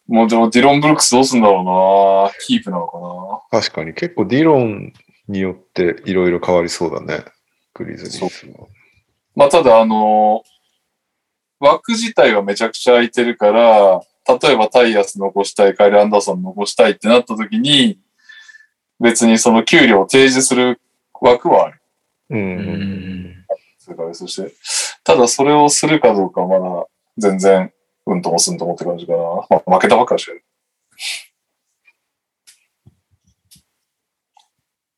[0.08, 4.92] もうでもディロン・ブルックスどうすんだろうなキープなのかな確かに結構ディロン
[5.30, 7.24] によっていろいろ変わりそうだね。
[7.74, 8.68] グリズリーズは。
[9.36, 10.44] まあただあの
[11.60, 18.00] 枠自体はめちゃくちゃ空いてるから、例えばタイヤス残したい、カイル・アンダーソン残したいってなった時に、
[19.00, 20.82] 別にその給料を提示する
[21.22, 21.82] 枠はある。
[22.32, 22.50] うんううん。
[23.32, 23.46] ん。
[23.78, 24.54] それからそして、
[25.04, 26.88] ただそれをするかどうかはまだ
[27.18, 27.72] 全然、
[28.08, 29.18] うんともすんともって感じかな。
[29.50, 30.32] まあ負けたばっかりしか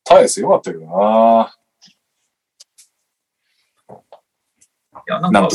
[0.04, 1.54] タイヤス良かったけどな。
[3.90, 5.48] いや、なんか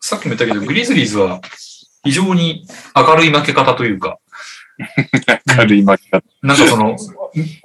[0.00, 1.40] さっきも言ったけど、グリズリーズは、
[2.04, 2.64] 非常に
[2.94, 4.18] 明るい負け方というか、
[5.46, 6.22] 軽い負け方。
[6.42, 6.96] なんかその、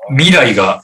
[0.10, 0.84] み未来が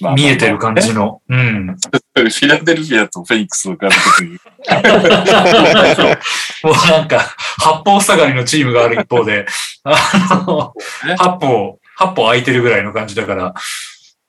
[0.00, 1.74] まあ見えてる感じの、うん。
[1.74, 4.40] フィラデルフィアとフェニックスを比べたという。
[6.64, 7.20] もうなんか、
[7.58, 9.46] 八方塞がりのチームがある一方で、
[9.84, 10.74] あの、
[11.06, 13.54] ね八方、八方空いてるぐらいの感じだから、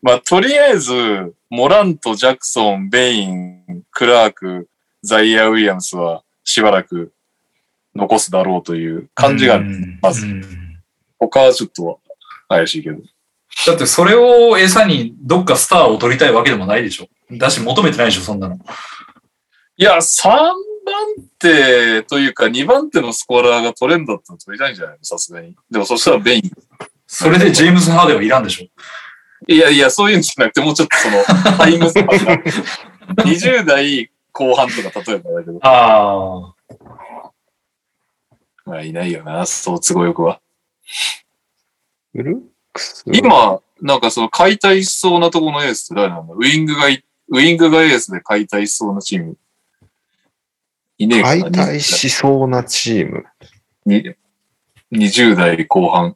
[0.02, 4.68] まあ、とりあえず、モラント、ジャクソン、ベイン、クラーク、
[5.04, 7.14] ザイア・ウィリアムスはしばらく
[7.96, 9.66] 残すだろうという感じがある。
[9.66, 10.44] うんまずうん
[11.20, 12.00] 他はちょっと
[12.50, 12.98] 怪しいけど。
[13.68, 17.08] だってそれを餌にどっかスターを取りたいわけでもないでしょ。
[17.38, 18.58] だし求めてないでしょ、そんなの。
[19.78, 20.56] いや、3番
[21.38, 25.04] 手というか2番手のスコアラーが取れんだったら取りたいんじゃないの？
[25.04, 25.56] さすがに。
[25.70, 26.52] でもそしたらベイン。
[27.06, 28.66] それでジェームズ・ハーデンはいらんでしょ。
[29.48, 32.44] いやいや、そういうんじゃなくて、もうちょっとその、タイムスパンが。
[33.26, 35.60] 20代後半とか例えばだけど。
[35.62, 37.32] ああ。
[38.66, 40.40] まあ、いないよな、そう都合よくは。
[42.14, 42.42] ウルッ
[42.72, 43.04] クス？
[43.08, 46.34] 今、なんかその解体しそうなとこのエースって誰なんだ？
[46.34, 49.38] ウィングがい、ウィングがエースで解体しそうなチーム。
[50.98, 53.26] いねえかな解体しそうなチーム。
[53.86, 54.16] に
[54.92, 56.16] 20代後半。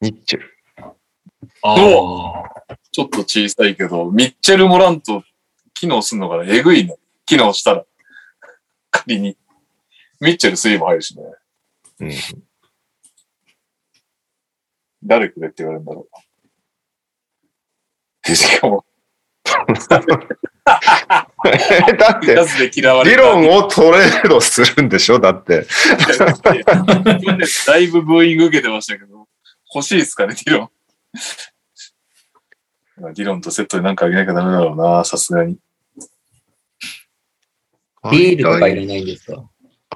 [0.00, 0.54] ニッチェル。
[1.62, 2.76] ああ。
[2.96, 5.22] ちょっと小さいけど、ミッチェル・モラント
[5.74, 6.96] 機能すんのかなえぐいね。
[7.26, 7.84] 機能したら。
[8.90, 9.36] 仮に。
[10.18, 11.22] ミッチェル水分入るしね。
[12.00, 12.10] うん。
[15.04, 16.08] 誰くれって言われるんだろ
[18.26, 18.34] う。
[18.34, 18.86] しかも、
[19.44, 19.98] だ
[22.16, 25.20] って、理た論をトレードするんでしょ？
[25.20, 25.66] だって。
[27.66, 29.28] だいぶブーイング受けてましたけど、
[29.74, 30.66] 欲しいですかね、ディ
[32.98, 33.04] ロン。
[33.04, 35.58] まあディロンとセットでなんかあげなきゃダメだろうな、さすがに。
[38.10, 39.44] ビールとかいらないんですか？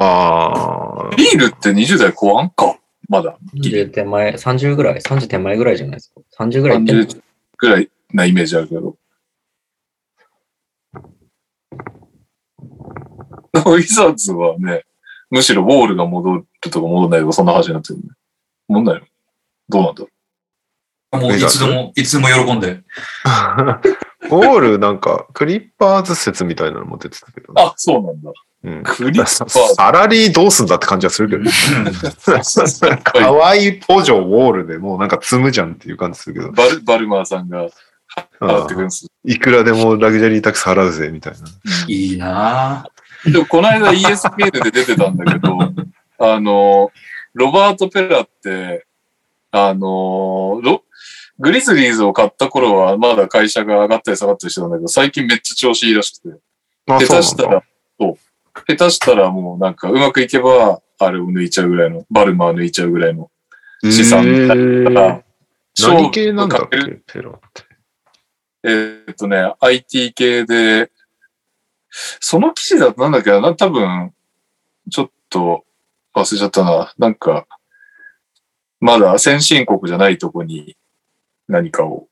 [0.01, 1.17] ああ。
[1.17, 2.77] ビールって20代後半か。
[3.09, 3.37] まだ。
[3.55, 7.23] ?30 手前、30ぐらい ?30 手前ぐらいじゃないですか？30ぐらいいってんの？30
[7.59, 8.97] ぐらいなイメージあるけど。
[13.53, 14.85] ウィザーズはね、
[15.29, 18.05] むしろウォールが戻るとか戻んないとかそんな話になってるね。
[18.69, 19.07] 戻んないの？
[19.69, 20.09] どうなんだろ
[21.13, 22.83] もういつでも、いつでも喜んで。
[24.29, 27.55] ゴールなんか、クリッパーズ説みたいなのも出てたけどう。
[27.55, 28.31] ね、あ、そうなんだ。
[28.63, 28.83] うん。
[28.85, 31.51] クリッさパーサラリーどうすんだって感じはするけどね。
[33.03, 36.53] かわいいポジョウォールでもうなんか積むじゃんっていう感じするけど。
[36.53, 37.69] バルバルマーさんが
[38.39, 39.07] 払ってくるんです。
[39.25, 41.39] いくらでもラグジュアリータックス払うぜ、みたいな。
[41.89, 42.85] いいな
[43.25, 45.59] でも、この間 ESPN で出てたんだけど、
[46.19, 46.91] あの、
[47.35, 48.87] ロバート・ペラって、
[49.53, 50.85] あの、ロ
[51.41, 56.39] グリズリーズを買った頃はまだ会社が上がったり下がったりしてたんだけど、最近めっちゃ調子いいらしくて、
[56.87, 57.65] あ、下手したら、。
[57.99, 58.19] そう。
[58.67, 63.31] 下手したらもうなんかうまくいけば、あれを抜いちゃうぐらいの、バルマー抜いちゃうぐらいの
[63.83, 64.49] 資産え
[64.85, 65.23] だからー、
[65.79, 66.79] 何系なんだっけ？
[67.07, 67.63] ペロって。
[68.63, 70.91] えーっとね、IT 系で、
[71.89, 74.13] その記事だとなんだっけな、な多分、
[74.91, 75.65] ちょっと
[76.15, 76.93] 忘れちゃったな。
[76.99, 77.47] なんか、
[78.79, 80.77] まだ先進国じゃないとこに
[81.51, 82.09] 何かを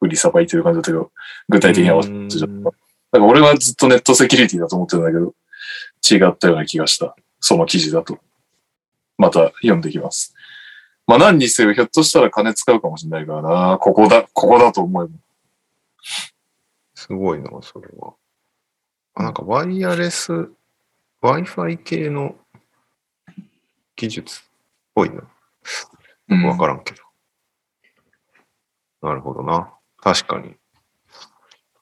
[0.00, 1.12] 売りさばいてる感じだったけど、
[1.48, 2.46] 具体的には忘れちゃった。
[2.46, 2.64] うん
[3.12, 5.34] だから俺はずっとネットセキュリティだと思ってたんだけど、
[6.10, 7.14] 違ったような気がした。
[7.40, 8.18] その記事だと。
[9.18, 10.34] また読んできます。
[11.06, 13.78] まあ何にせよ、ひょっとしたら金使うかもしれないからな。
[13.78, 15.12] ここだ、ここだと思えば。
[16.94, 18.14] すごいな、それは。
[19.14, 20.32] あなんかワイヤレス、
[21.20, 22.34] Wi-Fi 系の
[23.94, 24.42] 技術っ
[24.94, 25.22] ぽいな。
[26.30, 27.02] うんわからんけど。
[29.02, 29.70] なるほどな。
[30.00, 30.54] 確かに。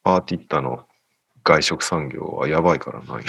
[0.02, 0.86] パーティッタの
[1.44, 3.04] 外食産業はやばいからな。
[3.04, 3.24] やばい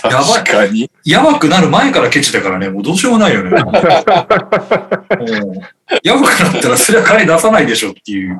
[0.00, 0.90] 確かに。
[1.04, 3.50] やばくなる前からケチだからね、もうどうしようもないよね。
[6.02, 8.38] やばくなったらそれは金出さないでしょっていう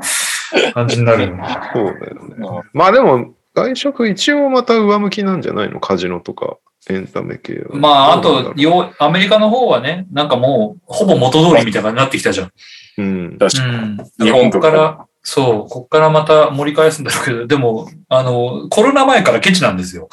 [0.74, 1.42] 感じになるよね。
[1.72, 2.62] そうだよね。
[2.72, 5.80] まあでも、外食一応また上向きなんじゃないの？
[5.80, 6.58] カジノとか
[6.90, 7.74] エンタメ系は。
[7.74, 12.52] まあ、あと、よアメリカの方はね、なんかもう、ほぼ元通りみたいな感じになってきたじゃん。
[12.98, 13.38] ううん。
[13.38, 13.74] 確かに。
[13.74, 13.98] うん。
[14.18, 20.08] 日本とかそう、こっからまた盛り返すんだろうけど、でも、あの、コロナ前からケチなんですよ。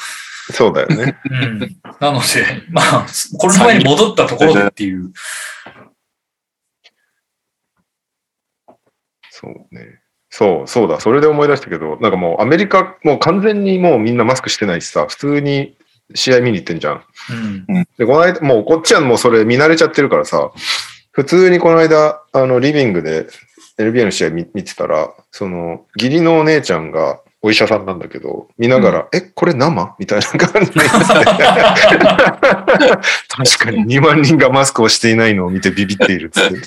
[0.52, 1.18] そうだよね。
[1.30, 1.60] うん。
[2.00, 3.06] なので、まあ、
[3.38, 5.14] コロナ前に戻ったところでっていう。
[9.30, 10.00] そうね。
[10.30, 11.00] そう、そうだ。
[11.00, 15.78] それで思い出したけど、なんかもうアメリカ、もう完全にもうみんなマスクしてないしさ、普通に
[16.16, 17.04] 試合見に行ってんじゃん。
[17.68, 17.88] うん。
[18.00, 20.52] で、この間、もうこっちはもうそれ見慣れちゃってるからさ、
[21.14, 23.28] 普通にこの間、あの、リビングで
[23.78, 29.96] NBA の試合見見てたら、その、義理のお姉ちゃんが、お医者さんなんだけど、見ながら、え、これ生？
[30.00, 30.80] みたいな感じで。
[30.80, 31.00] 確
[33.60, 36.56] かに 2万人がマスクをしていないのを見てビビっているっつって。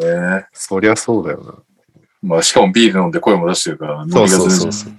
[0.00, 1.54] えーそりゃそうだよな。
[2.22, 4.92] まあ、しかもビール飲んで声も出してるから、飲みそうがそうそうそう。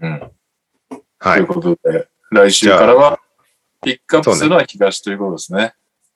[0.00, 0.18] うん。
[0.20, 0.35] と
[1.26, 1.46] はいいう。
[1.46, 3.20] ことで、来週からは、
[3.82, 5.74] ピックアップするのは東ということですね。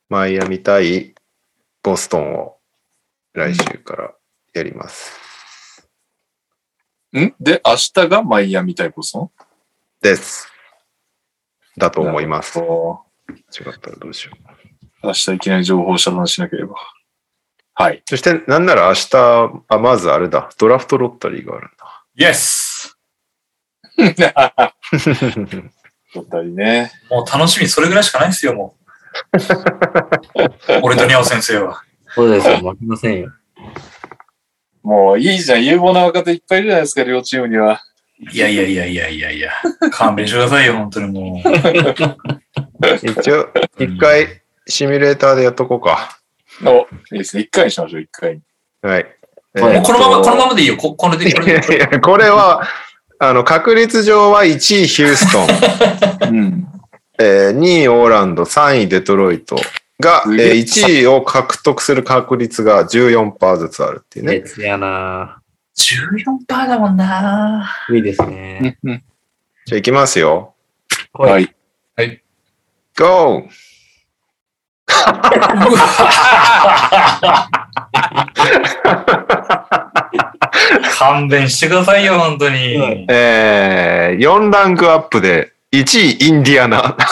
[0.09, 1.15] マイアミ対
[1.83, 2.59] ボストンを
[3.33, 4.15] 来週から
[4.55, 5.89] やります。
[7.17, 7.35] ん？
[7.41, 9.31] で、明日がマイアミ対ボストン？
[10.01, 10.49] です。
[11.77, 12.59] だと思います。
[12.59, 13.05] 違お
[13.71, 14.33] ったらどうしよ
[15.03, 15.07] う。
[15.07, 16.75] 明日いきなり情報遮断しなければ。
[17.75, 18.03] はい。
[18.09, 22.05] そして、なんなら明日、あ、まずあれだ、ドラフトロッタリーがあるんだ。
[22.17, 22.70] イエス
[26.15, 26.91] だったりね。
[27.11, 28.81] もう楽しみ、それぐらいしかないですよ、もう。
[30.83, 31.83] 俺とニャオ先生は。
[32.15, 33.33] そうですよ、負けませんよ。
[34.83, 35.65] もういいじゃん。
[35.65, 37.83] 有望な若手いっぱいいるじゃないですか、両チームには。
[38.33, 39.51] いやいやいやいやいやいや。
[39.93, 41.49] 勘弁してくださいよ、本当にもう。
[43.03, 43.49] 一応、
[43.79, 46.19] 一回、シミュレーターでやっとこうか。
[46.65, 47.43] お、いいですね。
[47.43, 48.43] 一回にしましょう、一回に。
[48.83, 49.07] はい。
[49.55, 50.77] はいもうこのまま、このままでいいよ。
[50.77, 51.53] ここれで、これで。
[51.53, 52.63] いやいやこれは、
[53.23, 55.47] あの、確率上は1位ヒューストン、
[56.35, 56.67] うん。
[57.19, 59.57] えー2位オーランド、3位デトロイト
[60.01, 64.41] が、ええー1位を獲得する確率が14%ずつあるっていうね。
[64.41, 65.37] 別やな
[65.77, 67.95] 14%だもんなぁ。
[67.95, 68.79] いいですね。
[68.83, 68.97] じゃ
[69.73, 70.55] あ行きますよ。
[71.13, 71.55] 来い
[71.97, 72.23] はい。
[72.97, 73.47] GO!
[80.99, 82.77] 勘弁してくださいよ、本当に。
[82.77, 86.97] はいえー、4ランクアップで、1位インディアナ。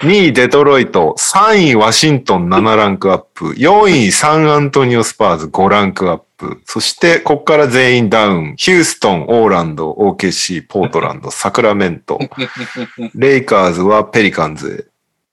[0.00, 12.20] 2位デトロイト、3位ワシントン7ランクアップ、4位サンアントニオスパーズ5ランクアップ、そしてここから全員ダウン、ヒューストン、オーランド、OKC、ポートランド、サクラメント、
[13.16, 14.88] レイカーズはペリカンズ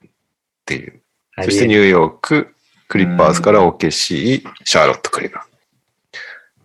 [0.06, 0.10] っ
[0.66, 1.00] ていう。
[1.44, 2.55] そしてニューヨーク、
[2.88, 5.58] クリッパーズから OKC、シャーロット・クリーブランド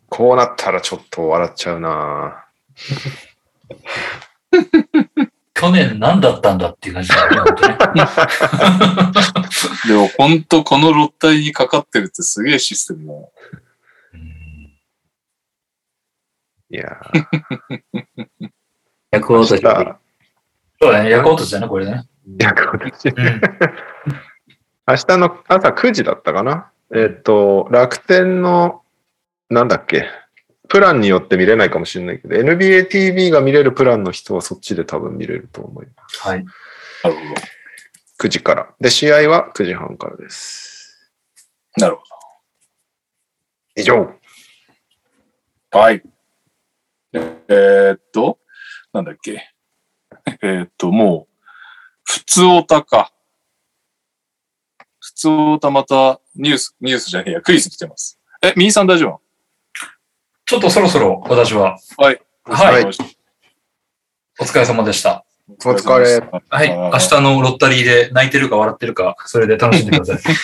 [0.09, 2.44] こうなったらちょっと笑っちゃうな
[5.55, 7.76] 去年何だったんだっていう感じだね、本当ね。
[9.88, 13.20] でも本当このロッタリにかかってるってすげえシステムだな。
[16.72, 16.97] いや
[19.12, 19.97] 逆落としー、明日、
[20.80, 22.06] そうだね、焼こうとしたね、これね。
[22.26, 23.14] いや今年うん。
[24.86, 26.70] 明日の朝9時だったかな？
[26.94, 28.82] えっと、楽天の、
[29.48, 30.09] なんだっけ、
[30.69, 36.20] プランによって見れないかもしれないけど、NBA TV が見れるプランの人はそっちで多分見れると思います。
[36.20, 36.44] はい。
[36.44, 37.20] なるほ
[38.20, 38.74] 9時から。
[38.81, 41.12] で、試合は9時半からです。
[41.77, 41.85] ど。
[41.86, 42.02] なるほ
[43.77, 44.12] 以上。
[45.70, 45.78] ど。
[45.78, 46.02] はい。
[47.12, 48.39] えーっと、
[48.93, 49.48] なんだっけ？
[50.43, 51.35] えーっと、もう、
[52.05, 53.12] 普通オタか。
[55.20, 58.18] 普通オタまたニュース、ニュースじゃねえや、クイズ来てます。
[58.40, 59.20] え、ミーさん大丈夫
[60.47, 61.76] ちょっとそろそろ私は。
[61.98, 62.22] はい。
[62.44, 62.94] はいはい
[64.40, 65.26] お疲れ様でした。
[65.47, 66.70] お疲れはい。
[66.70, 70.34] 明日のロッタリーで泣いてるか笑ってるか、それで楽しんでください。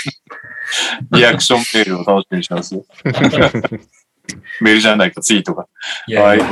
[1.12, 2.74] リアクションメールを楽しみにします。
[4.60, 5.62] メールじゃないか、ツイートが。
[5.62, 5.68] は
[6.04, 6.44] いいいやや。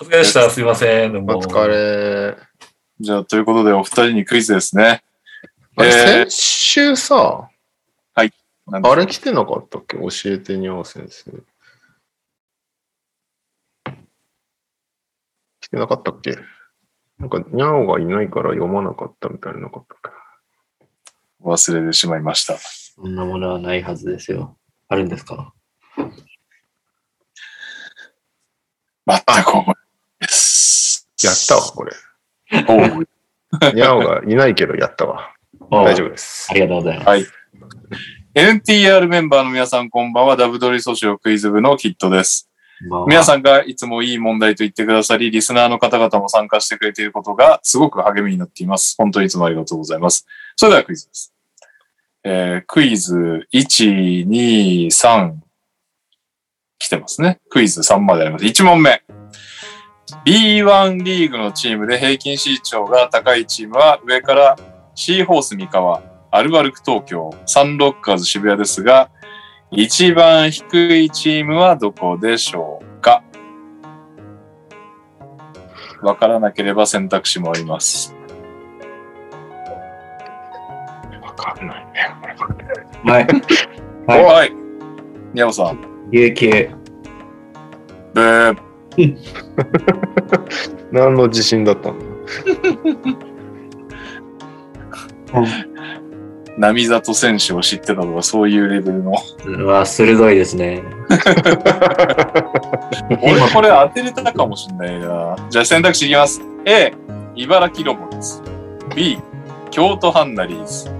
[0.00, 0.50] お疲れでした。
[0.50, 1.16] すいません。
[1.16, 2.36] お疲れ。
[2.98, 5.04] じゃあ、ということで、お二人にクイズですね。
[5.78, 7.48] えー先週さ、
[8.70, 9.96] あれ来てなかったっけ？
[9.96, 11.32] 教えてにゃお先生。
[15.60, 16.36] 来てなかったっけ？
[17.18, 20.12] なんか、にゃおがいないから読まなかったみたいなのなかったっ
[21.42, 22.56] 忘れてしまいました。
[22.56, 24.56] そんなものはないはずですよ。
[24.88, 25.52] あるんですか？
[29.04, 29.74] 全く思い
[30.20, 31.08] です。
[31.16, 31.92] けやったわ、これ。
[32.68, 35.34] おうにゃおがいないけどやったわ。
[35.70, 36.54] 大丈夫ですあ。
[36.54, 37.08] りがとうございます。
[37.08, 37.26] はい。
[38.34, 40.38] NTR メンバーの皆さん、こんばんは。
[40.38, 42.48] ダブドリ訴訟クイズ部のキットです。
[43.06, 48.94] 皆さんがいつもいい問題と言ってくださり、リスナーの方々も参加してくれていることがすごく励みになっています。
[48.96, 50.26] 本当にいつもありがとうございます。
[50.56, 51.34] それではクイズです。
[52.24, 55.34] えー、クイズ1、2、3
[56.78, 57.38] 来てますね。
[57.50, 58.46] クイズ3まであります。
[58.46, 59.02] 1問目。
[60.24, 64.56] B1 リーグのチームで平均身長が高いチームは上から
[64.94, 69.10] シーホース三河、アルバルク東京、サンロッカーズ渋谷ですが、
[69.70, 73.22] 一番低いチームはどこでしょうか？
[76.02, 78.16] わからなければ選択肢もあります。
[81.22, 81.92] わかんないね。
[83.04, 83.26] はい。
[84.06, 84.32] は。
[84.34, 84.52] はいい。
[85.34, 86.08] ニャオさん。
[86.10, 86.70] 琉球。
[88.14, 88.56] ブー。
[90.92, 92.04] 何の自信だったんだ
[96.58, 99.14] 並里選手を知ってたとか、そういうレベルの。
[99.46, 100.82] うわ、鋭いですね。
[103.22, 105.36] 俺これ当てれたかもしんないな。
[105.50, 106.42] じゃあ選択肢いきます。
[106.64, 106.92] A、
[107.34, 108.42] 茨城ロボッツ。
[108.94, 109.18] B、
[109.70, 110.90] 京都ハンナリーズ。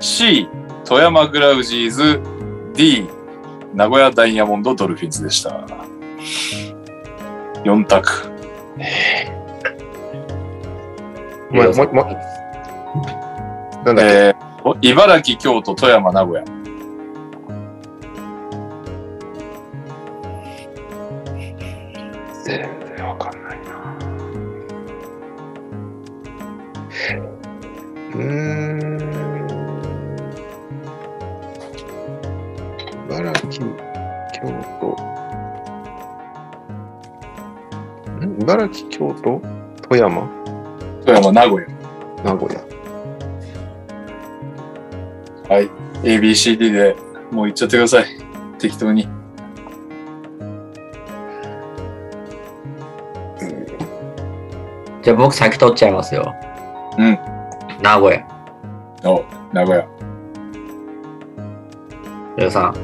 [0.00, 0.48] C、
[0.84, 2.20] 富山グラウジーズ。
[2.74, 3.06] D、
[3.74, 5.64] 名古屋ダイヤモンドドルフィンズでした。
[7.64, 8.38] 4択。
[11.50, 12.04] もうもうも
[13.84, 14.47] なんだっけ、えー、
[14.80, 16.44] 茨城、京都、富山、名古屋。
[22.44, 23.72] 全然わかんないな。
[28.14, 28.88] うーん。
[33.10, 33.66] 茨城、
[34.32, 34.46] 京
[34.80, 34.96] 都。
[38.24, 38.40] ん？
[38.42, 39.40] 茨城、京都、
[39.88, 40.28] 富山、
[41.04, 41.68] 富山、名古屋。
[42.24, 42.67] 名古屋。
[46.02, 46.96] ABCD で
[47.30, 48.04] もう言っちゃってください。
[48.58, 49.08] 適当に。
[55.02, 56.34] じゃあ僕先取っちゃいますよ。
[56.98, 57.18] うん。
[57.82, 58.26] 名古屋。
[59.04, 59.88] お、名古屋。
[62.36, 62.74] 皆さん。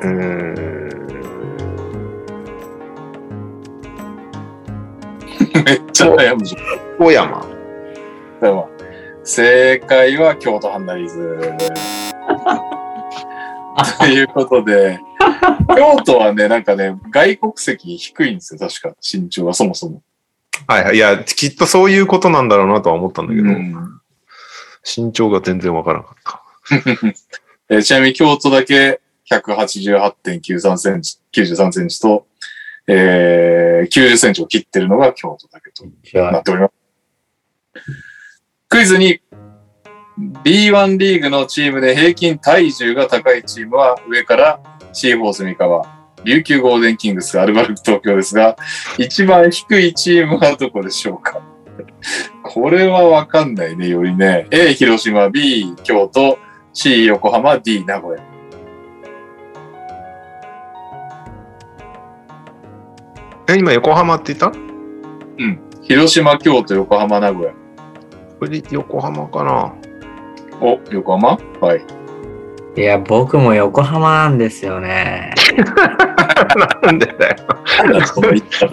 [0.00, 0.48] うーん。
[5.64, 6.62] めっちゃ悩むじゃん。
[6.98, 7.46] 富山。
[8.40, 8.67] 富山。
[9.28, 11.38] 正解は京都ハンナリーズ。
[13.98, 14.98] ということで、
[15.76, 18.96] 京都はね、なんかね、外国籍低いんですよ、確か。
[19.02, 20.02] 身長はそもそも。
[20.66, 20.96] はいはい。
[20.96, 24.00] いや、きっとそういうことなんだろうなとは思ったんだけど、うん
[24.96, 26.42] 身長が全然わからなかった。
[27.68, 32.26] えーちなみに京都だけ188.93センチ、93センチと、
[32.86, 35.84] えー、90センチを切ってるのが京都だけと
[36.18, 38.07] なっております。
[38.68, 39.20] クイズに
[40.44, 44.60] B1 リーグのチームで平均体重が高いチームは上から
[44.92, 45.86] シーホース三河、
[46.24, 48.56] 琉球ゴールデンキングス、アルバルク東京ですが、
[48.98, 51.40] 一番低いチームはどこでしょうか？
[52.42, 54.46] これはわかんないね、よりね。
[54.50, 56.38] A、広島、B、京都、
[56.72, 58.22] C、横浜、D、名古屋。
[63.50, 64.52] え、今横浜って言った？
[65.82, 67.52] 広島、京都、横浜、名古屋。
[68.70, 69.72] 横浜かな？
[70.60, 71.38] お、横浜？
[71.60, 72.80] はい。
[72.80, 75.34] いや、僕も横浜なんですよね。
[76.84, 77.36] なんでだよ。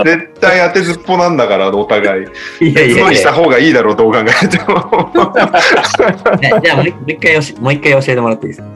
[0.04, 2.26] 絶対当てずっぽなんだから、お互い。
[2.62, 5.12] いやいつまりした方がいいだろう、どう考えても。
[5.34, 8.68] じゃあじゃあもう一もう一回よし、もう一回教えてもらっていいですか？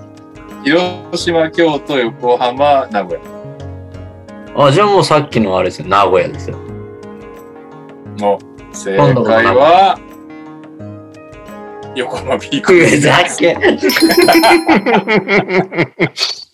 [0.64, 3.20] 広島、京都、横浜、名古
[4.56, 4.66] 屋。
[4.66, 6.57] あ、じゃあもうさっきのあれですよ、名古屋ですよ。
[8.18, 8.40] の
[8.74, 9.06] 正解
[9.56, 9.99] は、
[11.99, 13.57] 横浜 B クふざけ。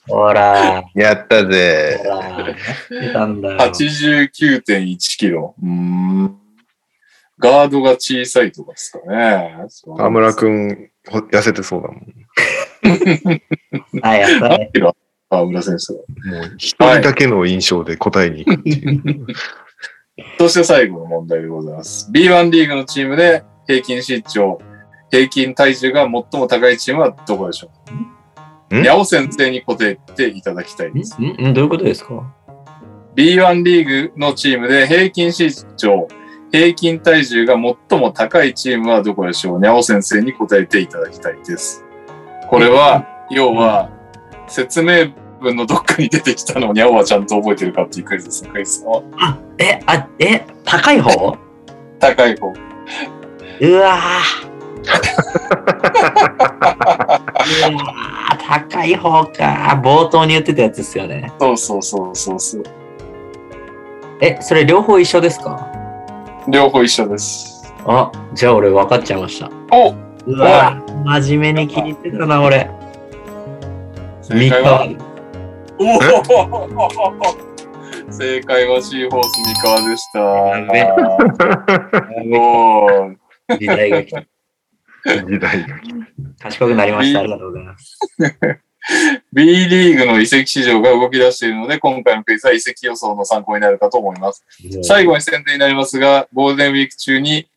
[0.07, 2.09] ほら、やったぜほ。
[2.09, 2.55] ら、
[2.89, 3.57] 出たんだよ。
[3.59, 5.55] 89.1キロ。
[5.61, 6.37] うーん。
[7.37, 9.55] ガードが小さいとかですかね。
[9.97, 12.01] 河村くん、ほ痩せてそうだもん。
[14.01, 14.57] はい、やったね。
[14.57, 14.95] 何キロ
[15.29, 15.99] 河村選手は。
[16.39, 19.27] もう一人だけの印象で答えに行くっていう。
[20.39, 22.09] そして最後の問題でございます。
[22.11, 24.59] B1 リーグのチームで平均身長、
[25.15, 27.69] 平均体重が最も高いチームはどこでしょ
[28.69, 28.79] う？
[28.79, 28.81] ん？
[28.81, 31.15] にゃお先生に答えていただきたいです。
[31.21, 31.51] ん？
[31.51, 31.53] ん？
[31.53, 32.33] どういうことですか
[33.15, 36.09] ？B1 リーグのチームで平均身長、
[36.51, 37.53] 平均体重が
[37.89, 39.61] 最も高いチームはどこでしょう？
[39.61, 41.85] にゃお先生に答えていただきたいです。
[42.49, 43.89] これは、要は、
[44.47, 48.49] 説明文のどっかに出てきたのをにゃおはちゃんと覚えてるかっていうクイズですね。
[48.51, 49.01] クイズの
[49.59, 51.37] え、あ、え、高い方？
[51.99, 52.53] 高い方。
[53.61, 54.54] うわぁ。
[58.47, 59.81] 高い方か。
[59.83, 61.31] 冒頭に言ってたやつですよね。
[61.39, 62.63] そうそうそうそうそう。
[64.21, 65.67] え、それ両方一緒ですか？
[66.47, 67.73] 両方一緒です。
[67.85, 69.49] あ、じゃあ俺分かっちゃいました。
[69.71, 72.69] おうわぁ、真面目に聞いてたな、俺。
[74.21, 74.87] 正解は？
[75.77, 75.97] お
[78.07, 80.19] お正解はシーホース三河でした。
[80.19, 80.83] やべ
[82.37, 83.15] おー
[83.59, 84.23] 時代が来た。
[85.05, 85.79] 時代が。
[86.39, 87.19] 賢くなりました。
[87.19, 87.99] ありがとうございます。
[89.33, 94.45] B リーグの移籍市場が動き出しているので、今回のクイズは移籍予想の参考になるかと思います。
[94.83, 97.47] 最後に宣伝になりますが、ゴールデンウィーク中に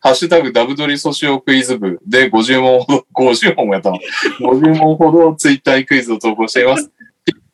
[0.00, 3.98] ハッシュタグダブドリソシオクイズ部で50問ほど、 50問もやったの。
[4.40, 6.90] 50問ほどツイッターにクイズを投稿しています。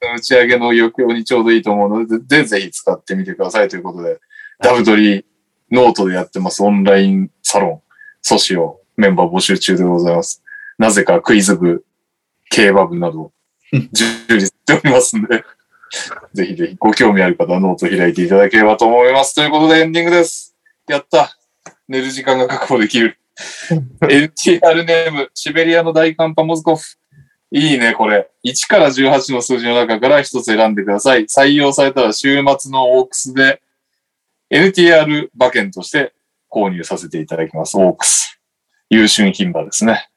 [0.01, 4.21] 打ち上げの余興にちょうどいいと思うので、でぜひ使ってみてくださいということで、
[4.61, 5.25] ダブドリ
[5.73, 7.81] ノートでやってますオンラインサロン、
[8.23, 10.43] ソシオメンバー募集中でございます。
[10.79, 11.85] なぜかクイズ部、
[12.51, 13.33] 競馬部など、
[13.93, 15.45] 充実しておりますんで、
[16.35, 19.35] ぜひぜひご興味ある方はノート開いていただければと思います。
[19.35, 20.57] ということでエンディングです。
[20.89, 21.37] やった
[21.89, 23.19] 寝る時間が確保できる。
[24.01, 26.97] LTR ネーム、シベリアの大寒波モズゴフ。
[27.53, 28.29] いいね、これ。
[28.45, 31.25] 1から18の数字の中から一つ選んでください。
[31.25, 33.63] 採用されたら週末のオークスで
[34.51, 36.13] NTR 馬券として
[36.51, 37.77] 購入させていただきます。
[37.77, 38.36] オークス。
[38.91, 40.09] 優秀牝馬ですね。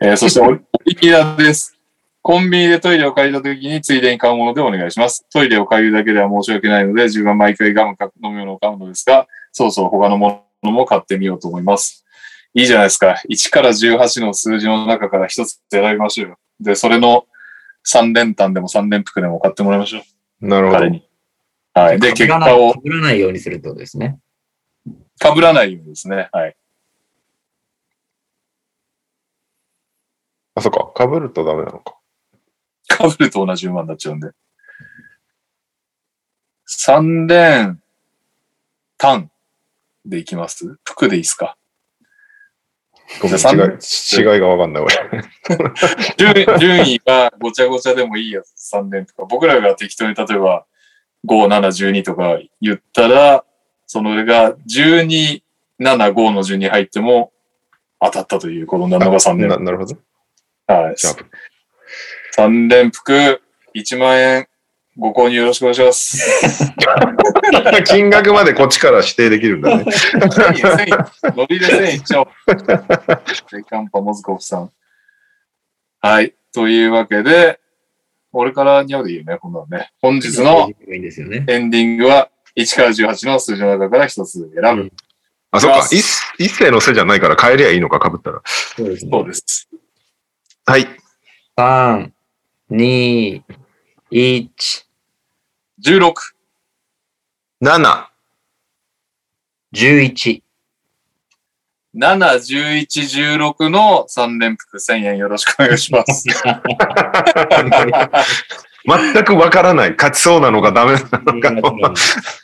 [0.00, 0.60] えーそしてオリ、
[0.96, 1.76] キラです。
[2.22, 5.26] コンビニでトイレを借りた時についでに買うものでお願いします。
[5.32, 12.04] トイレを借りるだけでは申し訳ないので、自分は毎回ガムか飲み物を買うのですが、そろそろ他のものも買ってみようと思います。
[12.54, 13.20] いいじゃないですか。
[13.30, 16.38] 1から18の数字の中から一つ選びましょうよ。
[16.60, 17.26] で、それの
[17.86, 20.02] 3連単でも3連服でも買ってもらいましょ
[20.42, 20.46] う。
[20.46, 20.90] なるほど彼。
[20.90, 21.08] に。
[21.72, 22.00] はい。
[22.00, 24.18] で、結果を被らないようにするってことですね。
[25.20, 26.28] 被らないようにですね。
[26.32, 26.56] はい。
[30.58, 30.92] あ、そっか。
[30.96, 31.96] 被るとダメなのか。
[32.88, 34.30] 被ると同じ馬になっちゃうんで。
[36.68, 37.80] 3連
[38.98, 39.30] 単
[40.04, 40.78] でいきます？
[40.84, 41.56] 服でいいですか？
[43.22, 43.78] ごめん違い、
[44.34, 44.94] 違いがわかんない、俺。
[46.18, 49.24] 順位順位がごちゃごちゃでもいいやつ、3連とか。
[49.24, 50.66] 僕らが適当に例えば、
[51.26, 53.44] 5、7、12とか言ったら、
[53.86, 55.42] そのが12、
[55.80, 57.32] 7、5の順に入っても
[57.98, 59.96] 当たったというこのが3連ななるほど。
[60.68, 60.96] はい。
[60.96, 63.40] じゃあ、3連服、
[63.74, 64.46] 1万円、
[64.98, 66.74] ご購入よろしくお願いします。
[67.86, 69.84] 金額までこっちから指定できるんだね。
[69.84, 71.36] 1000円、1000円。
[71.36, 72.28] ノリで1000円いっちゃおう。
[73.52, 74.70] デカンパモズコフさん。
[76.00, 76.34] はい。
[76.52, 77.60] というわけで、
[78.32, 79.90] 俺からにゃうでいいよね、こんなのね。
[80.02, 81.44] 本日のいいんですよね。
[81.48, 84.92] エンディングは1から18の数字の中から一つ選ぶ。
[85.50, 85.88] あ、そっか。
[85.90, 86.04] 一
[86.38, 88.42] 一世のせいじゃないから変えりゃいいのか、被ったら。
[88.44, 89.10] そうですね。
[89.10, 89.67] そうです。
[90.68, 90.86] はい。
[91.56, 92.10] 3、
[92.70, 93.42] 2、
[94.12, 94.48] 1、
[95.82, 96.12] 16、
[97.62, 98.06] 7、
[99.74, 100.42] 11。
[101.96, 102.84] 7、11、
[103.38, 106.26] 16の3連服1000円よろしくお願いします。
[108.86, 109.92] 全くわからない。
[109.92, 111.00] 勝ちそうなのかダメな
[111.50, 111.94] のか。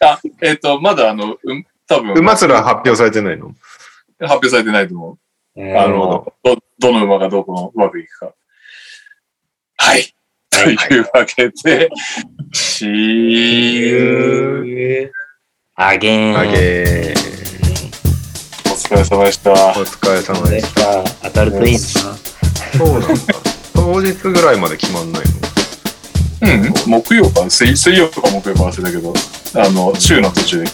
[0.01, 3.55] あ、えっ、と、まだあの、うん、多分、馬すら発表されてないの？
[4.19, 5.19] 発表されてないと思う。
[5.57, 8.33] えあなるほの、ど、どの馬がどこのうまくいくか。
[9.77, 10.15] はい。
[10.51, 11.91] というわけで、
[12.53, 15.11] しー
[15.77, 16.39] あげーん。
[16.39, 18.73] あげー。
[18.73, 19.53] お疲れ様でした。
[19.53, 19.55] お
[19.85, 21.79] 疲れ様でしか当たるといいな。
[21.79, 21.85] た。
[22.79, 23.15] そうなんだ。
[23.75, 25.29] 当日ぐらいまで決まんないの？
[26.87, 29.15] うん、木曜か水水曜とか木曜か忘れたけど、
[29.61, 30.71] あの、週の途中で。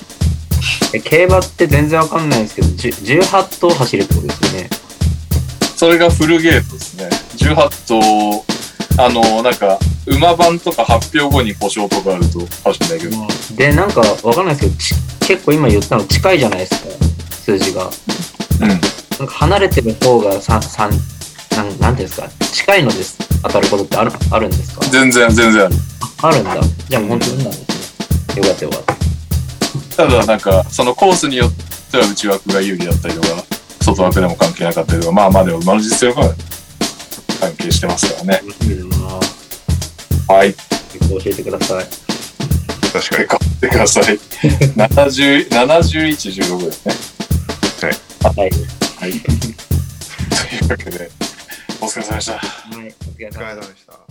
[0.93, 4.71] え競馬って全然わかんないんですけど、じゅ18頭走るってことですよね。
[5.77, 7.09] それがフルゲートですね。
[7.37, 7.55] 18
[7.87, 8.45] 頭、
[8.99, 16.79] あの、なんか、馬番とか発表後に故障とかあると走るんだけど、で、なんかわかんないですけど、ち結構今言ったの近いじゃないですか、
[17.45, 17.91] 数字が。
[18.61, 18.69] うん。
[18.69, 18.87] なんか
[19.27, 20.91] 離れてる方が3、三
[21.57, 24.85] なんなんていうんですか、近いのです当たることってあるあるんですか？
[24.87, 25.75] 全然、全然ある。
[26.23, 26.61] あるんだ。
[26.89, 28.43] じゃあ本当になんですね。
[28.43, 29.00] よかったよかった。
[30.01, 31.53] ただなんか、そのコースによっ
[31.91, 33.45] ては内枠が有利だったりとか、
[33.83, 36.35] 外枠でも関係なかったりとか、まあまあでも馬の実力は
[37.39, 38.41] 関係してますからね。
[38.47, 40.55] 楽しみだなはい。
[40.55, 41.85] 結構教えてください。
[42.93, 43.29] 確かに。
[43.29, 44.05] 買ってください。
[44.05, 47.93] 70 71、16ですね。
[48.23, 48.51] はい。
[49.01, 49.21] はい。
[49.21, 51.11] というわけで、
[51.83, 52.33] お疲れ様でした。
[52.33, 52.73] はい。
[52.73, 54.10] お疲れ様でした。